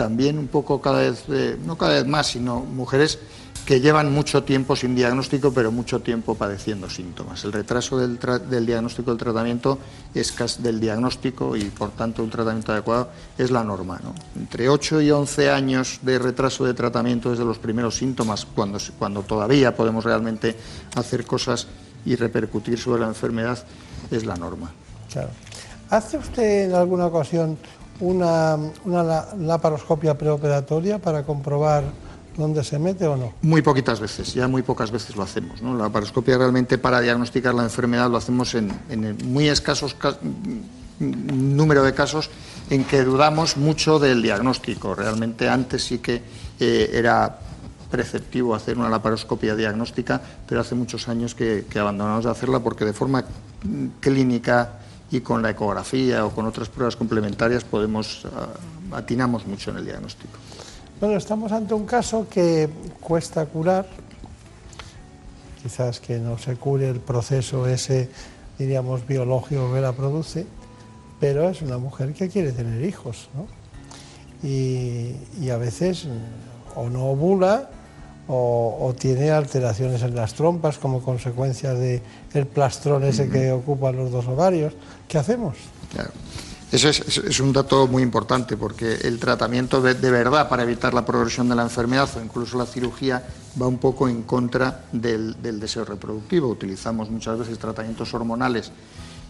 [0.00, 1.26] también un poco cada vez,
[1.62, 3.18] no cada vez más, sino mujeres
[3.66, 7.44] que llevan mucho tiempo sin diagnóstico, pero mucho tiempo padeciendo síntomas.
[7.44, 8.18] El retraso del,
[8.64, 9.78] diagnóstico del tratamiento
[10.14, 14.00] es del diagnóstico y, por tanto, un tratamiento adecuado es la norma.
[14.34, 19.20] Entre 8 y 11 años de retraso de tratamiento desde los primeros síntomas, cuando, cuando
[19.20, 20.56] todavía podemos realmente
[20.96, 21.66] hacer cosas
[22.06, 23.58] y repercutir sobre la enfermedad,
[24.10, 24.72] es la norma.
[25.12, 25.28] Claro.
[25.90, 27.58] ¿Hace usted en alguna ocasión
[28.00, 28.58] una,
[29.38, 31.84] laparoscopia preoperatoria para comprobar
[32.36, 33.32] dónde se mete o no?
[33.42, 35.60] Muy poquitas veces, ya muy pocas veces lo hacemos.
[35.62, 38.72] La laparoscopia realmente para diagnosticar la enfermedad lo hacemos en,
[39.24, 39.96] muy escasos
[40.98, 42.30] número de casos
[42.68, 44.94] en que dudamos mucho del diagnóstico.
[44.94, 46.22] Realmente antes sí que
[46.60, 47.38] eh, era
[47.90, 52.92] preceptivo hacer una laparoscopia diagnóstica, pero hace muchos años que, abandonamos de hacerla porque de
[52.92, 53.24] forma
[54.00, 54.79] clínica
[55.10, 59.84] y con la ecografía o con otras pruebas complementarias podemos ah, atinamos mucho en el
[59.84, 60.38] diagnóstico.
[61.00, 62.68] Bueno, estamos ante un caso que
[63.00, 63.86] cuesta curar,
[65.62, 68.10] quizás que no se cure el proceso ese,
[68.58, 70.46] diríamos, biológico que la produce,
[71.18, 73.46] pero es una mujer que quiere tener hijos, ¿no?
[74.46, 76.06] Y, a veces
[76.76, 77.68] o no ovula
[78.28, 82.00] o, tiene alteraciones en las trompas como consecuencia del
[82.32, 84.74] el plastrón ese que ocupa los dos ovarios.
[85.10, 85.56] ¿Qué hacemos?
[85.92, 86.10] Claro.
[86.70, 91.48] Eso es, un dato muy importante porque el tratamiento de, verdad para evitar la progresión
[91.48, 93.20] de la enfermedad o incluso la cirugía
[93.60, 96.48] va un poco en contra del, deseo reproductivo.
[96.48, 98.70] Utilizamos muchas veces tratamientos hormonales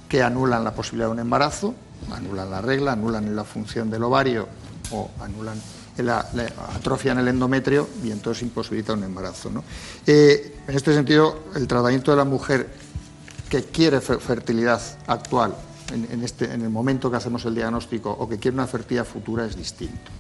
[0.06, 1.74] que anulan la posibilidad de un embarazo,
[2.12, 4.48] anulan la regla, anulan la función del ovario
[4.90, 5.58] o anulan
[5.96, 6.28] la,
[6.76, 9.50] atrofia en el endometrio y entonces imposibilita un embarazo.
[10.06, 12.68] Eh, en este sentido, el tratamiento de la mujer
[13.48, 15.54] que quiere fertilidad actual
[15.92, 19.44] en, este, en el momento que hacemos el diagnóstico o que quiere una fertilidad futura
[19.44, 20.10] es distinto.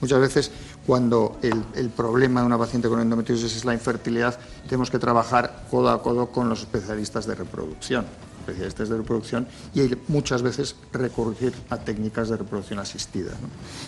[0.00, 0.50] Muchas veces
[0.86, 5.90] cuando el, problema de una paciente con endometriosis es la infertilidad, tenemos que trabajar codo
[5.90, 8.06] a codo con los especialistas de reproducción,
[8.40, 13.32] especialistas de reproducción, y muchas veces recurrir a técnicas de reproducción asistida.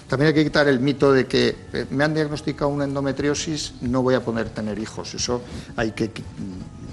[0.09, 4.03] También hay que quitar el mito de que eh, me han diagnosticado una endometriosis, no
[4.03, 5.15] voy a poder tener hijos.
[5.15, 5.41] Eso
[5.77, 6.11] hay que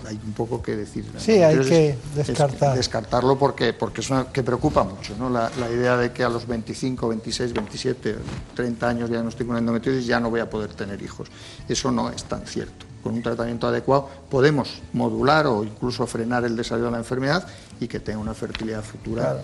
[0.08, 1.06] hay un poco que decir.
[1.18, 2.76] Sí, hay que descartar.
[2.76, 5.30] descartarlo porque, porque es una que preocupa mucho, ¿no?
[5.30, 8.16] La, idea de que a los 25, 26, 27,
[8.56, 11.28] 30 años diagnostico una endometriosis ya no voy a poder tener hijos.
[11.68, 12.86] Eso no es tan cierto.
[13.04, 17.46] Con un tratamiento adecuado podemos modular o incluso frenar el desarrollo de la enfermedad
[17.80, 19.42] y que tenga una fertilidad futura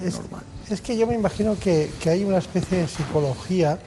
[0.00, 0.42] normal.
[0.70, 3.78] Es que yo me imagino que, que hay una especie de psicología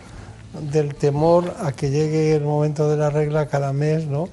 [0.72, 4.30] del temor a que llegue el momento de la regla cada mes, ¿no?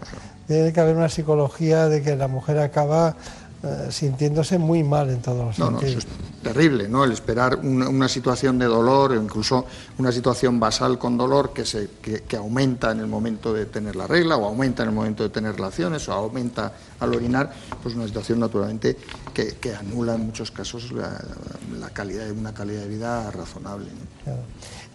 [0.47, 3.17] Tiene que haber una psicología de que la mujer acaba
[3.63, 6.07] eh, sintiéndose muy mal en todos los no, No, eso es
[6.43, 7.05] terrible, ¿no?
[7.05, 9.65] El esperar una, situación de dolor, o incluso
[9.99, 14.07] una situación basal con dolor que, se, que, aumenta en el momento de tener la
[14.07, 17.51] regla, o aumenta en el momento de tener relaciones, o aumenta al orinar,
[17.83, 18.97] pues una situación naturalmente
[19.33, 23.89] que, anula en muchos casos la, calidad, una calidad de vida razonable.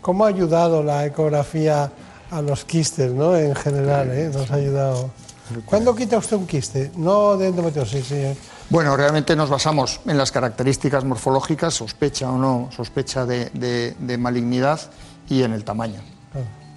[0.02, 1.92] ¿Cómo ha ayudado la ecografía
[2.30, 3.36] a los quistes, ¿no?
[3.36, 4.30] En general, ¿eh?
[4.32, 5.10] Nos ha ayudado.
[5.66, 6.92] ¿Cuándo quita usted un quiste?
[6.96, 8.24] No de endometriosis, sí.
[8.70, 14.80] Bueno, realmente nos basamos en las características morfológicas, sospecha o no sospecha de, malignidad
[15.28, 16.00] y en el tamaño.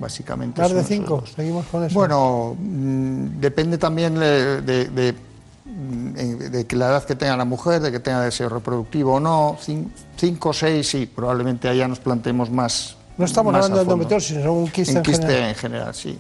[0.01, 0.61] Básicamente.
[0.61, 1.23] ¿Más de cinco?
[1.37, 1.95] ¿Seguimos con eso?
[1.95, 5.15] Bueno, mm, depende también de,
[6.67, 9.57] que la edad que tenga la mujer, de que tenga deseo reproductivo o no.
[10.17, 12.97] Cinco o seis, sí, probablemente allá nos planteemos más.
[13.17, 16.19] No estamos hablando de endometriosis, sino un quiste en, en quiste en general, sí.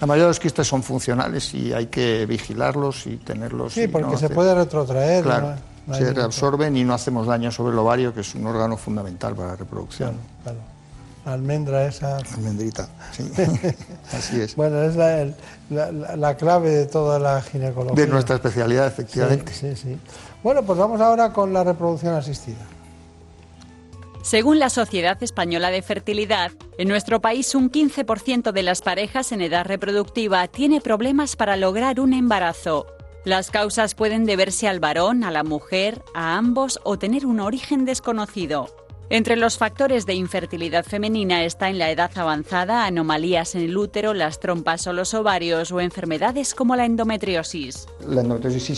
[0.00, 3.72] La mayoría de los quistes son funcionales y hay que vigilarlos y tenerlos.
[3.72, 5.24] Sí, porque se puede retrotraer.
[5.24, 5.54] Claro,
[5.92, 9.48] se reabsorben y no hacemos daño sobre el ovario, que es un órgano fundamental para
[9.48, 10.16] la reproducción.
[10.42, 10.58] Claro,
[11.26, 12.18] La almendra esa.
[12.34, 13.30] Almendrita, sí.
[14.12, 14.56] Así es.
[14.56, 18.04] Bueno, es la, clave de toda la ginecología.
[18.04, 19.52] De nuestra especialidad, efectivamente.
[19.52, 19.98] sí, sí.
[20.42, 22.58] Bueno, pues vamos ahora con la reproducción asistida.
[24.24, 29.42] Según la Sociedad Española de Fertilidad, en nuestro país un 15% de las parejas en
[29.42, 32.86] edad reproductiva tiene problemas para lograr un embarazo.
[33.26, 37.84] Las causas pueden deberse al varón, a la mujer, a ambos o tener un origen
[37.84, 38.74] desconocido.
[39.10, 44.14] Entre los factores de infertilidad femenina está en la edad avanzada anomalías en el útero,
[44.14, 47.86] las trompas o los ovarios o enfermedades como la endometriosis.
[48.08, 48.74] La endometriosis sí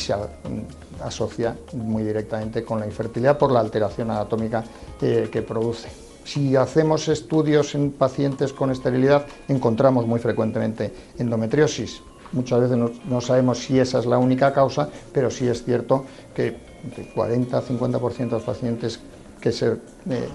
[1.03, 4.65] asocia muy directamente con la infertilidad por la alteración anatómica
[4.99, 6.07] que produce.
[6.27, 12.03] Si hacemos estudios en pacientes con esterilidad, encontramos muy frecuentemente endometriosis.
[12.33, 16.05] Muchas veces no, sabemos si esa es la única causa, pero sí es cierto
[16.35, 16.57] que
[16.97, 18.99] de 40-50% de los pacientes
[19.45, 20.29] eh,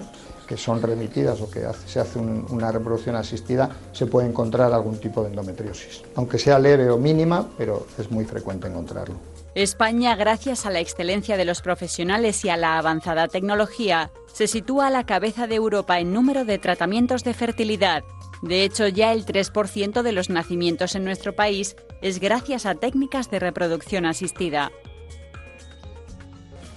[0.48, 5.22] que son remitidas o que se hace una reproducción asistida, se puede encontrar algún tipo
[5.24, 6.04] de endometriosis.
[6.16, 9.31] Aunque sea leve o mínima, pero es muy frecuente encontrarlo.
[9.53, 14.88] España, gracias a la excelencia de los profesionales y a la avanzada tecnología, se sitúa
[14.88, 18.03] a la cabeza de Europa en número de tratamientos de fertilidad.
[18.41, 23.30] De hecho, ya el 3% de los nacimientos en nuestro país es gracias a técnicas
[23.30, 24.72] de reproducción asistida.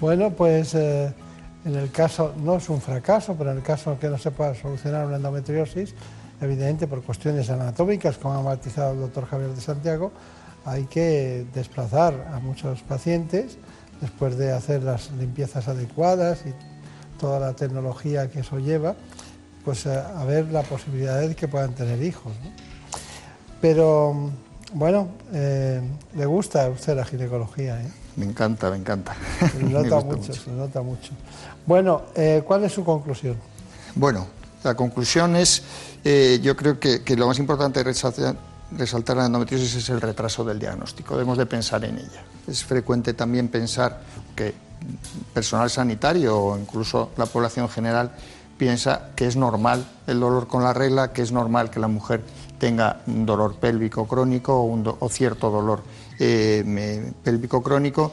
[0.00, 1.14] Bueno, pues eh,
[1.64, 4.52] en el caso, no es un fracaso, pero en el caso que no se pueda
[4.56, 5.94] solucionar una endometriosis,
[6.40, 10.10] evidentemente por cuestiones anatómicas, como ha matizado el doctor Javier de Santiago,
[10.64, 13.58] hay que desplazar a muchos pacientes
[14.00, 16.52] después de hacer las limpiezas adecuadas y
[17.18, 18.94] toda la tecnología que eso lleva,
[19.64, 22.32] pues eh, a, ver la posibilidad de que puedan tener hijos.
[23.60, 24.30] Pero
[24.74, 25.80] bueno, eh,
[26.16, 27.80] le gusta a usted la ginecología.
[27.80, 27.90] ¿eh?
[28.16, 29.14] Me encanta, me encanta.
[29.52, 31.12] Se nota mucho, se nota mucho.
[31.64, 33.36] Bueno, eh, ¿cuál es su conclusión?
[33.94, 34.26] Bueno,
[34.62, 35.62] la conclusión es,
[36.42, 38.36] yo creo que, lo más importante de resaltar,
[38.72, 41.14] resaltar la endometriosis es el retraso del diagnóstico.
[41.14, 42.24] Debemos de pensar en ella.
[42.46, 44.00] Es frecuente también pensar
[44.34, 44.54] que
[45.32, 48.12] personal sanitario o incluso la población general
[48.58, 52.22] piensa que es normal el dolor con la regla, que es normal que la mujer
[52.58, 55.82] tenga un dolor pélvico crónico o, o cierto dolor
[56.18, 58.12] eh, pélvico crónico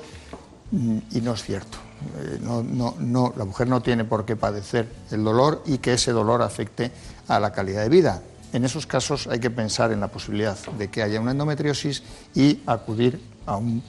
[0.71, 1.77] mm, y no es cierto.
[2.19, 6.11] Eh, no, no, la mujer no tiene por qué padecer el dolor y que ese
[6.11, 6.91] dolor afecte
[7.27, 8.21] a la calidad de vida.
[8.53, 12.03] En esos casos hay que pensar en la posibilidad de que haya una endometriosis
[12.35, 13.81] y acudir a un,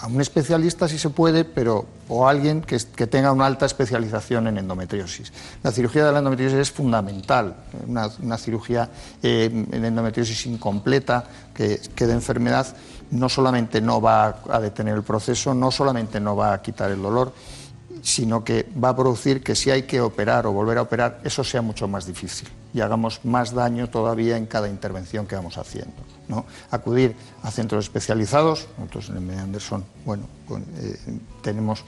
[0.00, 5.32] a especialista si se puede, pero o alguien que, tenga una alta especialización en endometriosis.
[5.62, 7.54] La cirugía de la endometriosis es fundamental,
[7.86, 8.90] una, cirugía
[9.22, 11.24] eh, en endometriosis incompleta
[11.54, 12.66] que, que de enfermedad
[13.12, 17.00] no solamente no va a detener el proceso, no solamente no va a quitar el
[17.00, 17.32] dolor,
[18.02, 21.44] sino que va a producir que si hay que operar o volver a operar, eso
[21.44, 25.94] sea mucho más difícil y hagamos más daño todavía en cada intervención que vamos haciendo.
[26.28, 26.44] ¿no?
[26.70, 30.24] Acudir a centros especializados, nosotros en el Anderson, bueno,
[30.78, 30.98] eh,
[31.42, 31.84] tenemos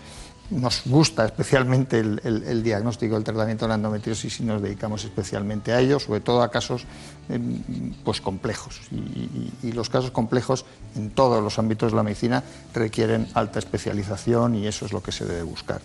[0.50, 5.80] nos gusta especialmente el, diagnóstico, el tratamiento de la endometriosis y nos dedicamos especialmente a
[5.80, 6.86] ello, sobre todo a casos
[7.28, 8.80] em, pues complejos.
[8.90, 10.64] y, los casos complejos
[10.96, 12.42] en todos los ámbitos de la medicina
[12.72, 15.82] requieren alta especialización y eso es lo que se debe buscar.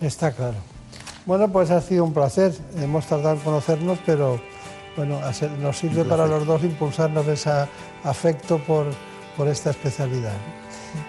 [0.00, 0.56] Está claro.
[1.28, 2.54] Bueno, pues ha sido un placer.
[2.80, 4.40] Hemos tardado en conocernos, pero
[4.96, 5.20] bueno,
[5.60, 7.50] nos sirve para los dos impulsarnos ese
[8.02, 8.86] afecto por,
[9.36, 10.32] por esta especialidad.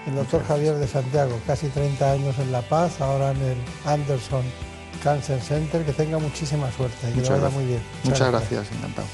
[0.05, 4.43] El doctor Javier de Santiago, casi 30 años en La Paz, ahora en el Anderson
[5.01, 5.85] Cancer Center.
[5.85, 7.81] Que tenga muchísima suerte y que vaya muy bien.
[8.03, 9.07] Muchas, gracias, encantado.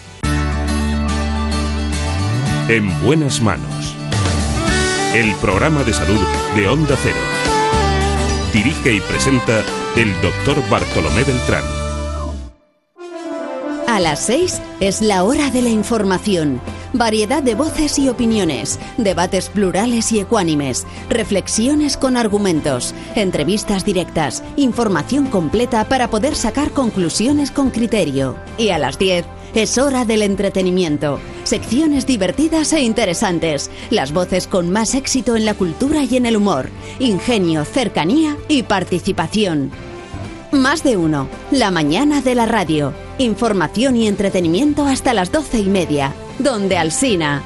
[2.67, 3.95] En buenas manos.
[5.13, 6.25] El programa de salud
[6.55, 7.15] de Onda Cero.
[8.51, 9.61] Dirige y presenta
[9.95, 11.63] el doctor Bartolomé Beltrán.
[13.87, 16.59] A las 6 es la hora de la información.
[16.91, 25.27] Variedad de voces y opiniones, debates plurales y ecuánimes, reflexiones con argumentos, entrevistas directas, información
[25.27, 28.35] completa para poder sacar conclusiones con criterio.
[28.57, 29.25] Y a las 10
[29.63, 31.19] es hora del entretenimiento.
[31.43, 33.71] Secciones divertidas e interesantes.
[33.89, 36.69] Las voces con más éxito en la cultura y en el humor.
[36.99, 39.71] Ingenio, cercanía y participación.
[40.51, 41.27] Más de uno.
[41.51, 42.93] La mañana de la radio.
[43.17, 46.13] Información y entretenimiento hasta las doce y media.
[46.39, 47.41] Donde Alsina.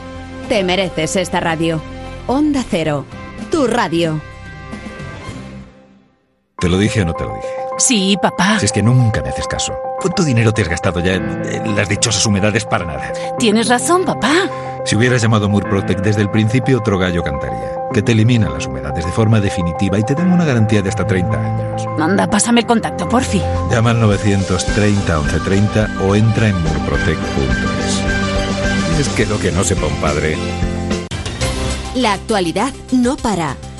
[0.47, 1.81] Te mereces esta radio.
[2.27, 3.05] Onda Cero.
[3.51, 4.21] Tu radio.
[6.59, 7.58] ¿Te lo dije o no te lo dije?
[7.79, 8.59] Sí, papá.
[8.59, 9.73] Si es que nunca me haces caso.
[9.99, 13.13] ¿Cuánto dinero te has gastado ya en, las dichosas humedades para nada?
[13.37, 14.33] Tienes razón, papá.
[14.85, 17.71] Si hubieras llamado Murprotec desde el principio, otro gallo cantaría.
[17.93, 21.07] Que te eliminan las humedades de forma definitiva y te dan una garantía de hasta
[21.07, 21.85] 30 años.
[21.97, 23.41] Anda, pásame el contacto, porfi.
[23.71, 28.03] Llama al 930 1130 o entra en murprotec.es.
[28.99, 30.37] Es que lo que no sepa un padre.
[31.95, 33.55] La actualidad no para.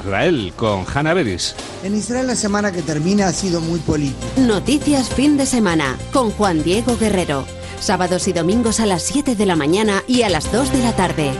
[0.00, 1.54] Israel con Hanna Beris.
[1.82, 4.26] En Israel la semana que termina ha sido muy política.
[4.36, 7.44] Noticias fin de semana con Juan Diego Guerrero.
[7.80, 10.94] Sábados y domingos a las 7 de la mañana y a las 2 de la
[10.94, 11.32] tarde.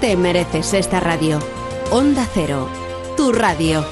[0.00, 1.40] Te mereces esta radio.
[1.90, 2.68] Onda Cero,
[3.16, 3.84] tu radio.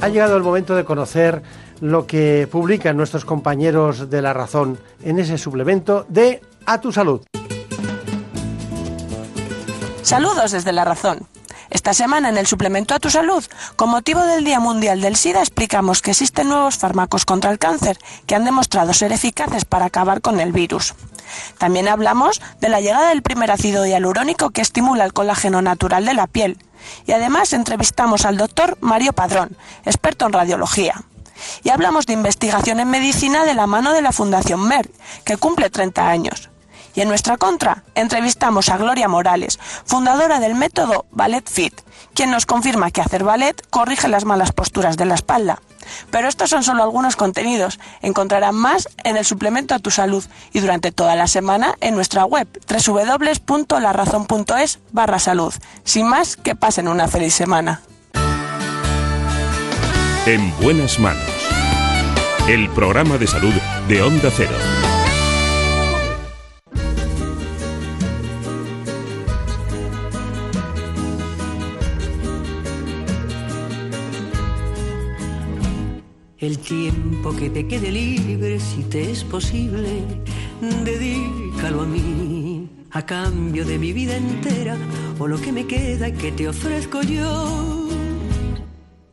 [0.00, 1.42] Ha llegado el momento de conocer
[1.80, 7.22] lo que publican nuestros compañeros de La Razón en ese suplemento de A tu Salud.
[10.02, 11.26] Saludos desde La Razón.
[11.70, 13.44] Esta semana en el suplemento a tu salud,
[13.76, 17.98] con motivo del Día Mundial del SIDA, explicamos que existen nuevos fármacos contra el cáncer
[18.26, 20.94] que han demostrado ser eficaces para acabar con el virus.
[21.58, 26.14] También hablamos de la llegada del primer ácido hialurónico que estimula el colágeno natural de
[26.14, 26.56] la piel.
[27.06, 31.02] Y además entrevistamos al doctor Mario Padrón, experto en radiología.
[31.62, 34.90] Y hablamos de investigación en medicina de la mano de la Fundación Merck,
[35.24, 36.50] que cumple 30 años.
[36.94, 41.80] Y en nuestra contra, entrevistamos a Gloria Morales, fundadora del método Ballet Fit,
[42.14, 45.60] quien nos confirma que hacer ballet corrige las malas posturas de la espalda.
[46.10, 47.80] Pero estos son solo algunos contenidos.
[48.02, 52.24] Encontrarán más en el suplemento a tu salud y durante toda la semana en nuestra
[52.24, 55.54] web www.larazón.es barra salud.
[55.84, 57.80] Sin más, que pasen una feliz semana.
[60.26, 61.22] En buenas manos.
[62.48, 63.54] El programa de salud
[63.88, 64.77] de Onda Cero.
[76.40, 80.04] El tiempo que te quede libre, si te es posible,
[80.84, 84.76] dedícalo a mí, a cambio de mi vida entera,
[85.18, 87.88] o lo que me queda que te ofrezco yo.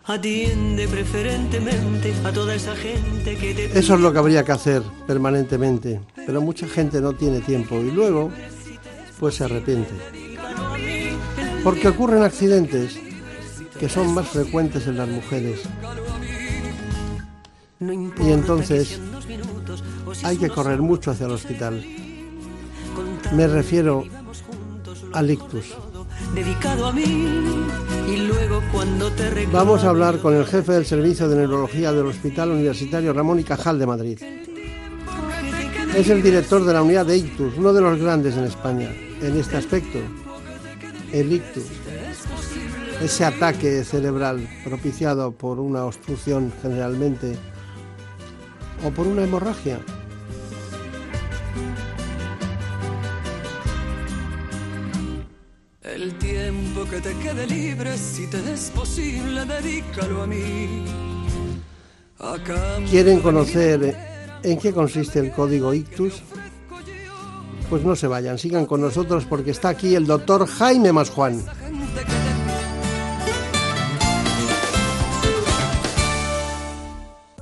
[0.03, 3.79] Atiende preferentemente a toda esa gente que te...
[3.79, 7.89] Eso es lo que habría que hacer permanentemente, pero mucha gente no tiene tiempo y
[7.89, 8.29] luego
[9.19, 9.95] pues se arrepiente.
[11.63, 12.99] Porque ocurren accidentes
[13.79, 15.61] que son más frecuentes en las mujeres.
[17.79, 18.99] Y entonces
[20.23, 21.83] hay que correr mucho hacia el hospital.
[23.33, 24.05] Me refiero
[25.11, 25.75] al ictus.
[29.51, 33.43] Vamos a hablar con el jefe del Servicio de Neurología del Hospital Universitario Ramón y
[33.43, 34.19] Cajal de Madrid.
[35.95, 38.89] Es el director de la unidad de ictus, uno de los grandes en España
[39.21, 39.99] en este aspecto.
[41.11, 41.65] El ictus,
[43.01, 47.37] ese ataque cerebral propiciado por una obstrucción generalmente
[48.85, 49.79] o por una hemorragia.
[55.81, 60.85] El tiempo que te quede libre, si te es posible, dedícalo a mí.
[62.19, 63.97] A cambio ¿Quieren conocer
[64.43, 66.21] en qué consiste el código ictus?
[67.69, 71.43] Pues no se vayan, sigan con nosotros porque está aquí el doctor Jaime Masjuan.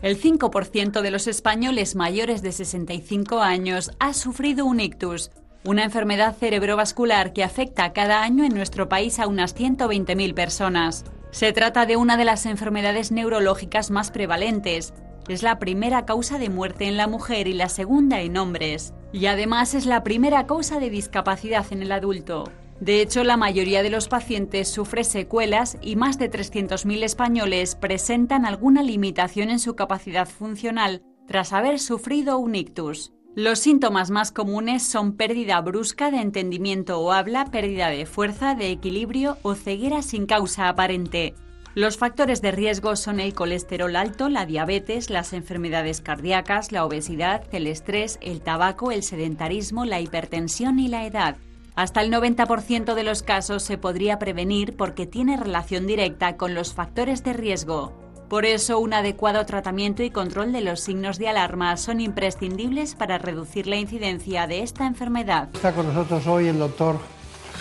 [0.03, 5.31] El 5% de los españoles mayores de 65 años ha sufrido un ictus,
[5.63, 11.05] una enfermedad cerebrovascular que afecta cada año en nuestro país a unas 120.000 personas.
[11.31, 14.93] Se trata de una de las enfermedades neurológicas más prevalentes.
[15.29, 18.93] Es la primera causa de muerte en la mujer y la segunda en hombres.
[19.13, 22.51] Y además es la primera causa de discapacidad en el adulto.
[22.83, 28.45] De hecho, la mayoría de los pacientes sufre secuelas y más de 300.000 españoles presentan
[28.45, 33.13] alguna limitación en su capacidad funcional tras haber sufrido un ictus.
[33.35, 38.71] Los síntomas más comunes son pérdida brusca de entendimiento o habla, pérdida de fuerza, de
[38.71, 41.35] equilibrio o ceguera sin causa aparente.
[41.75, 47.43] Los factores de riesgo son el colesterol alto, la diabetes, las enfermedades cardíacas, la obesidad,
[47.53, 51.37] el estrés, el tabaco, el sedentarismo, la hipertensión y la edad.
[51.75, 56.75] Hasta el 90% de los casos se podría prevenir porque tiene relación directa con los
[56.75, 57.93] factores de riesgo.
[58.29, 63.17] Por eso, un adecuado tratamiento y control de los signos de alarma son imprescindibles para
[63.17, 65.49] reducir la incidencia de esta enfermedad.
[65.53, 66.99] Está con nosotros hoy el doctor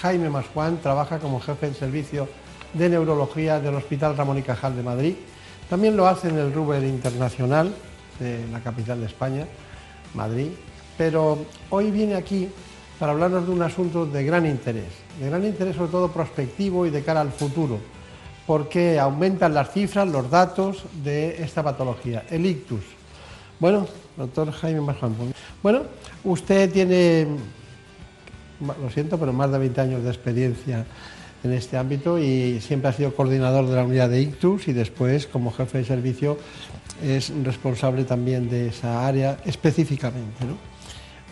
[0.02, 2.28] Jaime Masjuan, trabaja como jefe del servicio
[2.74, 5.14] de neurología del Hospital Ramón y Cajal de Madrid.
[5.70, 7.74] También lo hace en el Ruber Internacional
[8.18, 9.47] de la capital de España,
[10.12, 10.48] Madrid.
[10.98, 11.39] Pero
[11.70, 12.48] hoy viene aquí
[13.02, 16.90] para hablarnos de un asunto de gran interés, de gran interés sobre todo prospectivo y
[16.90, 17.80] de cara al futuro,
[18.46, 22.84] porque aumentan las cifras, los datos de esta patología, el ictus.
[23.58, 25.16] Bueno, doctor Jaime Masjuan,
[25.64, 25.82] bueno,
[26.22, 27.26] usted tiene,
[28.60, 30.86] lo siento, pero más de 20 años de experiencia
[31.42, 35.26] en este ámbito y siempre ha sido coordinador de la unidad de ictus y después
[35.26, 36.38] como jefe de servicio
[37.02, 40.44] es responsable también de esa área específicamente.
[40.44, 40.72] ¿no?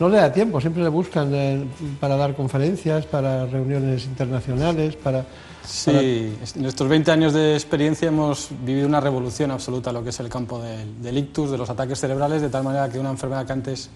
[0.01, 1.65] No le da tiempo, siempre le buscan eh,
[2.01, 5.25] para dar conferencias, para reuniones internacionales, para...
[5.63, 10.09] Sí, en estos 20 años de experiencia hemos vivido una revolución absoluta en lo que
[10.09, 13.11] es el campo del, del, ictus, de los ataques cerebrales, de tal manera que una
[13.11, 13.91] enfermedad que antes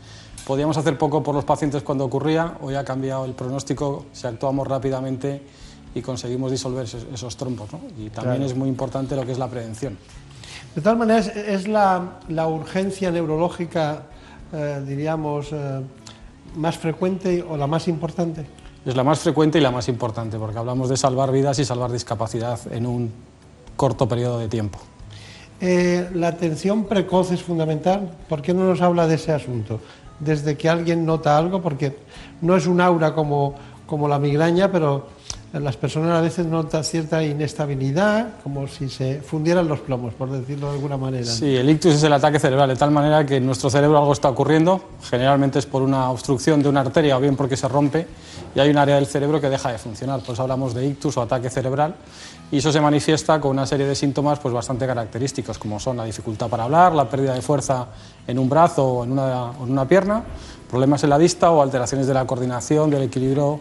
[0.47, 4.69] podíamos hacer poco por los pacientes cuando ocurría, hoy ha cambiado el pronóstico, si actuamos
[4.69, 5.41] rápidamente
[5.95, 7.73] y conseguimos disolver esos, esos trombos.
[7.73, 7.81] ¿no?
[7.99, 8.45] Y también Claro.
[8.45, 9.97] es muy importante lo que es la prevención.
[10.75, 14.03] De todas maneras, es la, la urgencia neurológica,
[14.53, 15.81] eh, diríamos, eh,
[16.57, 18.45] más frecuente o la más importante.
[18.85, 21.91] Es la más frecuente y la más importante, porque hablamos de salvar vidas y salvar
[21.91, 23.11] discapacidad en un
[23.77, 24.79] corto periodo de tiempo.
[25.61, 28.11] Eh, la atención precoz es fundamental.
[28.29, 29.81] ¿Por qué no nos habla de ese asunto?
[30.21, 31.97] Desde que alguien nota algo, porque
[32.43, 33.55] no es un aura como,
[33.87, 35.07] como la migraña, pero
[35.63, 40.69] las personas a veces notan cierta inestabilidad, como si se fundieran los plomos, por decirlo
[40.69, 41.27] de alguna manera.
[41.27, 44.13] Sí, el ictus es el ataque cerebral, de tal manera que en nuestro cerebro algo
[44.13, 48.07] está ocurriendo, generalmente es por una obstrucción de una arteria o bien porque se rompe
[48.55, 51.17] y hay un área del cerebro que deja de funcionar, por eso hablamos de ictus
[51.17, 51.95] o ataque cerebral
[52.51, 56.05] y eso se manifiesta con una serie de síntomas pues, bastante característicos, como son la
[56.05, 57.87] dificultad para hablar, la pérdida de fuerza
[58.27, 60.25] en un brazo o en una, en una pierna,
[60.69, 63.61] problemas en la vista o alteraciones de la coordinación, del equilibrio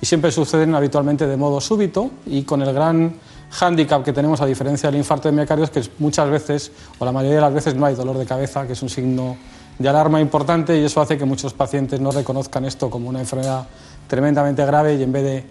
[0.00, 3.14] y siempre suceden habitualmente de modo súbito y con el gran
[3.50, 7.12] hándicap que tenemos a diferencia del infarto de miocardio es que muchas veces o la
[7.12, 9.36] mayoría de las veces no hay dolor de cabeza, que es un signo
[9.78, 13.66] de alarma importante y eso hace que muchos pacientes no reconozcan esto como una enfermedad
[14.08, 15.44] tremendamente grave y en vez de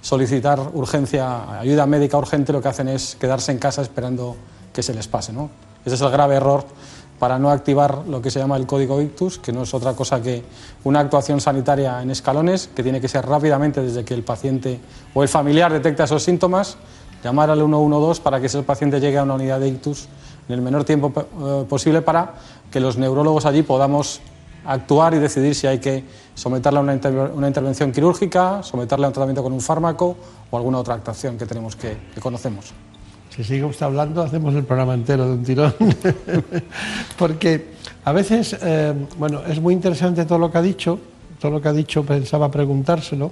[0.00, 4.36] solicitar urgencia, ayuda médica urgente, lo que hacen es quedarse en casa esperando
[4.72, 5.32] que se les pase.
[5.32, 5.50] ¿no?
[5.84, 6.64] Ese es el grave error
[7.18, 10.22] para no activar lo que se llama el código ictus, que no es otra cosa
[10.22, 10.44] que
[10.84, 14.80] una actuación sanitaria en escalones, que tiene que ser rápidamente desde que el paciente
[15.14, 16.76] o el familiar detecta esos síntomas,
[17.22, 20.08] llamar al 112 para que ese paciente llegue a una unidad de ictus
[20.48, 22.34] en el menor tiempo eh, posible para
[22.70, 24.20] que los neurólogos allí podamos
[24.64, 26.04] actuar y decidir si hay que
[26.34, 30.16] someterle a una, inter una intervención quirúrgica, someterle a un tratamiento con un fármaco
[30.50, 32.72] o alguna otra actuación que tenemos que, que conocemos.
[33.38, 35.72] Si sigue usted hablando, hacemos el programa entero de un tirón.
[37.18, 37.66] Porque
[38.04, 40.98] a veces, eh, bueno, es muy interesante todo lo que ha dicho,
[41.40, 43.30] todo lo que ha dicho pensaba preguntárselo.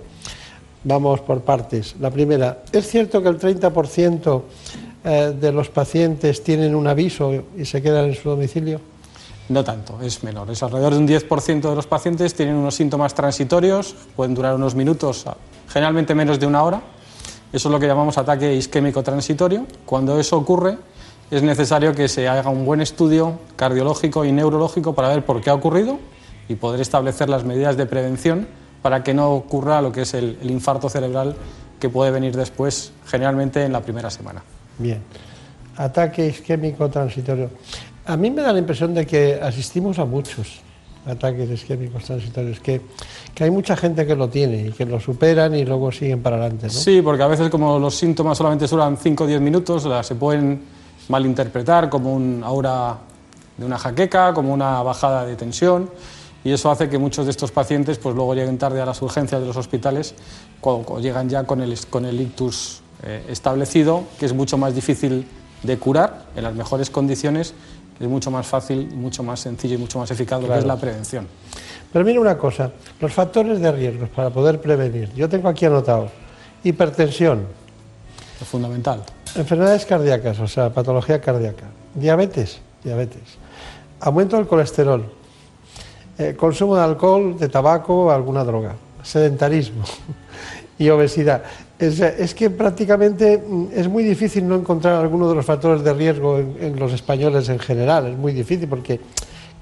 [0.84, 1.96] Vamos por partes.
[1.98, 4.42] La primera, ¿es cierto que el 30%
[5.02, 8.80] eh, de los pacientes tienen un aviso y se quedan en su domicilio?
[9.48, 10.48] No tanto, es menor.
[10.52, 14.76] Es alrededor de un 10% de los pacientes tienen unos síntomas transitorios, pueden durar unos
[14.76, 15.24] minutos,
[15.68, 16.80] generalmente menos de una hora.
[17.52, 19.66] Eso es lo que llamamos ataque isquémico transitorio.
[19.84, 20.78] Cuando eso ocurre,
[21.30, 25.50] es necesario que se haga un buen estudio cardiológico y neurológico para ver por qué
[25.50, 25.98] ha ocurrido
[26.48, 28.46] y poder establecer las medidas de prevención
[28.82, 31.34] para que no ocurra lo que es el, el infarto cerebral
[31.80, 34.42] que puede venir después, generalmente en la primera semana.
[34.78, 35.02] Bien.
[35.76, 37.50] Ataque isquémico transitorio.
[38.06, 40.60] A mí me da la impresión de que asistimos a muchos
[41.06, 42.80] ataques isquémicos transitorios, que,
[43.34, 46.36] que hay mucha gente que lo tiene y que lo superan y luego siguen para
[46.36, 46.68] adelante.
[46.70, 50.60] Sí, porque a veces como los síntomas solamente duran 5 o 10 minutos, se pueden
[51.08, 52.98] malinterpretar como un aura
[53.56, 55.88] de una jaqueca, como una bajada de tensión,
[56.44, 59.40] y eso hace que muchos de estos pacientes pues luego lleguen tarde a las urgencias
[59.40, 60.14] de los hospitales
[60.60, 65.26] cuando llegan ya con el, con el ictus eh, establecido, que es mucho más difícil
[65.62, 67.54] de curar en las mejores condiciones,
[67.98, 70.76] es mucho más fácil, mucho más sencillo y mucho más eficaz lo que es la
[70.76, 71.26] prevención.
[71.92, 72.70] Pero mira una cosa,
[73.00, 75.12] los factores de riesgo para poder prevenir.
[75.14, 76.10] Yo tengo aquí anotado
[76.62, 77.46] hipertensión,
[78.40, 79.02] Es fundamental.
[79.34, 83.22] enfermedades cardíacas, o sea, patología cardíaca, diabetes, diabetes,
[84.00, 85.04] aumento del colesterol,
[86.18, 89.84] eh, consumo de alcohol, de tabaco, alguna droga, sedentarismo
[90.78, 91.42] y obesidad.
[91.78, 95.92] Es, es que prácticamente mm, es muy difícil no encontrar alguno de los factores de
[95.92, 98.06] riesgo en, en los españoles en general.
[98.06, 99.00] Es muy difícil porque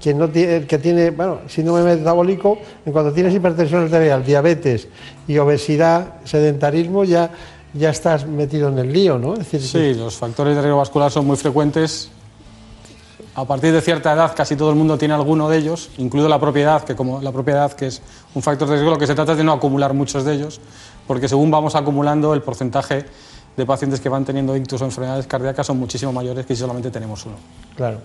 [0.01, 4.87] quien no tiene, el que tiene bueno, síndrome metabólico, en cuando tienes hipertensión arterial, diabetes
[5.27, 7.31] y obesidad, sedentarismo, ya,
[7.73, 9.33] ya estás metido en el lío, ¿no?
[9.33, 12.11] Es decir, Sí, los factores de riesgo vascular son muy frecuentes.
[13.33, 16.39] A partir de cierta edad casi todo el mundo tiene alguno de ellos, incluido la
[16.39, 18.01] propiedad, que como la propiedad que es
[18.33, 20.61] un factor de riesgo, lo que se trata es de no acumular muchos de ellos,
[21.07, 23.05] porque según vamos acumulando el porcentaje
[23.55, 26.91] de pacientes que van teniendo ictus o enfermedades cardíacas son muchísimo mayores que si solamente
[26.91, 27.35] tenemos uno.
[27.75, 27.99] Claro.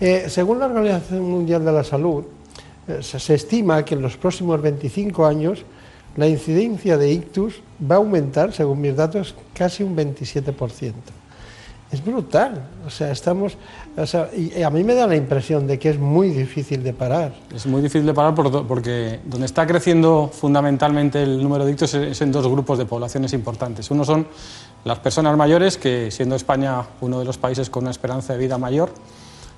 [0.00, 2.24] Eh, según la Organización Mundial de la Salud,
[2.88, 5.64] eh, se, se estima que en los próximos 25 años
[6.16, 10.92] la incidencia de ictus va a aumentar, según mis datos, casi un 27%.
[11.92, 12.62] Es brutal.
[12.86, 13.56] O sea, estamos.
[13.96, 16.92] O sea, y a mí me da la impresión de que es muy difícil de
[16.92, 17.32] parar.
[17.54, 22.20] Es muy difícil de parar porque donde está creciendo fundamentalmente el número de ictus es
[22.20, 23.90] en dos grupos de poblaciones importantes.
[23.90, 24.26] Uno son
[24.84, 28.56] las personas mayores, que siendo España uno de los países con una esperanza de vida
[28.56, 28.90] mayor,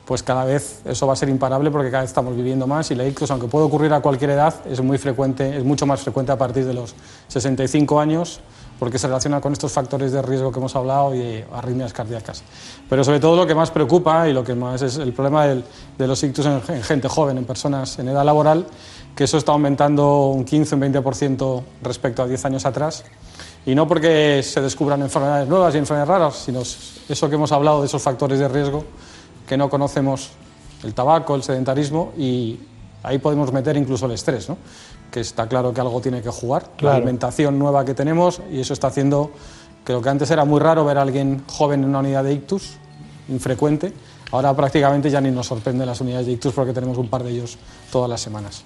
[0.07, 2.95] pues cada vez eso va a ser imparable porque cada vez estamos viviendo más y
[2.95, 6.33] la ictus, aunque puede ocurrir a cualquier edad, es muy frecuente, es mucho más frecuente
[6.33, 6.95] a partir de los
[7.29, 8.41] 65 años
[8.83, 12.43] porque se relaciona con estos factores de riesgo que hemos hablado y arritmias cardíacas.
[12.91, 15.63] Pero sobre todo lo que más preocupa y lo que más es el problema de
[16.09, 18.67] los ictus en, gente joven, en personas en edad laboral,
[19.15, 23.05] que eso está aumentando un 15, un 20% respecto a 10 años atrás.
[23.65, 27.83] Y no porque se descubran enfermedades nuevas y enfermedades raras, sino eso que hemos hablado
[27.83, 28.85] de esos factores de riesgo
[29.47, 30.31] que no conocemos,
[30.83, 32.59] el tabaco, el sedentarismo y
[33.05, 34.57] ahí podemos meter incluso el estrés, ¿no?
[35.13, 38.73] Que está claro que algo tiene que jugar, la alimentación nueva que tenemos y eso
[38.73, 39.31] está haciendo
[39.85, 42.33] que lo que antes era muy raro ver a alguien joven en una unidad de
[42.33, 42.77] ictus,
[43.29, 43.93] infrecuente,
[44.33, 47.31] ahora prácticamente ya ni nos sorprende las unidades de ictus porque tenemos un par de
[47.31, 47.59] ellos
[47.93, 48.65] todas las semanas.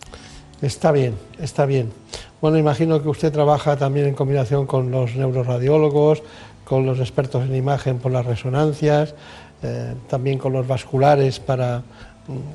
[0.63, 1.93] Está bien, está bien.
[2.41, 6.23] Bueno, imagino que usted trabaja también en combinación con los neuroradiólogos,
[6.65, 9.15] con los expertos en imagen por las resonancias,
[9.63, 11.83] eh, también con los vasculares para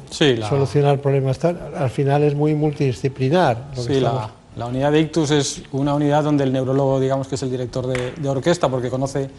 [0.10, 1.44] solucionar problemas.
[1.44, 3.72] Al final es muy multidisciplinar.
[3.76, 7.50] sí, la, unidad de ictus es una unidad donde el neurólogo, digamos que es el
[7.50, 9.30] director de, orquesta porque conoce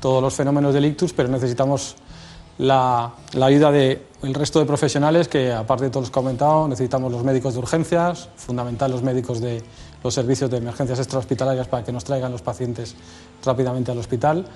[0.00, 1.96] todos los fenómenos del ictus, pero necesitamos
[2.58, 4.00] la, ayuda del
[4.32, 7.60] resto de profesionales que, aparte de todos los que he comentado, necesitamos los médicos de
[7.60, 9.62] urgencias, fundamental los médicos de
[10.02, 12.94] los servicios de emergencias extrahospitalarias para que nos traigan los pacientes
[13.44, 14.46] rápidamente al hospital,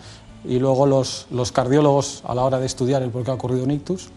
[0.45, 3.65] y luego los, los cardiólogos a la hora de estudiar el por qué ha ocurrido
[3.65, 4.09] un ictus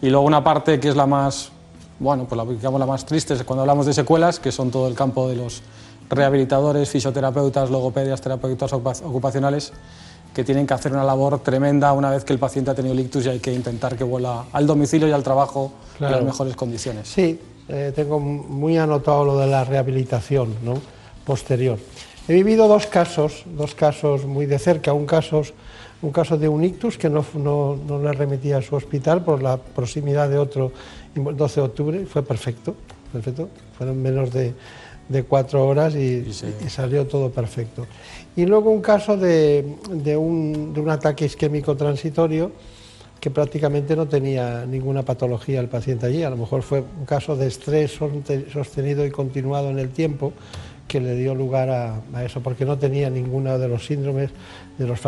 [0.00, 1.50] y luego una parte que es la más,
[1.98, 4.88] bueno, pues la, digamos la más triste es cuando hablamos de secuelas, que son todo
[4.88, 5.62] el campo de los
[6.08, 9.72] rehabilitadores, fisioterapeutas, logopedias, terapeutas ocupacionales,
[10.34, 13.26] que tienen que hacer una labor tremenda una vez que el paciente ha tenido ictus
[13.26, 17.08] y hay que intentar que vuelva al domicilio y al trabajo en las mejores condiciones.
[17.08, 20.74] Sí, eh, tengo muy anotado lo de la rehabilitación ¿no?
[21.24, 21.78] posterior.
[22.28, 25.42] He vivido dos casos, dos casos muy de cerca, un caso
[26.00, 29.42] un caso de un ictus que no, no, no, le remitía a su hospital por
[29.42, 30.72] la proximidad de otro
[31.14, 32.74] 12 de octubre, fue perfecto,
[33.12, 34.54] perfecto, fueron menos de,
[35.08, 36.32] de cuatro horas y,
[36.68, 37.86] salió todo perfecto.
[38.36, 42.52] Y luego un caso de, de, un, de un ataque isquémico transitorio
[43.20, 47.34] que prácticamente no tenía ninguna patología el paciente allí, a lo mejor fue un caso
[47.34, 47.98] de estrés
[48.52, 50.32] sostenido y continuado en el tiempo
[50.86, 54.30] que le dio lugar a, a eso, porque no tenía ninguno de los síndromes
[54.78, 54.96] de los